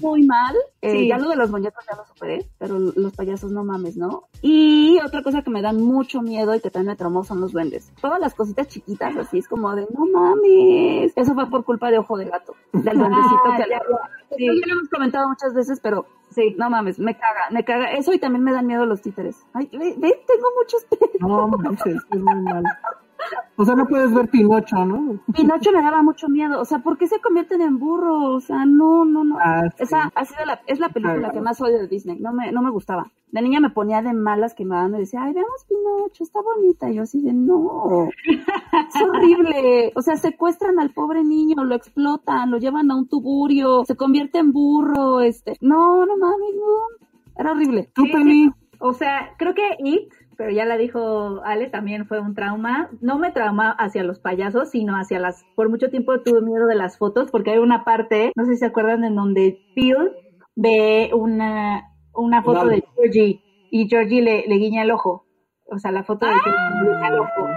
[0.00, 0.45] muy mal.
[0.82, 1.08] Eh, Sí.
[1.08, 4.24] Ya lo de los muñecos ya lo superé, pero los payasos no mames, ¿no?
[4.42, 7.52] Y otra cosa que me dan mucho miedo y que también me traumó son los
[7.52, 7.92] duendes.
[8.00, 11.12] Todas las cositas chiquitas, así es como de, no mames.
[11.16, 13.80] Eso fue por culpa de Ojo de Gato, del duendecito Ah, que ya,
[14.30, 14.36] sí.
[14.38, 14.46] sí.
[14.46, 17.92] ya lo hemos comentado muchas veces, pero sí, no mames, me caga, me caga.
[17.92, 19.44] Eso y también me dan miedo los títeres.
[19.54, 21.10] Ay, ve, ve, tengo muchos pedos.
[21.20, 22.62] No manches, es muy mal.
[23.56, 25.20] O sea, no puedes ver Pinocho, ¿no?
[25.32, 26.60] Pinocho me daba mucho miedo.
[26.60, 28.34] O sea, ¿por qué se convierten en burros?
[28.34, 29.38] O sea, no, no, no.
[29.40, 29.84] Ah, sí.
[29.84, 32.18] Esa ha sido la, es la película Ah, que más odio de Disney.
[32.18, 33.10] No me, no me gustaba.
[33.32, 36.90] De niña me ponía de malas que me y decía, ay, veamos Pinocho, está bonita.
[36.90, 38.08] Y yo así de, no.
[38.94, 39.92] Es horrible.
[39.94, 44.38] O sea, secuestran al pobre niño, lo explotan, lo llevan a un tuburio, se convierte
[44.38, 45.56] en burro, este.
[45.60, 47.06] No, no mames, no.
[47.38, 47.90] Era horrible.
[47.94, 48.50] ¿Tú, Penny?
[48.78, 52.90] O sea, creo que It, pero ya la dijo Ale, también fue un trauma.
[53.00, 55.44] No me trauma hacia los payasos, sino hacia las...
[55.54, 58.58] Por mucho tiempo tuve miedo de las fotos, porque hay una parte, no sé si
[58.58, 59.96] se acuerdan, en donde Phil
[60.54, 61.84] ve una,
[62.14, 65.24] una foto de Georgie y Georgie le, le guiña el ojo.
[65.68, 67.48] O sea, la foto de que le guiña el ojo.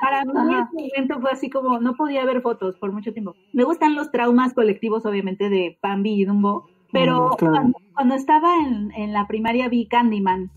[0.00, 0.68] Para mí Ajá.
[0.70, 3.34] ese momento fue así como, no podía ver fotos por mucho tiempo.
[3.54, 7.54] Me gustan los traumas colectivos, obviamente, de Bambi y Dumbo, pero Mm, claro.
[7.54, 10.50] cuando, cuando estaba en, en la primaria vi Candyman.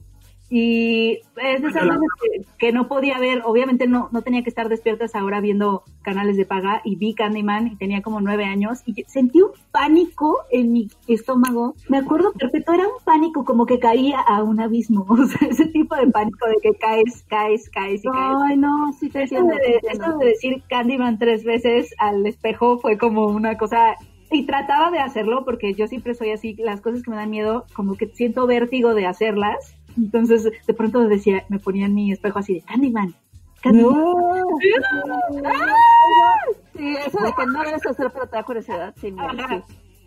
[0.50, 4.50] Y es de esas veces que, que no podía ver, obviamente no, no tenía que
[4.50, 8.20] estar despierta a esa hora viendo canales de paga y vi Candyman y tenía como
[8.20, 11.76] nueve años y sentí un pánico en mi estómago.
[11.88, 15.68] Me acuerdo perfecto, era un pánico como que caía a un abismo, o sea, ese
[15.68, 18.38] tipo de pánico de que caes, caes, caes y caes.
[18.50, 19.54] Ay, no, sí te Eso entiendo.
[19.56, 20.06] de, te entiendo.
[20.06, 23.98] eso de decir Candyman tres veces al espejo fue como una cosa
[24.32, 27.66] y trataba de hacerlo porque yo siempre soy así, las cosas que me dan miedo,
[27.74, 29.76] como que siento vértigo de hacerlas.
[29.98, 33.14] Entonces, de pronto decía, me ponía en mi espejo así de Candyman.
[33.62, 34.44] Candyman.
[36.76, 38.94] Sí, eso de que no debes hacer, pero te da curiosidad.
[39.00, 39.14] Sí.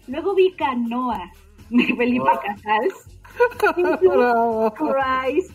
[0.09, 1.31] Luego vi Canoa
[1.71, 2.95] de Felipe Casals.
[4.77, 5.53] Christ.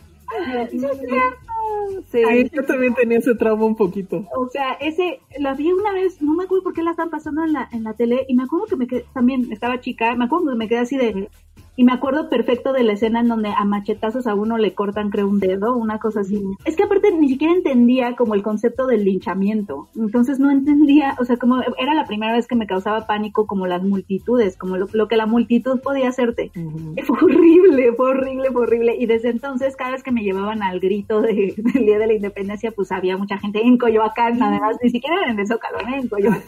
[2.10, 2.22] Sí.
[2.26, 4.24] Ay, yo también tenía ese trauma un poquito.
[4.36, 7.44] O sea, ese, la vi una vez, no me acuerdo por qué la estaban pasando
[7.44, 10.26] en la, en la tele, y me acuerdo que me quedé, también estaba chica, me
[10.26, 11.30] acuerdo que me quedé así de,
[11.78, 15.10] y me acuerdo perfecto de la escena en donde a machetazos a uno le cortan,
[15.10, 16.42] creo, un dedo, una cosa así.
[16.64, 21.24] Es que aparte ni siquiera entendía como el concepto del linchamiento, entonces no entendía, o
[21.24, 24.88] sea, como era la primera vez que me causaba pánico como las multitudes, como lo,
[24.92, 26.50] lo que la multitud podía hacerte.
[27.06, 28.96] Fue horrible, fue horrible, fue horrible.
[28.98, 32.14] Y desde entonces, cada vez que me llevaban al grito de- del Día de la
[32.14, 36.00] Independencia, pues había mucha gente en Coyoacán, además, ni siquiera en el Zócalo, ¿eh?
[36.00, 36.42] en Coyoacán.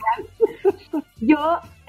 [1.20, 1.38] Yo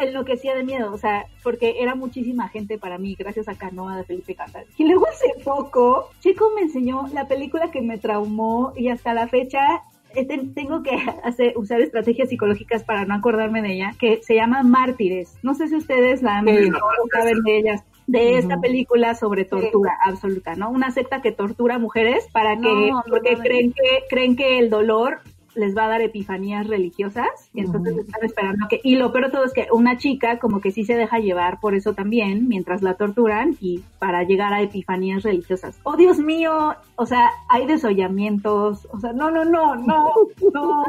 [0.03, 4.03] enloquecía de miedo, o sea, porque era muchísima gente para mí, gracias a Canoa de
[4.03, 4.65] Felipe Casal.
[4.77, 9.27] Y luego hace poco, Chico me enseñó la película que me traumó y hasta la
[9.27, 9.81] fecha
[10.13, 10.91] eh, ten- tengo que
[11.23, 15.37] hacer, usar estrategias psicológicas para no acordarme de ella, que se llama Mártires.
[15.41, 16.57] No sé si ustedes la han Sí.
[16.57, 17.83] visto o saben de ellas.
[18.07, 20.69] De esta película sobre tortura absoluta, ¿no?
[20.69, 23.43] Una secta que tortura mujeres para que, No, no, porque no, no.
[23.43, 25.19] creen que, creen que el dolor
[25.55, 29.31] les va a dar epifanías religiosas y entonces están esperando que y lo peor de
[29.31, 32.81] todo es que una chica como que sí se deja llevar por eso también mientras
[32.81, 38.87] la torturan y para llegar a epifanías religiosas oh Dios mío o sea hay desollamientos
[38.91, 40.13] o sea no no no no no
[40.53, 40.85] no, no,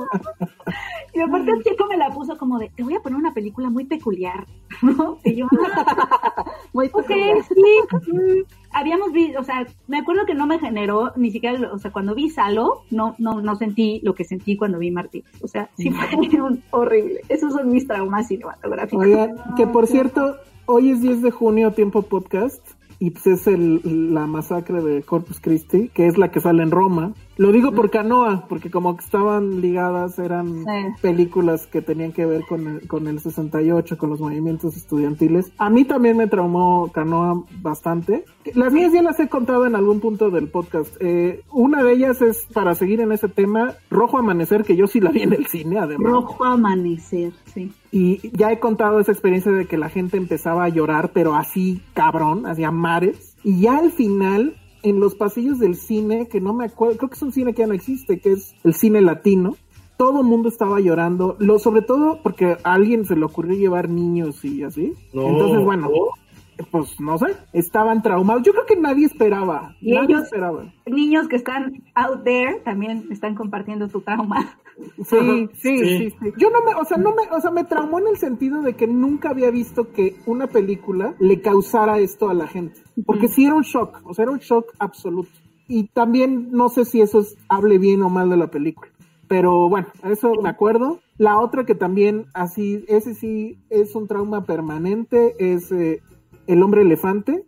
[1.13, 3.69] y aparte el chico me la puso como de te voy a poner una película
[3.69, 4.45] muy peculiar
[4.81, 5.17] ¿no?
[5.23, 5.47] y yo
[6.73, 7.43] Muy Ok, peculiar.
[7.47, 8.43] sí.
[8.77, 11.91] Mm, Habíamos visto, o sea, me acuerdo que no me generó ni siquiera, o sea,
[11.91, 15.23] cuando vi Salo, no, no, no sentí lo que sentí cuando vi Martín.
[15.41, 16.07] O sea, sí fue
[16.41, 17.21] un- horrible.
[17.29, 19.03] Esos son mis traumas cinematográficos.
[19.05, 20.35] Oigan, que por cierto,
[20.65, 22.63] hoy es 10 de junio, tiempo podcast,
[22.99, 26.71] y pues es el, la masacre de Corpus Christi, que es la que sale en
[26.71, 27.13] Roma.
[27.37, 31.01] Lo digo por Canoa, porque como estaban ligadas, eran Sí.
[31.01, 35.51] películas que tenían que ver con el, con el 68, con los movimientos estudiantiles.
[35.57, 38.25] A mí también me traumó Canoa bastante.
[38.55, 40.95] Las mías ya las he contado en algún punto del podcast.
[40.99, 44.99] Eh, una de ellas es, para seguir en ese tema, Rojo Amanecer, que yo sí
[44.99, 46.11] la vi en el cine, además.
[46.11, 47.71] Rojo amanecer, sí.
[47.91, 51.81] Y ya he contado esa experiencia de que la gente empezaba a llorar, pero así
[51.93, 53.35] cabrón, así a mares.
[53.43, 54.55] Y ya al final,
[54.89, 57.61] en los pasillos del cine, que no me acuerdo, creo que es un cine que
[57.61, 59.55] ya no existe, que es el cine latino,
[59.97, 63.89] todo el mundo estaba llorando, lo, sobre todo porque a alguien se le ocurrió llevar
[63.89, 64.93] niños y así.
[65.13, 66.65] No, Entonces, bueno, no.
[66.71, 68.43] pues no sé, estaban traumados.
[68.43, 69.75] Yo creo que nadie esperaba.
[69.81, 70.71] Y nadie ellos- esperaba.
[70.85, 74.57] Niños que están out there también están compartiendo tu trauma.
[75.05, 75.77] Sí, sí, Sí.
[75.77, 76.33] sí, sí.
[76.37, 78.75] Yo no me, o sea, no me, o sea, me traumó en el sentido de
[78.75, 82.81] que nunca había visto que una película le causara esto a la gente.
[83.05, 85.29] Porque sí era un shock, o sea, era un shock absoluto.
[85.67, 88.89] Y también no sé si eso es, hable bien o mal de la película.
[89.27, 90.99] Pero bueno, eso me acuerdo.
[91.17, 96.01] La otra que también así, ese sí es un trauma permanente, es eh,
[96.45, 97.43] El hombre elefante.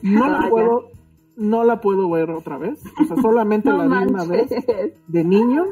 [0.00, 0.48] No Ah, la ya.
[0.48, 0.84] puedo,
[1.36, 2.80] no la puedo ver otra vez.
[3.02, 4.48] O sea, solamente No la vi una vez
[5.08, 5.66] de niño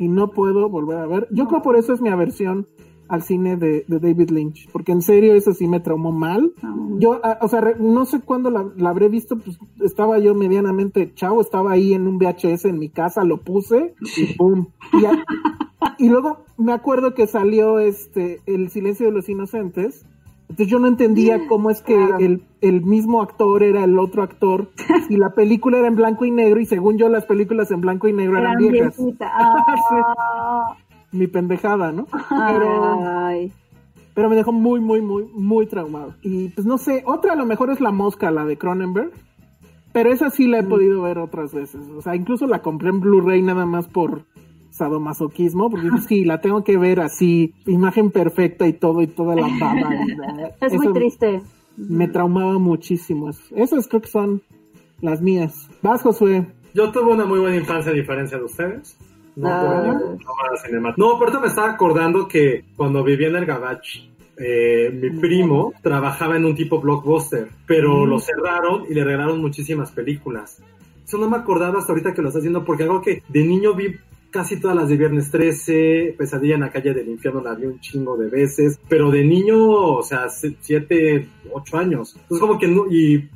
[0.00, 1.28] y no puedo volver a ver.
[1.30, 2.66] Yo creo por eso es mi aversión
[3.06, 6.54] al cine de, de, David Lynch, porque en serio eso sí me traumó mal.
[6.62, 6.74] Ah.
[6.98, 11.12] Yo, ah, o sea, no sé cuándo la, la, habré visto, pues estaba yo medianamente
[11.12, 14.68] chavo, estaba ahí en un VHS en mi casa, lo puse y pum.
[14.92, 20.06] Y, y luego me acuerdo que salió este El silencio de los inocentes.
[20.50, 24.68] Entonces yo no entendía cómo es que el, el, mismo actor era el otro actor
[25.08, 28.08] y la película era en blanco y negro y según yo las películas en blanco
[28.08, 28.96] y negro eran, viejas.
[29.22, 30.76] Ah.
[31.12, 32.06] Mi pendejada, ¿no?
[32.28, 33.00] Pero,
[34.14, 36.14] pero me dejó muy, muy, muy, muy traumado.
[36.22, 39.12] Y pues no sé, otra a lo mejor es La Mosca, la de Cronenberg.
[39.92, 40.68] Pero esa sí la he mm.
[40.68, 41.80] podido ver otras veces.
[41.96, 44.24] O sea, incluso la compré en Blu-ray nada más por
[44.80, 49.46] sadomasoquismo, porque sí, la tengo que ver así, imagen perfecta y todo, y toda la
[49.60, 49.90] baba.
[50.60, 51.42] es muy triste.
[51.76, 53.30] Me traumaba muchísimo.
[53.54, 54.42] Esas creo que son
[55.00, 55.68] las mías.
[55.82, 56.46] Vas, Josué.
[56.74, 58.96] Yo tuve una muy buena infancia a diferencia de ustedes.
[59.36, 59.98] No, ah.
[60.96, 66.36] no, pero me estaba acordando que cuando vivía en el Gabach, eh, mi primo trabajaba
[66.36, 68.08] en un tipo blockbuster, pero mm.
[68.08, 70.62] lo cerraron y le regalaron muchísimas películas.
[71.04, 73.74] Eso no me acordaba hasta ahorita que lo estás haciendo porque algo que de niño
[73.74, 73.96] vi
[74.30, 77.80] casi todas las de Viernes 13, Pesadilla en la calle del infierno la vi un
[77.80, 82.14] chingo de veces, pero de niño, o sea, 7, 8 años.
[82.16, 83.28] Entonces como que no, y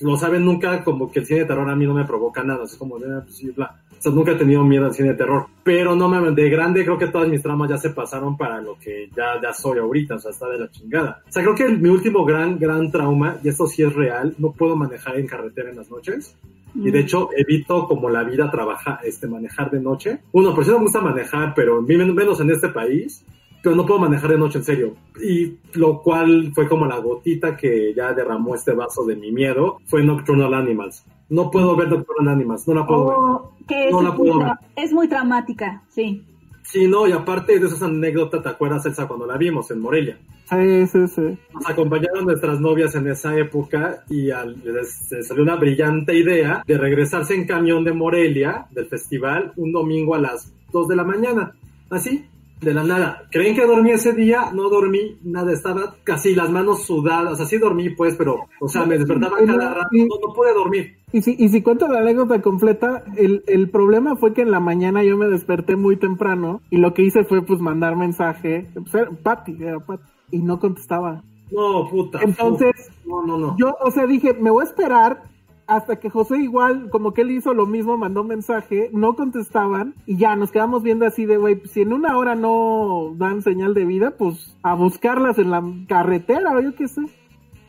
[0.00, 2.64] lo saben nunca, como que el cine de terror a mí no me provoca nada,
[2.64, 3.82] es como, de, ah, pues bla.
[3.98, 5.46] O sea, nunca he tenido miedo al cine de terror.
[5.62, 8.78] Pero no me de grande creo que todas mis traumas ya se pasaron para lo
[8.78, 10.14] que ya, ya soy ahorita.
[10.14, 11.22] O sea, está de la chingada.
[11.28, 14.52] O sea, creo que mi último gran, gran trauma, y esto sí es real, no
[14.52, 16.34] puedo manejar en carretera en las noches.
[16.74, 17.02] Y de mm.
[17.02, 20.20] hecho evito como la vida trabajar, este, manejar de noche.
[20.32, 23.24] Uno, por si no me gusta manejar, pero menos en este país,
[23.62, 24.94] pero no puedo manejar de noche en serio.
[25.22, 29.78] Y lo cual fue como la gotita que ya derramó este vaso de mi miedo,
[29.86, 31.04] fue Nocturnal Animals.
[31.28, 33.16] No puedo ver Nocturnal Animals, no la puedo ver.
[33.16, 33.52] Oh,
[33.92, 34.52] no la puedo ver.
[34.76, 36.24] Es muy dramática, sí.
[36.70, 40.18] Sí, no, y aparte de esas anécdotas, ¿te acuerdas, Elsa, cuando la vimos en Morelia?
[40.48, 41.38] Sí, sí, sí.
[41.52, 46.78] Nos acompañaron nuestras novias en esa época y al, les, salió una brillante idea de
[46.78, 51.52] regresarse en camión de Morelia, del festival, un domingo a las 2 de la mañana.
[51.88, 52.24] Así,
[52.60, 53.22] de la nada.
[53.30, 54.50] ¿Creen que dormí ese día?
[54.52, 58.98] No dormí, nada, estaba casi las manos sudadas, así dormí pues, pero, o sea, me
[58.98, 60.96] despertaba cada rato, no, pude dormir.
[61.12, 64.60] Y si, y si cuento la anécdota completa, el, el problema fue que en la
[64.60, 68.94] mañana yo me desperté muy temprano y lo que hice fue pues mandar mensaje, pues
[68.94, 71.22] era Patty, era Patty, y no contestaba.
[71.50, 72.20] No, puta.
[72.22, 72.72] Entonces,
[73.04, 73.56] no, no, no.
[73.58, 75.29] Yo, o sea, dije, me voy a esperar
[75.70, 80.16] hasta que José igual, como que él hizo lo mismo, mandó mensaje, no contestaban y
[80.16, 83.84] ya nos quedamos viendo así de, güey, si en una hora no dan señal de
[83.84, 87.02] vida, pues a buscarlas en la carretera o yo qué sé.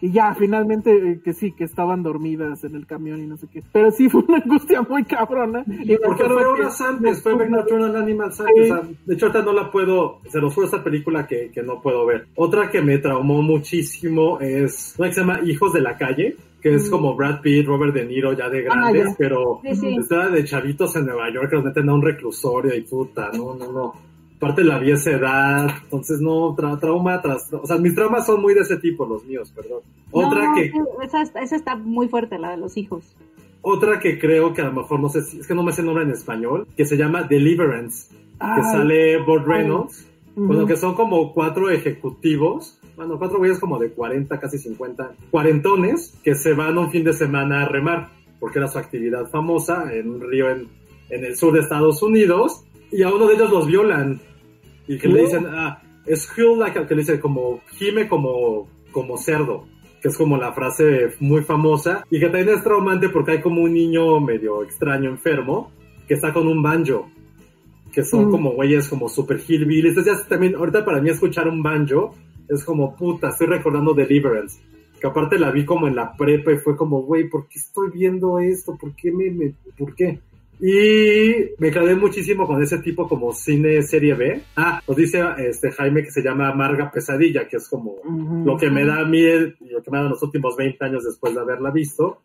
[0.02, 3.48] Y ya, finalmente, eh, que sí, que estaban dormidas en el camión y no sé
[3.48, 3.62] qué.
[3.72, 5.64] Pero sí fue una angustia muy cabrona.
[5.68, 8.62] Y Porque fue horas antes, fue antes.
[8.62, 11.62] O sea, de hecho, ahorita no la puedo, se los fue esta película que, que
[11.62, 12.28] no puedo ver.
[12.36, 16.76] Otra que me traumó muchísimo es una que se llama Hijos de la Calle que
[16.76, 16.92] es mm.
[16.92, 21.08] como Brad Pitt, Robert De Niro ya de ah, grandes, pero estaba de chavitos en
[21.08, 23.94] Nueva York que los meten a un reclusorio y puta, no, no, no.
[24.42, 28.56] Aparte la vi esa edad, entonces no, trauma tras, o sea, mis traumas son muy
[28.56, 29.82] de ese tipo, los míos, perdón.
[30.10, 30.74] Otra que...
[31.04, 33.04] Esa, esa, está muy fuerte, la de los hijos.
[33.62, 35.82] Otra que creo que a lo mejor, no sé, si, es que no me sé
[35.82, 40.08] el nombre en español, que se llama Deliverance, que sale Bob Reynolds.
[40.36, 46.18] Bueno, que son como cuatro ejecutivos, bueno, cuatro güeyes como de 40, casi 50, cuarentones,
[46.24, 48.10] que se van un fin de semana a remar,
[48.40, 50.68] porque era su actividad famosa en un río en,
[51.12, 54.20] en el sur de Estados Unidos, y a uno de ellos los violan,
[54.92, 59.18] y que le dicen, ah, es Hill like, que le dice como, gime como, como
[59.18, 59.66] cerdo,
[60.02, 63.62] que es como la frase muy famosa, y que también es traumante porque hay como
[63.62, 65.72] un niño medio extraño, enfermo,
[66.08, 67.10] que está con un banjo
[67.94, 68.32] que son mm.
[68.32, 69.98] como güeyes como super hillbillies.
[69.98, 72.16] Entonces también, ahorita para mí escuchar un banjo
[72.48, 74.60] es como puta, estoy recordando Deliverance.
[75.00, 77.90] Que aparte la vi como en la prepa y fue como, güey, ¿por qué estoy
[77.92, 78.78] viendo esto?
[78.78, 80.20] ¿Por qué me, me, por qué?
[80.64, 84.44] Y me quedé muchísimo con ese tipo como cine serie B.
[84.56, 87.96] Ah, nos dice este Jaime que se llama Amarga Pesadilla, que es como
[88.46, 91.34] lo que me da a mí, lo que me da los últimos 20 años después
[91.34, 92.22] de haberla visto.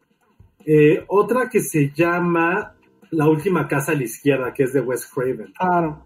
[0.67, 2.75] Eh, otra que se llama
[3.11, 5.55] la última casa a la izquierda, que es de Wes Craven.
[5.57, 6.05] Claro.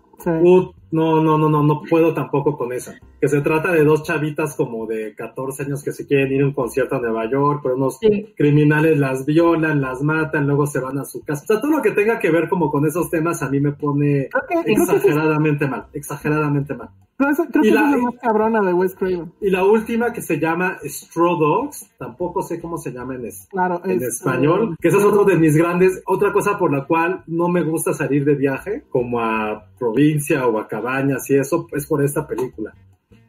[0.92, 2.98] No, no, no, no, no puedo tampoco con esa.
[3.20, 6.46] Que se trata de dos chavitas como de 14 años que se quieren ir a
[6.46, 7.98] un concierto a Nueva York, pero unos
[8.36, 11.44] criminales las violan, las matan, luego se van a su casa.
[11.44, 13.72] O sea, todo lo que tenga que ver como con esos temas a mí me
[13.72, 14.28] pone
[14.64, 16.90] exageradamente mal, exageradamente mal
[17.62, 19.32] y la, más cabrona de Wes Craven.
[19.40, 24.02] Y la última que se llama Straw Dogs, tampoco sé cómo se llama en, en
[24.02, 27.62] español, que esa es otro de mis grandes, otra cosa por la cual no me
[27.62, 32.26] gusta salir de viaje, como a provincia o a cabañas y eso, es por esta
[32.26, 32.74] película.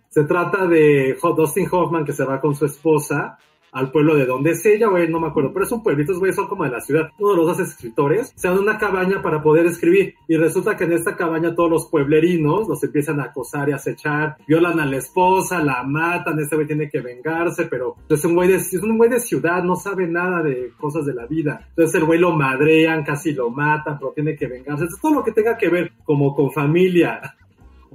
[0.10, 3.38] Se trata de Dustin Hoffman que se va con su esposa
[3.72, 6.34] al pueblo de donde es ella, güey, no me acuerdo, pero es un pueblito, güey,
[6.34, 7.10] son como de la ciudad.
[7.20, 10.84] Uno de los dos escritores se dan una cabaña para poder escribir y resulta que
[10.84, 14.98] en esta cabaña todos los pueblerinos los empiezan a acosar y acechar, violan a la
[14.98, 18.98] esposa, la matan, ese güey tiene que vengarse, pero es un güey de, es un
[18.98, 21.66] güey de ciudad, no sabe nada de cosas de la vida.
[21.70, 24.86] Entonces el güey lo madrean, casi lo matan, pero tiene que vengarse.
[24.86, 27.22] Es todo lo que tenga que ver como con familia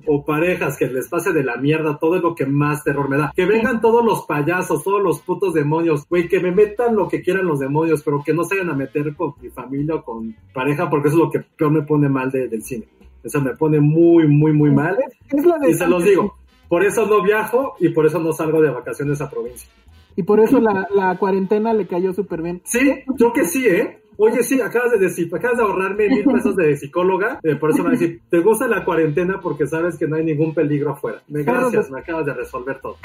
[0.06, 3.16] o parejas que les pase de la mierda, todo es lo que más terror me
[3.16, 3.32] da.
[3.34, 7.22] Que vengan todos los payasos, todos los putos demonios, güey, que me metan lo que
[7.22, 10.34] quieran los demonios, pero que no se vayan a meter con mi familia o con
[10.52, 12.86] pareja, porque eso es lo que peor me pone mal del cine.
[13.22, 14.96] Eso me pone muy, muy, muy mal.
[15.68, 16.36] y se los digo,
[16.68, 19.68] por eso no viajo y por eso no salgo de vacaciones a provincia.
[20.16, 22.62] Y por eso la, la cuarentena le cayó súper bien.
[22.64, 24.00] Sí, yo que sí, ¿eh?
[24.18, 27.78] Oye, sí, acabas de decir, acabas de ahorrarme mil pesos de psicóloga, eh, por eso
[27.78, 30.92] me va a decir, ¿te gusta la cuarentena porque sabes que no hay ningún peligro
[30.92, 31.22] afuera?
[31.28, 32.96] Me, gracias, me acabas de resolver todo.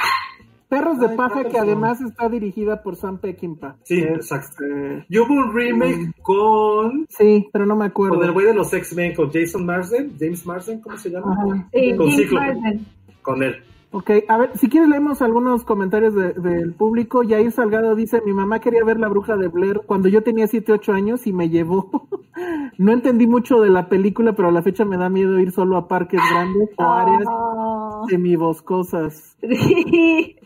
[0.69, 3.75] Perros de paja que además está dirigida por Sam Peckinpah.
[3.83, 4.63] Sí, exacto.
[4.63, 7.05] Eh, y hubo un remake con...
[7.09, 8.15] Sí, pero no me acuerdo.
[8.15, 11.67] Con el güey de los X-Men, con Jason Marsden, James Marsden, ¿cómo se llama?
[11.73, 12.81] Sí, con James
[13.21, 13.61] Con él.
[13.93, 17.23] Ok, a ver, si quieres leemos algunos comentarios del público.
[17.23, 20.71] Yair Salgado dice, mi mamá quería ver La Bruja de Blair cuando yo tenía 7,
[20.71, 22.07] 8 años y me llevó.
[22.77, 25.75] no entendí mucho de la película, pero a la fecha me da miedo ir solo
[25.75, 28.05] a parques grandes o áreas Oh.
[28.09, 29.37] semiboscosas.
[29.49, 30.37] Sí.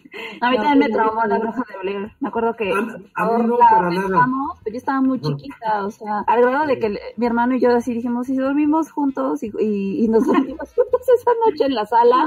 [0.41, 2.11] A mí No, también me traumó la bruja de Blair.
[2.19, 3.67] Me acuerdo que A- a mí todos no, la
[4.63, 7.69] pero yo estaba muy chiquita, o sea, al grado de que mi hermano y yo
[7.75, 11.85] así dijimos, si dormimos juntos y, y, y nos dormimos juntos esa noche en la
[11.85, 12.25] sala,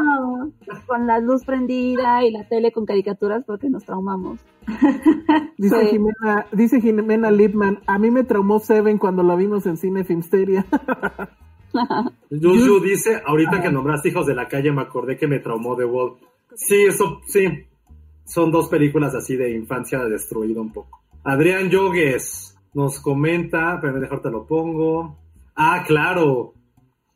[0.87, 4.39] con la luz prendida y la tele con caricaturas porque nos traumamos.
[5.57, 5.87] Dice, Sí.
[5.91, 10.67] Jimena, dice Jimena Lipman, a mí me traumó Seven cuando la vimos en Cine Filmsteria.
[12.31, 15.85] Yuyu dice, ahorita que nombraste Hijos de la Calle me acordé que me traumó The
[15.85, 16.15] Wall.
[16.55, 17.67] Sí, eso, sí.
[18.29, 21.01] Son dos películas así de infancia destruida un poco.
[21.25, 25.17] Adrián Yogues nos comenta, pero mejor te lo pongo.
[25.57, 26.53] Ah, claro.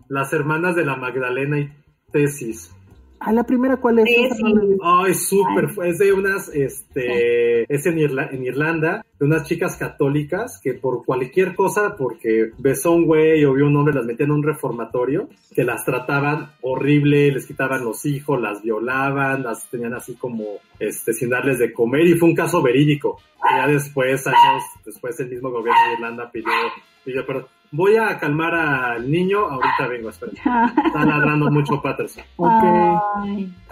[0.08, 1.70] Las hermanas de la Magdalena y
[2.10, 2.74] Tesis.
[3.24, 4.04] Ah, la primera, ¿cuál es?
[5.14, 10.58] Súper, fue- es de unas, este, es en, Irla- en Irlanda, de unas chicas católicas
[10.62, 14.30] que por cualquier cosa, porque besó a un güey o vio un hombre, las metían
[14.30, 19.94] en un reformatorio, que las trataban horrible, les quitaban los hijos, las violaban, las tenían
[19.94, 20.44] así como,
[20.80, 23.18] este, sin darles de comer, y fue un caso verídico.
[23.52, 26.50] Y ya después, años después, el mismo gobierno de Irlanda pidió,
[27.04, 27.46] pidió perdón.
[27.74, 30.32] Voy a calmar al niño, ahorita vengo, espera.
[30.86, 32.22] Está ladrando mucho Patterson.
[32.36, 32.64] Ok.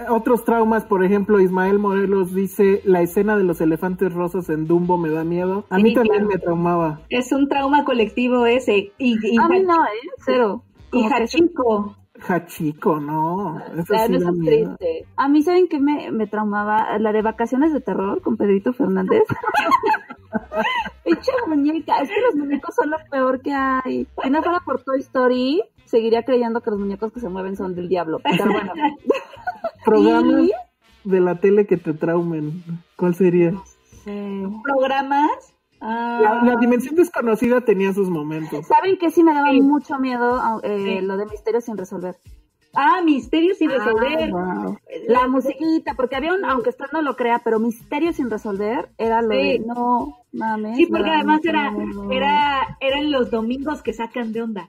[0.08, 4.96] Otros traumas, por ejemplo, Ismael Morelos dice, la escena de los elefantes rosas en Dumbo
[4.96, 5.66] me da miedo.
[5.68, 6.28] A mí Sí, también claro.
[6.28, 7.00] me traumaba.
[7.10, 8.92] Es un trauma colectivo ese.
[8.96, 10.08] Y, y, A mí no, ¿eh?
[10.24, 10.62] Cero.
[10.92, 11.94] y Hachiko.
[12.26, 13.58] Hachiko, no.
[13.74, 14.76] Eso Claro, sí es miedo.
[14.76, 15.06] triste.
[15.16, 16.98] A mí, ¿saben qué me, me traumaba?
[16.98, 19.22] La de vacaciones de terror con Pedrito Fernández.
[21.04, 22.00] Echa muñeca.
[22.02, 24.06] Es que los muñecos son lo peor que hay.
[24.22, 27.74] Si no fuera por Toy Story, seguiría creyendo que los muñecos que se mueven son
[27.74, 28.20] del diablo.
[28.22, 28.72] Pero bueno.
[29.84, 30.52] Programas Y-
[31.04, 32.62] de la tele que te traumen.
[32.96, 33.54] ¿Cuál sería?
[34.62, 35.54] Programas.
[35.80, 38.66] ah, La, la dimensión desconocida tenía sus momentos.
[38.66, 39.60] ¿Saben qué sí me daba Sí.
[39.62, 40.40] mucho miedo?
[40.62, 41.06] Eh, Sí.
[41.06, 42.16] Lo de misterios sin resolver.
[42.74, 44.30] Ah, misterios sin resolver.
[44.30, 44.78] Wow.
[45.08, 49.22] La musiquita, porque había un, aunque usted no lo crea, pero misterios sin resolver era
[49.22, 49.36] lo Sí.
[49.36, 50.76] de no mames.
[50.76, 51.72] Sí, porque además era,
[52.10, 54.68] era, eran los domingos que sacan de onda.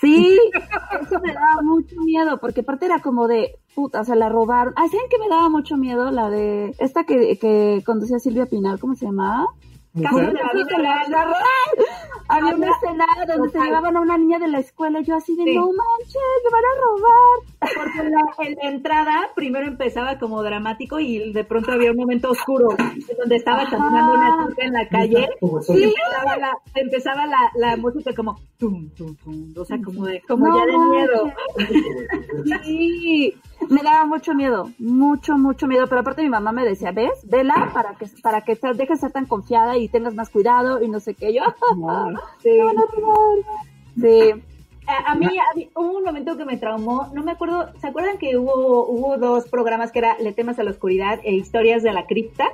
[0.00, 0.38] Sí,
[1.00, 4.74] eso me daba mucho miedo, porque aparte era como de, puta, se la robaron.
[4.76, 6.10] Ah, ¿saben qué me daba mucho miedo?
[6.10, 9.46] La de, esta que, que conducía Silvia Pinal, ¿cómo se llamaba?
[10.02, 10.32] Caso Mujer.
[10.32, 11.36] de la vida real.
[12.28, 15.36] Había una escena donde se llevaban a una niña de la escuela y yo así
[15.36, 15.54] de, Sí.
[15.54, 17.72] no manches, me van a robar.
[17.76, 22.30] Porque la, en la entrada primero empezaba como dramático y de pronto había un momento
[22.30, 22.68] oscuro
[23.16, 25.28] donde estaba caminando una chica en la calle
[25.62, 25.72] Sí.
[25.78, 30.20] y empezaba la, empezaba la, la música como tum, tum, tum, o sea, como de,
[30.22, 31.32] como No ya de miedo.
[32.64, 33.34] Sí,
[33.68, 35.86] me daba mucho miedo, mucho, mucho miedo.
[35.88, 37.12] Pero aparte mi mamá me decía, ¿ves?
[37.24, 40.82] Vela para que, para que te- dejes de ser tan confiada y tengas más cuidado
[40.82, 41.32] y no sé qué.
[41.34, 41.42] Yo,
[42.42, 42.50] Sí.
[42.50, 43.38] me van a robar.
[44.00, 44.32] Sí,
[44.86, 47.88] A, a mí, a mí hubo un momento que me traumó, no me acuerdo, ¿se
[47.88, 51.82] acuerdan que hubo, hubo dos programas que era Le temas a la oscuridad e Historias
[51.82, 52.44] de la cripta?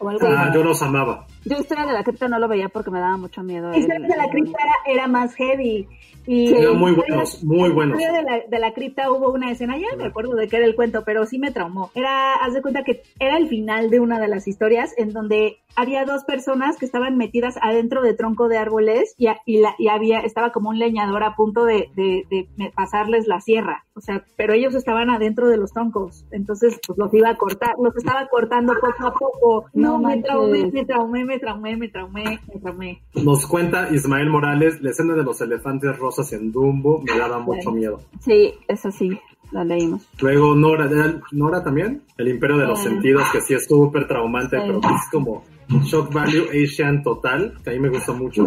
[0.00, 0.54] O algo Ah, así?
[0.54, 1.26] yo los amaba.
[1.44, 3.72] yo Historia de la cripta no lo veía porque me daba mucho miedo.
[3.74, 5.88] Historias el- de la cripta era, era más heavy,
[6.30, 7.98] Y muy buenos, muy buenos.
[8.02, 10.56] En de la, de la cripta hubo una escena, ya no me acuerdo de qué
[10.56, 11.90] era el cuento, pero sí me traumó.
[11.94, 15.56] Era, haz de cuenta que era el final de una de las historias en donde
[15.74, 19.88] había dos personas que estaban metidas adentro de tronco de árboles y, y, la, y
[19.88, 23.86] había, estaba como un leñador a punto de, de, de pasarles la sierra.
[23.94, 26.26] O sea, pero ellos estaban adentro de los troncos.
[26.30, 29.64] Entonces, pues los iba a cortar, los estaba cortando poco a poco.
[29.72, 33.02] No, No me traumé, me traumé, me traumé, me traumé, me traumé.
[33.14, 37.70] Nos cuenta Ismael Morales, la escena de los elefantes rosas en Dumbo me daba mucho
[37.72, 38.00] miedo.
[38.20, 39.18] Sí, eso sí,
[39.52, 40.06] lo leímos.
[40.20, 42.82] Luego Nora, ¿era Nora también, el imperio de los Ah.
[42.84, 44.62] sentidos, que sí es súper traumante, Sí.
[44.66, 45.44] pero es como
[45.84, 48.46] shock value Asian total, que a mí me gusta mucho.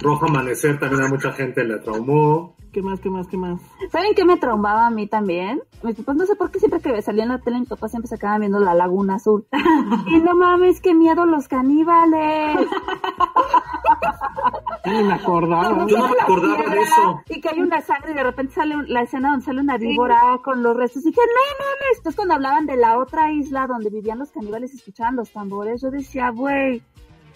[0.00, 2.56] Rojo Amanecer también a mucha gente le traumó.
[2.72, 3.60] ¿Qué más, qué más, qué más?
[3.90, 5.62] ¿Saben qué me traumaba a mí también?
[5.82, 8.08] Mis papás, no sé por qué siempre que salía en la tele, mis papás siempre
[8.08, 9.46] se acaban viendo la Laguna Azul.
[10.06, 12.68] y no mames, qué miedo los caníbales.
[14.84, 15.86] Ni me acordaba.
[15.86, 17.20] Yo no me acordaba de eso.
[17.28, 19.76] Y que hay una sangre y de repente sale un- la escena donde sale una
[19.78, 21.02] víbora con los restos.
[21.04, 21.96] Y dije, no mames.
[21.98, 25.80] Entonces cuando hablaban de la otra isla donde vivían los caníbales y escuchaban los tambores,
[25.82, 26.82] yo decía, güey,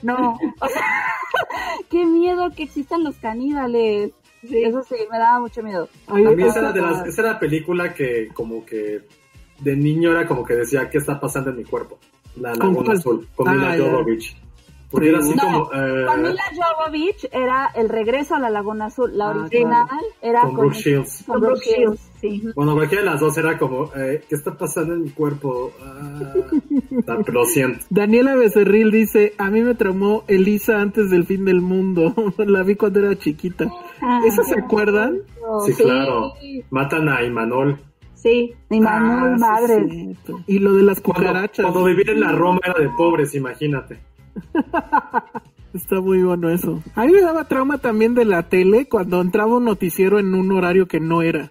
[0.03, 0.39] no.
[0.61, 0.83] O sea,
[1.91, 4.13] qué miedo que existan los caníbales.
[4.43, 5.89] Eso sí, me daba mucho miedo.
[6.07, 9.03] A mí esa era, de las, esa era la película que como que
[9.61, 11.99] de niño era como que decía, ¿qué está pasando en mi cuerpo?
[12.37, 12.93] La ¿Con Laguna?
[12.95, 13.77] Azul, con Ah, Mila.
[13.79, 14.37] Jovovich.
[14.91, 15.71] Porque era así No, como...
[15.73, 19.17] eh, Con Mila Jovovich era El Regreso a la Laguna Azul.
[19.17, 20.03] La Ah, original claro.
[20.21, 21.25] era Con Brooke Shields.
[21.27, 22.11] Con Brooke Shields.
[22.21, 22.43] sí.
[22.55, 25.73] Bueno, cualquiera de las dos era como, eh, ¿qué está pasando en mi cuerpo?
[25.81, 26.35] Ah,
[27.27, 27.85] lo siento.
[27.91, 32.13] Daniela Becerril dice, a mí me traumó Elisa antes del fin del mundo.
[32.39, 33.71] la vi cuando era chiquita.
[34.27, 35.19] ¿Eso se acuerdan?
[35.67, 36.33] Sí, claro.
[36.71, 37.79] Matan a Imanol.
[38.15, 38.53] Sí.
[38.71, 39.41] Mi Manuel Ah, sí,
[39.75, 40.17] madre.
[40.47, 41.65] Y lo de las Cuando, cucarachas.
[41.67, 43.99] cuando vivir en la Roma era de pobres, imagínate.
[45.75, 46.83] Está muy bueno eso.
[46.95, 50.53] A mí me daba trauma también de la tele cuando entraba un noticiero en un
[50.53, 51.49] horario que no era.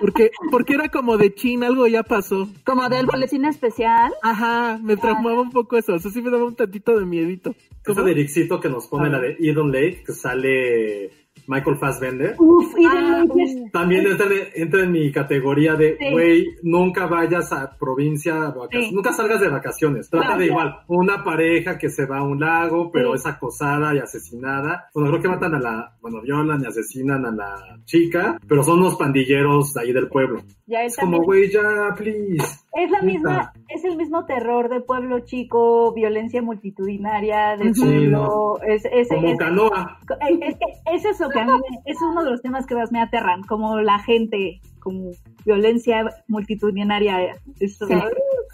[0.00, 2.48] Porque, porque era como de chin, algo ya pasó.
[2.64, 4.10] Como del boletín especial.
[4.22, 5.94] Ajá, me traumaba un poco eso.
[5.94, 7.54] Eso sí me daba un tantito de miedito.
[7.86, 9.10] Esa de Ericito que nos pone Ah.
[9.10, 11.10] la de Eden Lake, que sale
[11.46, 12.34] Michael Fassbender.
[12.38, 13.24] Uf, y de Ah,
[13.72, 14.06] También
[14.54, 16.10] entra, en mi categoría de, Sí.
[16.10, 18.90] güey, nunca vayas a provincia, Sí.
[18.92, 20.08] nunca salgas de vacaciones.
[20.10, 23.20] Trata de igual, una pareja que se va a un lago, pero Sí.
[23.20, 24.88] es acosada y asesinada.
[24.94, 28.80] Bueno, creo que matan a la, bueno, violan y asesinan a la chica, pero son
[28.80, 30.40] unos pandilleros de ahí del pueblo.
[30.70, 32.60] Ya Es como, también- güey, ya, please.
[32.74, 38.60] Es la misma, es el mismo terror de pueblo chico, violencia multitudinaria, de Sí, pueblo,
[38.62, 39.98] es, es, Como es- canoa.
[40.20, 40.56] es- es
[40.94, 43.42] es eso que a mí me- es uno de los temas que más me aterran,
[43.42, 45.10] como la gente, como
[45.44, 47.36] violencia multitudinaria.
[47.58, 47.86] Eso,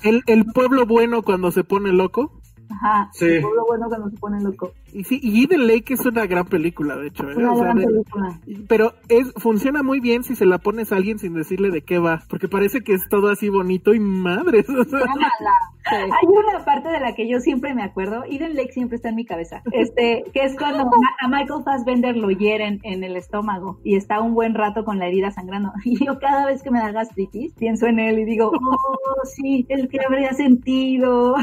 [0.03, 2.33] El, el pueblo bueno cuando se pone loco.
[2.71, 3.27] Ajá, Sí.
[3.27, 4.73] el pueblo bueno cuando se pone loco.
[4.99, 7.29] Y sí, y Eden Lake es una gran película, de hecho.
[7.29, 7.35] ¿eh?
[7.37, 8.41] Una O sea, gran de- película.
[8.67, 11.99] pero es funciona muy bien si se la pones a alguien sin decirle de qué
[11.99, 14.67] va, porque parece que es todo así bonito y madres.
[14.71, 15.53] o sea, Tómala.
[15.89, 15.95] Sí.
[15.95, 19.15] Hay una parte de la que yo siempre me acuerdo, Eden Lake siempre está en
[19.17, 20.81] mi cabeza, este, que es cuando
[21.23, 24.99] a a Michael Fassbender lo hieren en el estómago y está un buen rato con
[24.99, 25.73] la herida sangrando.
[25.85, 29.65] Y yo cada vez que me da gastritis pienso en él y digo, oh, sí,
[29.69, 31.37] el que habría sentido.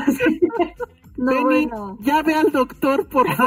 [1.15, 1.97] No, Penny, bueno.
[2.01, 3.42] ya ve al doctor, por favor.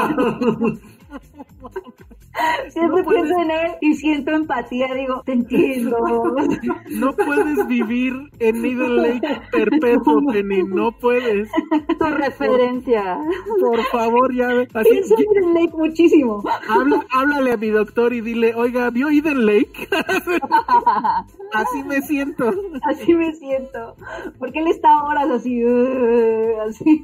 [2.69, 5.97] Siempre No puedes- pienso en él y siento empatía, digo, te entiendo.
[6.91, 11.49] No puedes vivir en Eden Lake perpetuo, Penny, no puedes.
[11.97, 13.19] Tu referencia.
[13.59, 14.67] Por favor, ya ve.
[14.67, 16.43] Pienso en Eden Lake muchísimo.
[16.69, 19.87] habla, háblale a mi doctor y dile, oiga, ¿vio Eden Lake?
[21.53, 22.51] Así me siento.
[22.83, 23.95] Así me siento.
[24.37, 27.01] Porque él está horas así, uh, así.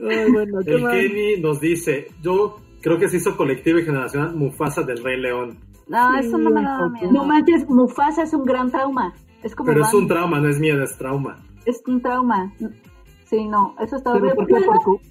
[0.00, 0.94] Ay, bueno, ¿qué El más?
[0.94, 5.58] Kenny nos dice, yo creo que se hizo colectivo y generacional Mufasa del Rey León.
[5.88, 7.10] No, eso no me daba miedo.
[7.12, 9.14] No manches, Mufasa es un gran trauma.
[9.42, 11.38] Es como Pero es un trauma, no es miedo, es trauma.
[11.64, 12.52] es un trauma.
[13.26, 14.56] Sí, no, eso está ¿Pero horrible.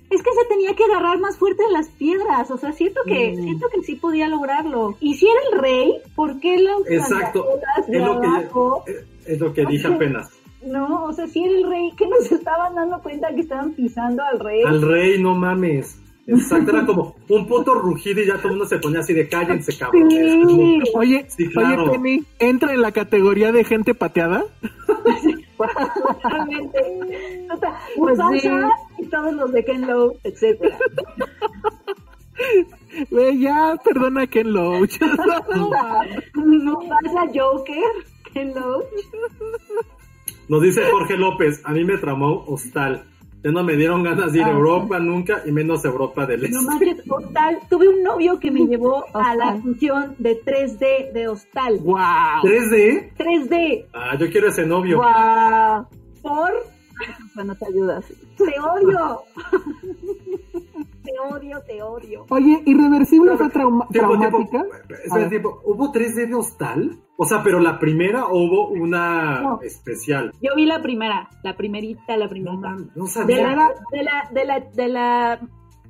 [0.10, 2.50] Es que se tenía que agarrar más fuerte en las piedras.
[2.50, 3.44] O sea, siento que, Mm.
[3.44, 4.96] siento que sí podía lograrlo.
[5.00, 7.46] Y si era el rey, ¿por qué las Exacto,
[7.88, 10.32] es lo que, es- es lo que dije apenas.
[10.72, 14.24] No, o sea, si era el rey, que nos estaban dando cuenta que estaban pisando
[14.24, 14.64] al rey.
[14.64, 16.00] Al rey, no mames.
[16.30, 19.30] Exacto, era como un puto rugido y ya todo el mundo se ponía así de
[19.30, 20.12] cállense, cabrón.
[20.12, 20.80] Sí.
[20.94, 21.84] Oye, Sí, claro.
[21.84, 24.44] oye, Penny, ¿entra en la categoría de gente pateada?
[25.58, 27.46] Totalmente.
[27.48, 27.74] Total.
[27.98, 28.50] Pues Mufasa sí.
[29.04, 30.78] y todos los de Ken Loach, etcétera.
[33.10, 35.00] Güey, ya, perdona a Ken Loach.
[36.36, 37.84] Mufasa, Joker,
[38.34, 38.86] Ken Loach.
[40.50, 43.06] Nos dice Jorge López, a mí me tramó Hostal.
[43.44, 46.56] Ya no me dieron ganas de ir a Europa nunca y menos Europa del Este.
[46.56, 47.60] No manches, Hostal.
[47.70, 51.80] Tuve un novio que me llevó a la función de 3D de Hostal.
[51.80, 51.98] ¡Wow!
[52.44, 53.14] ¿3D?
[53.16, 53.86] 3D.
[53.94, 54.98] Ah, yo quiero ese novio.
[54.98, 55.88] ¡Wow!
[56.22, 56.52] ¿Por?
[57.08, 58.06] Eso no te ayudas.
[58.38, 59.22] Te odio.
[61.12, 62.26] te odio, te odio.
[62.30, 64.62] Oye, ¿Irreversible fue trauma- traumática?
[64.62, 64.76] tiempo.
[65.04, 65.62] Espera, tiempo.
[65.66, 67.00] ¿Hubo 3D de hostal?
[67.18, 69.60] O sea, pero la primera o hubo una No.
[69.62, 70.32] especial.
[70.42, 72.76] Yo vi la primera, la primerita, la primerita.
[72.96, 73.56] No De sabía.
[73.56, 75.40] la, de la, de la, de la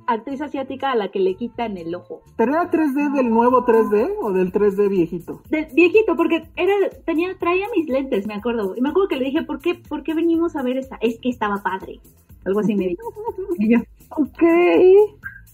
[0.06, 2.22] actriz asiática a la que le quitan el ojo.
[2.36, 5.42] ¿Pero era 3D del nuevo 3D o del 3D viejito?
[5.50, 6.72] Del viejito, porque era,
[7.04, 8.74] tenía, traía mis lentes, me acuerdo.
[8.74, 10.96] Y me acuerdo que le dije, ¿por qué, ¿por qué venimos a ver esta?
[11.02, 12.00] Es que estaba padre.
[12.46, 13.02] Algo así me dijo.
[13.58, 13.80] Y yo,
[14.10, 14.42] Ok.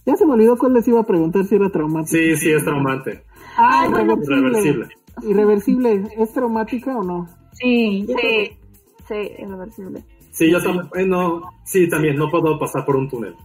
[0.05, 2.17] Ya se me olvidó cuál les iba a preguntar si era traumática.
[2.17, 3.23] Sí, sí, es traumante.
[3.57, 4.87] Ah, Irreversible.
[5.23, 7.27] Irreversible, ¿es traumática o no?
[7.53, 8.51] sí, Sí,
[9.07, 10.03] sí, irreversible.
[10.31, 10.87] Sí, yo también.
[10.95, 12.17] eh, no, sí, también.
[12.17, 13.35] No puedo pasar por un túnel.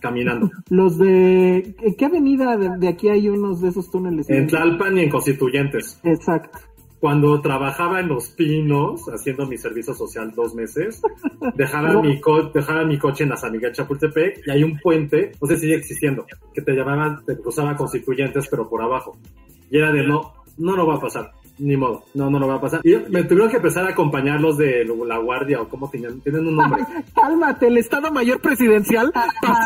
[0.00, 0.50] Caminando.
[0.70, 1.74] Los de...
[1.80, 4.28] ¿en ¿Qué avenida de, de aquí hay unos de esos túneles?
[4.30, 6.00] En Tlalpan y en Constituyentes.
[6.04, 6.58] Exacto.
[7.06, 11.00] Cuando trabajaba en Los Pinos, haciendo mi servicio social dos meses,
[11.54, 12.02] dejaba, No.
[12.02, 15.46] mi, co- dejaba mi coche en la San Miguel Chapultepec y hay un puente, no
[15.46, 19.16] sé si sigue existiendo, que te llamaba, te cruzaba Constituyentes, pero por abajo.
[19.70, 22.56] Y era de no, no lo va a pasar, ni modo, no, no lo va
[22.56, 22.80] a pasar.
[22.84, 26.46] Y me tuvieron que empezar a acompañar los de la Guardia o como tenían, tienen
[26.46, 26.82] un nombre.
[27.14, 29.12] Cálmate, el Estado Mayor Presidencial.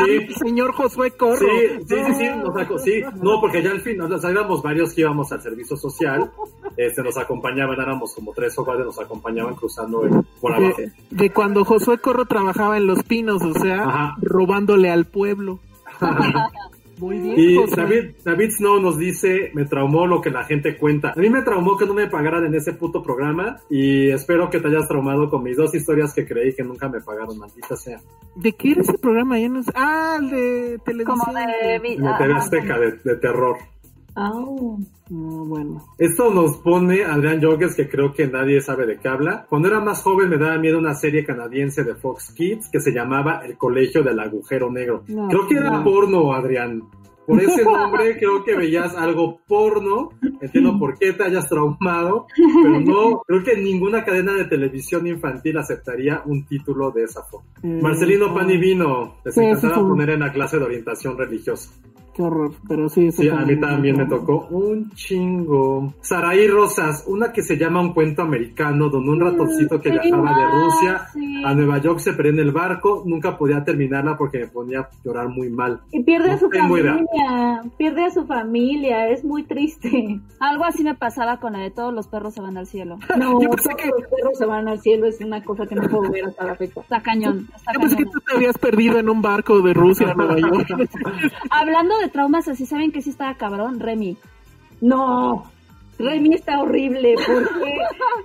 [0.05, 0.29] Sí.
[0.35, 1.37] Señor Josué Corro.
[1.39, 4.95] Sí, sí, sí, sí, nos aco- sí, no, porque ya al fin, sea, éramos varios
[4.95, 6.31] que íbamos al servicio social,
[6.77, 10.77] este, nos acompañaban, éramos como tres o cuatro, nos acompañaban cruzando el- por abajo.
[10.79, 14.17] De, de cuando Josué Corro trabajaba en Los Pinos, o sea, Ajá.
[14.23, 15.59] robándole al pueblo.
[17.01, 17.75] Muy bien, Y.
[17.75, 21.13] David, David Snow nos dice, me traumó lo que la gente cuenta.
[21.17, 24.61] A mí me traumó que no me pagaran en ese puto programa y espero que
[24.61, 28.01] te hayas traumado con mis dos historias que creí que nunca me pagaron, maldita sea.
[28.37, 29.39] ¿De qué era ese programa?
[29.39, 29.61] Ya no.
[29.75, 31.19] Ah, el de televisión.
[31.19, 31.79] Como de...
[31.81, 32.37] TV ajá.
[32.37, 33.57] Azteca de, de terror.
[34.23, 34.79] Oh.
[35.09, 35.83] No, bueno.
[35.99, 39.47] Esto nos pone Adrián Jogues, que creo que nadie sabe de qué habla.
[39.49, 42.93] Cuando era más joven me daba miedo una serie canadiense de Fox Kids que se
[42.93, 45.03] llamaba El Colegio del Agujero Negro.
[45.09, 45.85] No, creo que era no.
[45.85, 46.83] porno, Adrián.
[47.27, 50.11] Por ese nombre creo que veías algo porno.
[50.41, 55.57] Entiendo por qué te hayas traumado, pero no, creo que ninguna cadena de televisión infantil
[55.59, 57.47] aceptaría un título de esa forma.
[57.63, 58.35] Eh, Marcelino no.
[58.35, 59.87] Pan y Vino, les Sí, encantaba sí, sí.
[59.87, 61.71] poner en la clase de orientación religiosa.
[62.21, 62.53] Qué horror.
[62.69, 65.95] Pero sí, eso Sí, a mí también me tocó un chingo.
[66.03, 70.47] Saraí Rosas, una que se llama Un cuento americano, donde un ratoncito que viajaba de
[70.65, 71.43] Rusia sí.
[71.43, 74.89] a Nueva York se perdió en el barco, nunca podía terminarla porque me ponía a
[75.03, 75.81] llorar muy mal.
[75.93, 76.63] Y pierde a su idea.
[76.69, 80.21] familia, pierde a su familia, es muy triste.
[80.41, 82.99] Algo así me pasaba con la de todos los perros se van al cielo.
[83.19, 85.75] No, Yo pensé todos que- los perros se van al cielo, es una cosa que
[85.75, 86.81] no puedo ver hasta la fecha.
[86.83, 87.49] Está cañón.
[87.57, 90.37] Está Yo pensé que tú te habías perdido en un barco de Rusia a Nueva
[90.39, 90.67] York.
[91.51, 93.81] Hablando de traumas así, ¿saben que sí estaba cabrón?
[93.81, 94.17] Remy.
[94.81, 95.45] No,
[95.99, 97.77] Remy está horrible, ¿por qué?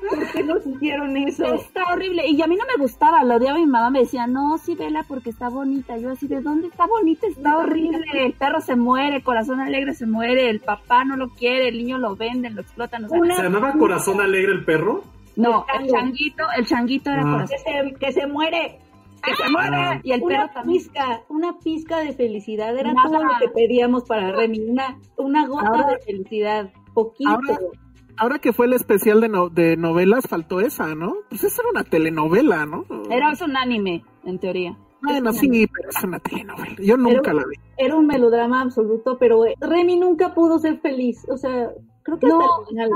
[0.09, 1.43] ¿Por qué nos hicieron eso?
[1.55, 2.25] Está horrible.
[2.27, 3.59] Y a mí no me gustaba, lo odiaba.
[3.59, 5.97] Mi mamá me decía, no, sí, vela porque está bonita.
[5.97, 7.27] Yo así, ¿de dónde está bonita?
[7.27, 8.05] Está horrible.
[8.13, 11.77] El perro se muere, el corazón alegre se muere, el papá no lo quiere, el
[11.77, 13.03] niño lo venden, lo explotan.
[13.05, 15.03] O sea, Una- ¿Se llamaba Corazón Alegre el perro?
[15.35, 17.31] no, el el changuito, el changuito era Ah.
[17.31, 17.57] corazón.
[17.57, 18.79] Que se, que se muere.
[19.25, 20.01] Que se muere.
[20.03, 23.09] Y el una pizca, una pizca de felicidad era Nada.
[23.09, 27.29] todo lo que pedíamos para Remy, una, una gota Ahora- de felicidad, poquito.
[27.29, 27.59] Ahora-
[28.17, 31.15] Ahora que fue el especial de, no- de novelas, faltó esa, ¿no?
[31.29, 32.85] Pues esa era una telenovela, ¿no?
[33.09, 34.77] Era un anime, en teoría.
[35.01, 36.75] Bueno, sí, pero es una telenovela.
[36.81, 37.57] Yo nunca la vi.
[37.77, 41.69] Era un melodrama absoluto, pero eh, Remy nunca pudo ser feliz, o sea,
[42.03, 42.89] creo que No, hasta el final.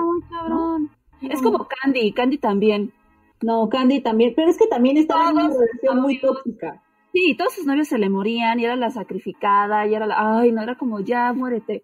[1.22, 2.94] Es como Candy, Candy también.
[3.42, 6.82] No, Candy también, pero es que también estaba en una relación muy tóxica.
[7.14, 10.40] Sí, todos sus novios se le morían y era la sacrificada y era la...
[10.40, 11.84] Ay, no, era como, ya, muérete.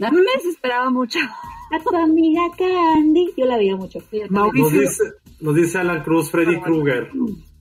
[0.00, 1.18] A mí me desesperaba mucho.
[1.18, 4.00] A tu amiga Candy, yo la veía mucho.
[4.30, 5.04] Nos dice,
[5.40, 7.10] nos dice Alan Cruz, Freddy Krueger.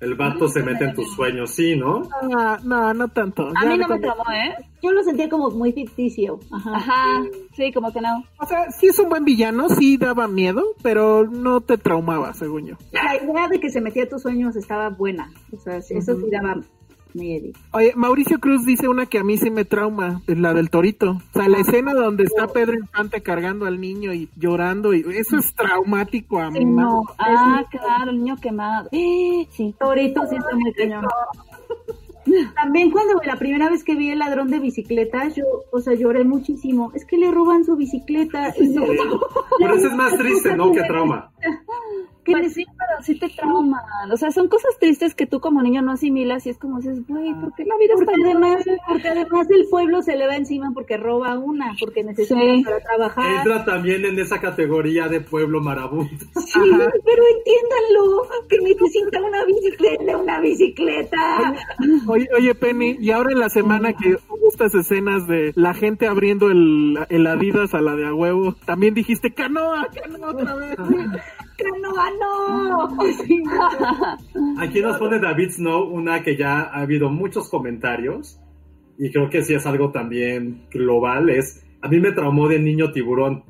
[0.02, 2.10] El vato se mete en tus sueños, sí, ¿no?
[2.36, 3.50] ah, no, no tanto.
[3.56, 4.56] A Ya mí no me traumó, ¿eh?
[4.82, 6.40] Yo lo sentía como muy ficticio.
[6.52, 6.76] Ajá.
[6.76, 7.24] Ajá,
[7.56, 8.24] sí, como que no.
[8.40, 12.66] O sea, sí es un buen villano, sí daba miedo, pero no te traumaba, según
[12.66, 12.76] yo.
[12.92, 15.32] La idea de que se metía a tus sueños estaba buena.
[15.54, 16.56] O sea, eso sí daba
[17.72, 21.12] Oye, Mauricio Cruz dice una que a mí sí me trauma, es la del torito.
[21.12, 25.38] O sea, la escena donde está Pedro Infante cargando al niño y llorando, y eso
[25.38, 26.64] es traumático a mí.
[26.66, 27.04] No.
[27.18, 28.90] Ah, claro, el niño quemado.
[28.92, 29.74] Eh, sí.
[29.80, 31.06] Torito sí está muy cañón.
[32.56, 36.24] También cuando la primera vez que vi el ladrón de bicicletas, yo, o sea, lloré
[36.24, 36.92] muchísimo.
[36.94, 38.54] Es que le roban su bicicleta.
[38.58, 38.86] y no-
[39.58, 40.72] Pero eso es más triste, ¿no?
[40.72, 41.32] Que trauma.
[42.24, 43.82] Que pues sí, pero sí te trauman.
[44.12, 47.06] O sea, son cosas tristes que tú como niño no asimilas y es como dices,
[47.08, 50.72] güey, ¿por qué la vida porque además, Porque además el pueblo se le va encima
[50.74, 53.38] porque roba una, porque necesita para trabajar.
[53.38, 56.26] Entra también en esa categoría de pueblo marabunto.
[56.52, 61.54] Sí, pero entiéndanlo, que necesita una bicicleta, una bicicleta.
[62.08, 66.08] Oye, oye, Penny, y ahora en la semana que hubo estas escenas de la gente
[66.08, 70.78] abriendo el, el Adidas a la de a huevo, también dijiste, canoa, canoa otra vez.
[71.64, 72.98] ¡Canoa, no!
[74.62, 78.40] Aquí nos pone David Snow una que ya ha habido muchos comentarios
[78.98, 82.92] y creo que sí es algo también global, es, a mí me traumó de niño
[82.92, 83.44] tiburón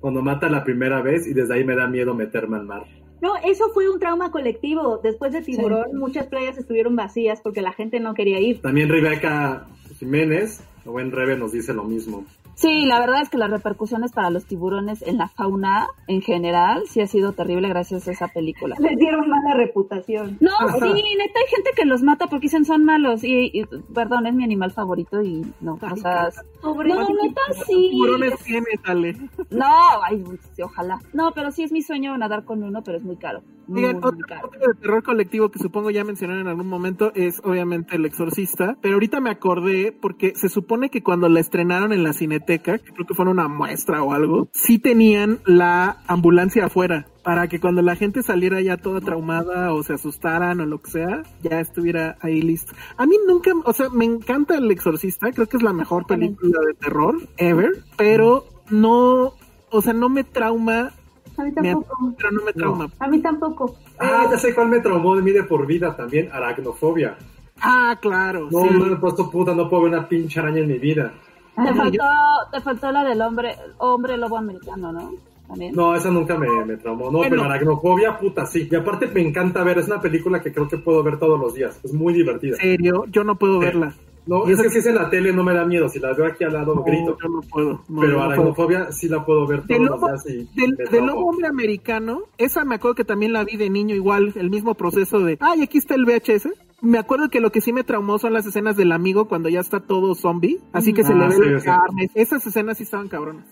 [0.00, 2.84] cuando mata la primera vez y desde ahí me da miedo meterme al mar.
[3.22, 4.98] No, eso fue un trauma colectivo.
[5.00, 8.60] Después de Tiburón, muchas playas estuvieron vacías porque la gente no quería ir.
[8.60, 9.68] También Rebeca
[10.00, 12.26] Jiménez, o buen Rebe, nos dice lo mismo.
[12.54, 16.82] Sí, la verdad es que las repercusiones para los tiburones en la fauna en general
[16.86, 18.76] sí ha sido terrible gracias a esa película.
[18.78, 20.36] Les dieron mala reputación.
[20.40, 23.64] No, sí, neta hay gente que los mata porque dicen son malos y,
[23.94, 26.30] perdón, es mi animal favorito y no, o sea,
[26.62, 27.90] no, neta sí.
[27.90, 29.16] Tiburones tienes, Ale.
[29.50, 29.66] No,
[30.04, 30.22] ay,
[30.62, 30.98] ojalá.
[31.12, 33.42] No, pero sí es mi sueño nadar con uno, pero es muy caro.
[33.66, 38.04] Muy, otro, de terror colectivo que supongo ya mencionaron en algún momento es obviamente El
[38.04, 42.12] Exorcista, pero ahorita me acordé porque se supone que cuando la estrenaron en la
[42.42, 47.46] Cineteca, que creo que fue una muestra o algo, sí tenían la ambulancia afuera para
[47.48, 51.22] que cuando la gente saliera ya toda traumada o se asustaran o lo que sea,
[51.42, 52.72] ya estuviera ahí listo.
[52.96, 56.58] A mí nunca, o sea, me encanta El Exorcista, creo que es la mejor película
[56.66, 59.34] de terror ever, pero no,
[59.70, 60.92] o sea, no me trauma
[61.38, 62.14] a mí tampoco.
[62.18, 62.90] pero no me trauma.
[62.98, 63.76] A mí tampoco.
[63.98, 67.16] Ah, ya sé cuál me traumó de mí de por vida también, aracnofobia.
[67.60, 68.48] Ah, claro.
[68.50, 71.14] No, no me he puesto puta, no puedo ver una pinche araña en mi vida.
[71.54, 72.04] Te faltó,
[72.50, 75.12] te faltó la del hombre, hombre lobo americano, ¿no?
[75.46, 75.74] También.
[75.74, 77.10] No, esa nunca me, me traumó.
[77.10, 78.68] No, pero aracnofobia, puta, sí.
[78.70, 81.54] Y aparte me encanta ver, es una película que creo que puedo ver todos los
[81.54, 81.78] días.
[81.84, 82.56] Es muy divertida.
[82.60, 83.04] ¿En serio?
[83.08, 83.94] Yo no puedo verla.
[84.24, 85.88] No, es que si es en la tele no me da miedo.
[85.88, 87.18] Si la veo aquí al lado, grito.
[87.20, 87.82] Yo no puedo.
[88.00, 90.26] pero aracnofobia sí la puedo ver todos los días.
[90.26, 93.94] Y del, del lobo hombre americano, esa me acuerdo que también la vi de niño,
[93.94, 96.48] igual, el mismo proceso de, ay, aquí está el VHS.
[96.82, 99.60] Me acuerdo que lo que sí me traumó son las escenas del amigo cuando ya
[99.60, 102.10] está todo zombie, así que se le ve las carnes.
[102.14, 103.46] Esas escenas sí estaban cabronas.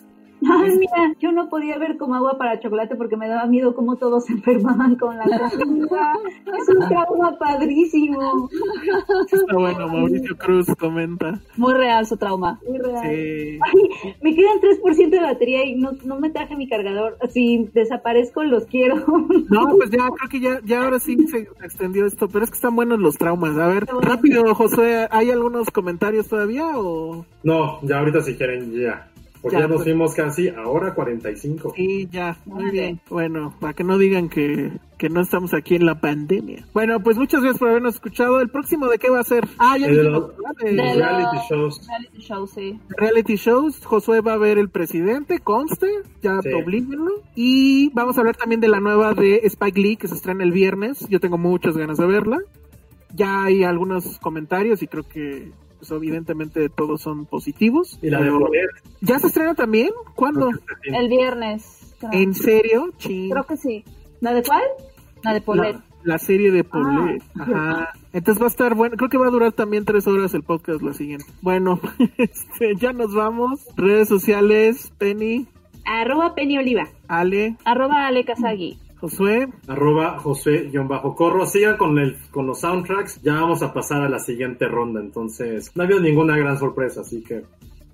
[0.49, 3.97] Ay, mira, yo no podía ver como agua para chocolate porque me daba miedo cómo
[3.97, 6.15] todos se enfermaban con la comida.
[6.59, 8.49] es un trauma padrísimo.
[9.31, 11.41] Está bueno, Mauricio Cruz comenta.
[11.57, 12.59] Muy real su trauma.
[12.67, 13.03] Muy real.
[13.03, 13.59] Sí.
[13.61, 17.19] Ay, me quedan 3% de batería y no, no me traje mi cargador.
[17.29, 18.97] Si desaparezco, los quiero.
[19.51, 22.57] No, pues ya, creo que ya, ya ahora sí se extendió esto, pero es que
[22.57, 23.57] están buenos los traumas.
[23.59, 27.25] A ver, rápido, José, ¿hay algunos comentarios todavía o...?
[27.43, 29.10] No, ya ahorita si quieren, ya.
[29.43, 29.85] Porque ya, nos pues.
[29.85, 31.73] fuimos casi ahora 45.
[31.75, 33.01] Sí, ya, muy bien.
[33.09, 36.67] Bueno, para que no digan que, que no estamos aquí en la pandemia.
[36.75, 38.41] Bueno, pues muchas gracias por habernos escuchado.
[38.41, 39.49] ¿El próximo de qué va a ser?
[39.59, 41.87] Ah, ya de, los, de, reality shows.
[41.89, 42.79] Reality shows, sí.
[42.91, 43.85] Reality shows.
[43.85, 45.89] Josué va a ver El Presidente, conste,
[46.23, 46.51] ya sí.
[47.35, 50.53] Y vamos a hablar también de la nueva de Spike Lee que se estrena el
[50.53, 51.09] viernes.
[51.09, 52.39] Yo tengo muchas ganas de verla.
[53.15, 55.51] Ya hay algunos comentarios y creo que
[55.81, 57.99] pues evidentemente todos son positivos.
[58.03, 58.69] ¿Y la de Polet?
[59.01, 59.91] ¿Ya se estrena también?
[60.15, 60.51] ¿Cuándo?
[60.85, 61.95] El viernes.
[61.99, 62.13] Creo.
[62.13, 62.91] ¿En serio?
[62.99, 63.29] Sí.
[63.33, 63.85] Creo que sí.
[64.21, 64.63] ¿La de cuál?
[65.23, 65.75] La de Polet.
[65.75, 67.23] La, la serie de Polet.
[67.39, 67.93] Ah, Ajá.
[68.13, 68.97] Entonces va a estar bueno.
[68.97, 71.25] Creo que va a durar también tres horas el podcast la siguiente.
[71.41, 71.81] Bueno,
[72.19, 73.67] este, ya nos vamos.
[73.77, 75.47] Redes sociales, Penny.
[75.87, 76.89] Arroba Penny Oliva.
[77.09, 77.57] Ale.
[77.65, 78.79] Arroba Ale Kazagi.
[79.01, 79.49] Josué.
[79.67, 81.47] Arroba Josué-Corro.
[81.47, 83.23] Sigan con, el, con los soundtracks.
[83.23, 85.01] Ya vamos a pasar a la siguiente ronda.
[85.01, 87.45] Entonces, no ha habido ninguna gran sorpresa, así que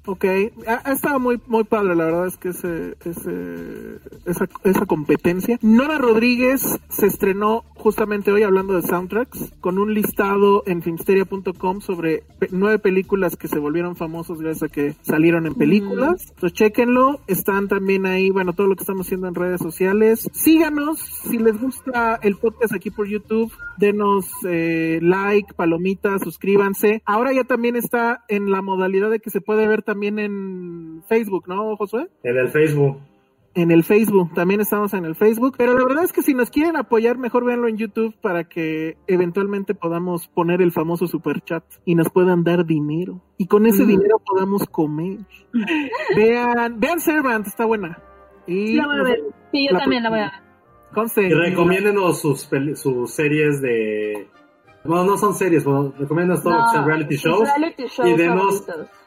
[0.07, 0.25] Ok,
[0.69, 5.59] ha, ha, estado muy muy padre, la verdad es que ese, ese, esa, esa competencia.
[5.63, 12.23] Nora Rodríguez se estrenó justamente hoy hablando de soundtracks con un listado en filmsteria.com sobre
[12.39, 16.25] pe nueve películas que se volvieron famosas gracias a que salieron en películas.
[16.25, 16.31] Mm.
[16.35, 20.29] Entonces chequenlo, están también ahí, bueno, todo lo que estamos haciendo en redes sociales.
[20.33, 27.03] Síganos, si les gusta el podcast aquí por YouTube, denos eh, like, palomita, suscríbanse.
[27.05, 31.03] Ahora ya también está en la modalidad de que se puede ver también también en
[31.09, 32.07] Facebook, ¿no, Josué?
[32.23, 32.99] En el Facebook.
[33.55, 36.51] En el Facebook, también estamos en el Facebook, pero la verdad es que si nos
[36.51, 41.65] quieren apoyar, mejor véanlo en YouTube para que eventualmente podamos poner el famoso super chat
[41.87, 43.23] y nos puedan dar dinero.
[43.39, 43.87] Y con ese mm.
[43.87, 45.21] dinero podamos comer.
[46.15, 47.99] vean, vean Servant, está buena.
[48.47, 49.23] Y la voy a ver.
[49.51, 50.33] Sí, yo la también la voy a ver.
[50.93, 54.29] Conste, y recomiéndenos sus, sus series de
[54.87, 57.49] no, no son series, bueno, recomiendas no, los reality shows.
[57.57, 58.65] Reality shows y denos,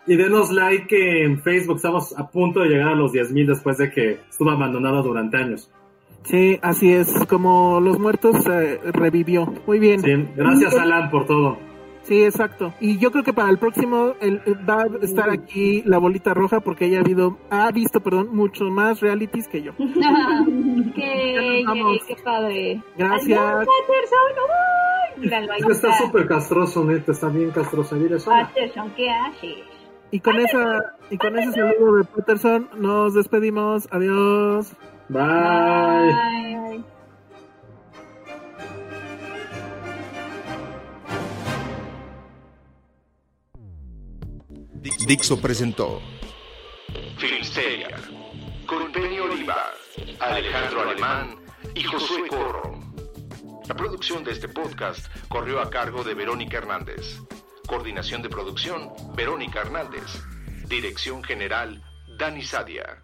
[0.08, 1.78] y denos like en Facebook.
[1.78, 5.70] Estamos a punto de llegar a los 10.000 después de que estuvo abandonado durante años.
[6.24, 9.54] Sí, así es, como los muertos eh, revivió.
[9.66, 10.02] Muy bien.
[10.02, 11.69] Sí, gracias Alan por todo.
[12.04, 12.74] Sí, exacto.
[12.80, 16.60] Y yo creo que para el próximo el, va a estar aquí la bolita roja
[16.60, 19.74] porque ella ha habido, ha visto, perdón, mucho más realities que yo.
[20.96, 21.64] qué,
[22.08, 22.82] qué padre.
[22.98, 23.40] Gracias.
[25.70, 27.96] está súper castroso, neta, está bien castroso.
[28.26, 29.58] Patterson, ¿qué haces?
[30.12, 33.88] Y con esa y con ese saludo de Patterson nos despedimos.
[33.92, 34.74] Adiós.
[35.10, 36.14] Bye.
[36.14, 36.99] Bye.
[44.82, 46.02] Dixo presentó
[47.18, 47.90] Filmsteria
[48.66, 49.74] con Penny Oliva,
[50.20, 51.36] Alejandro Alemán
[51.76, 52.80] y Josué Corro.
[53.68, 57.20] La producción de este podcast corrió a cargo de Verónica Hernández.
[57.68, 60.24] Coordinación de producción, Verónica Hernández.
[60.68, 61.84] Dirección General,
[62.18, 63.04] Dani Sadia.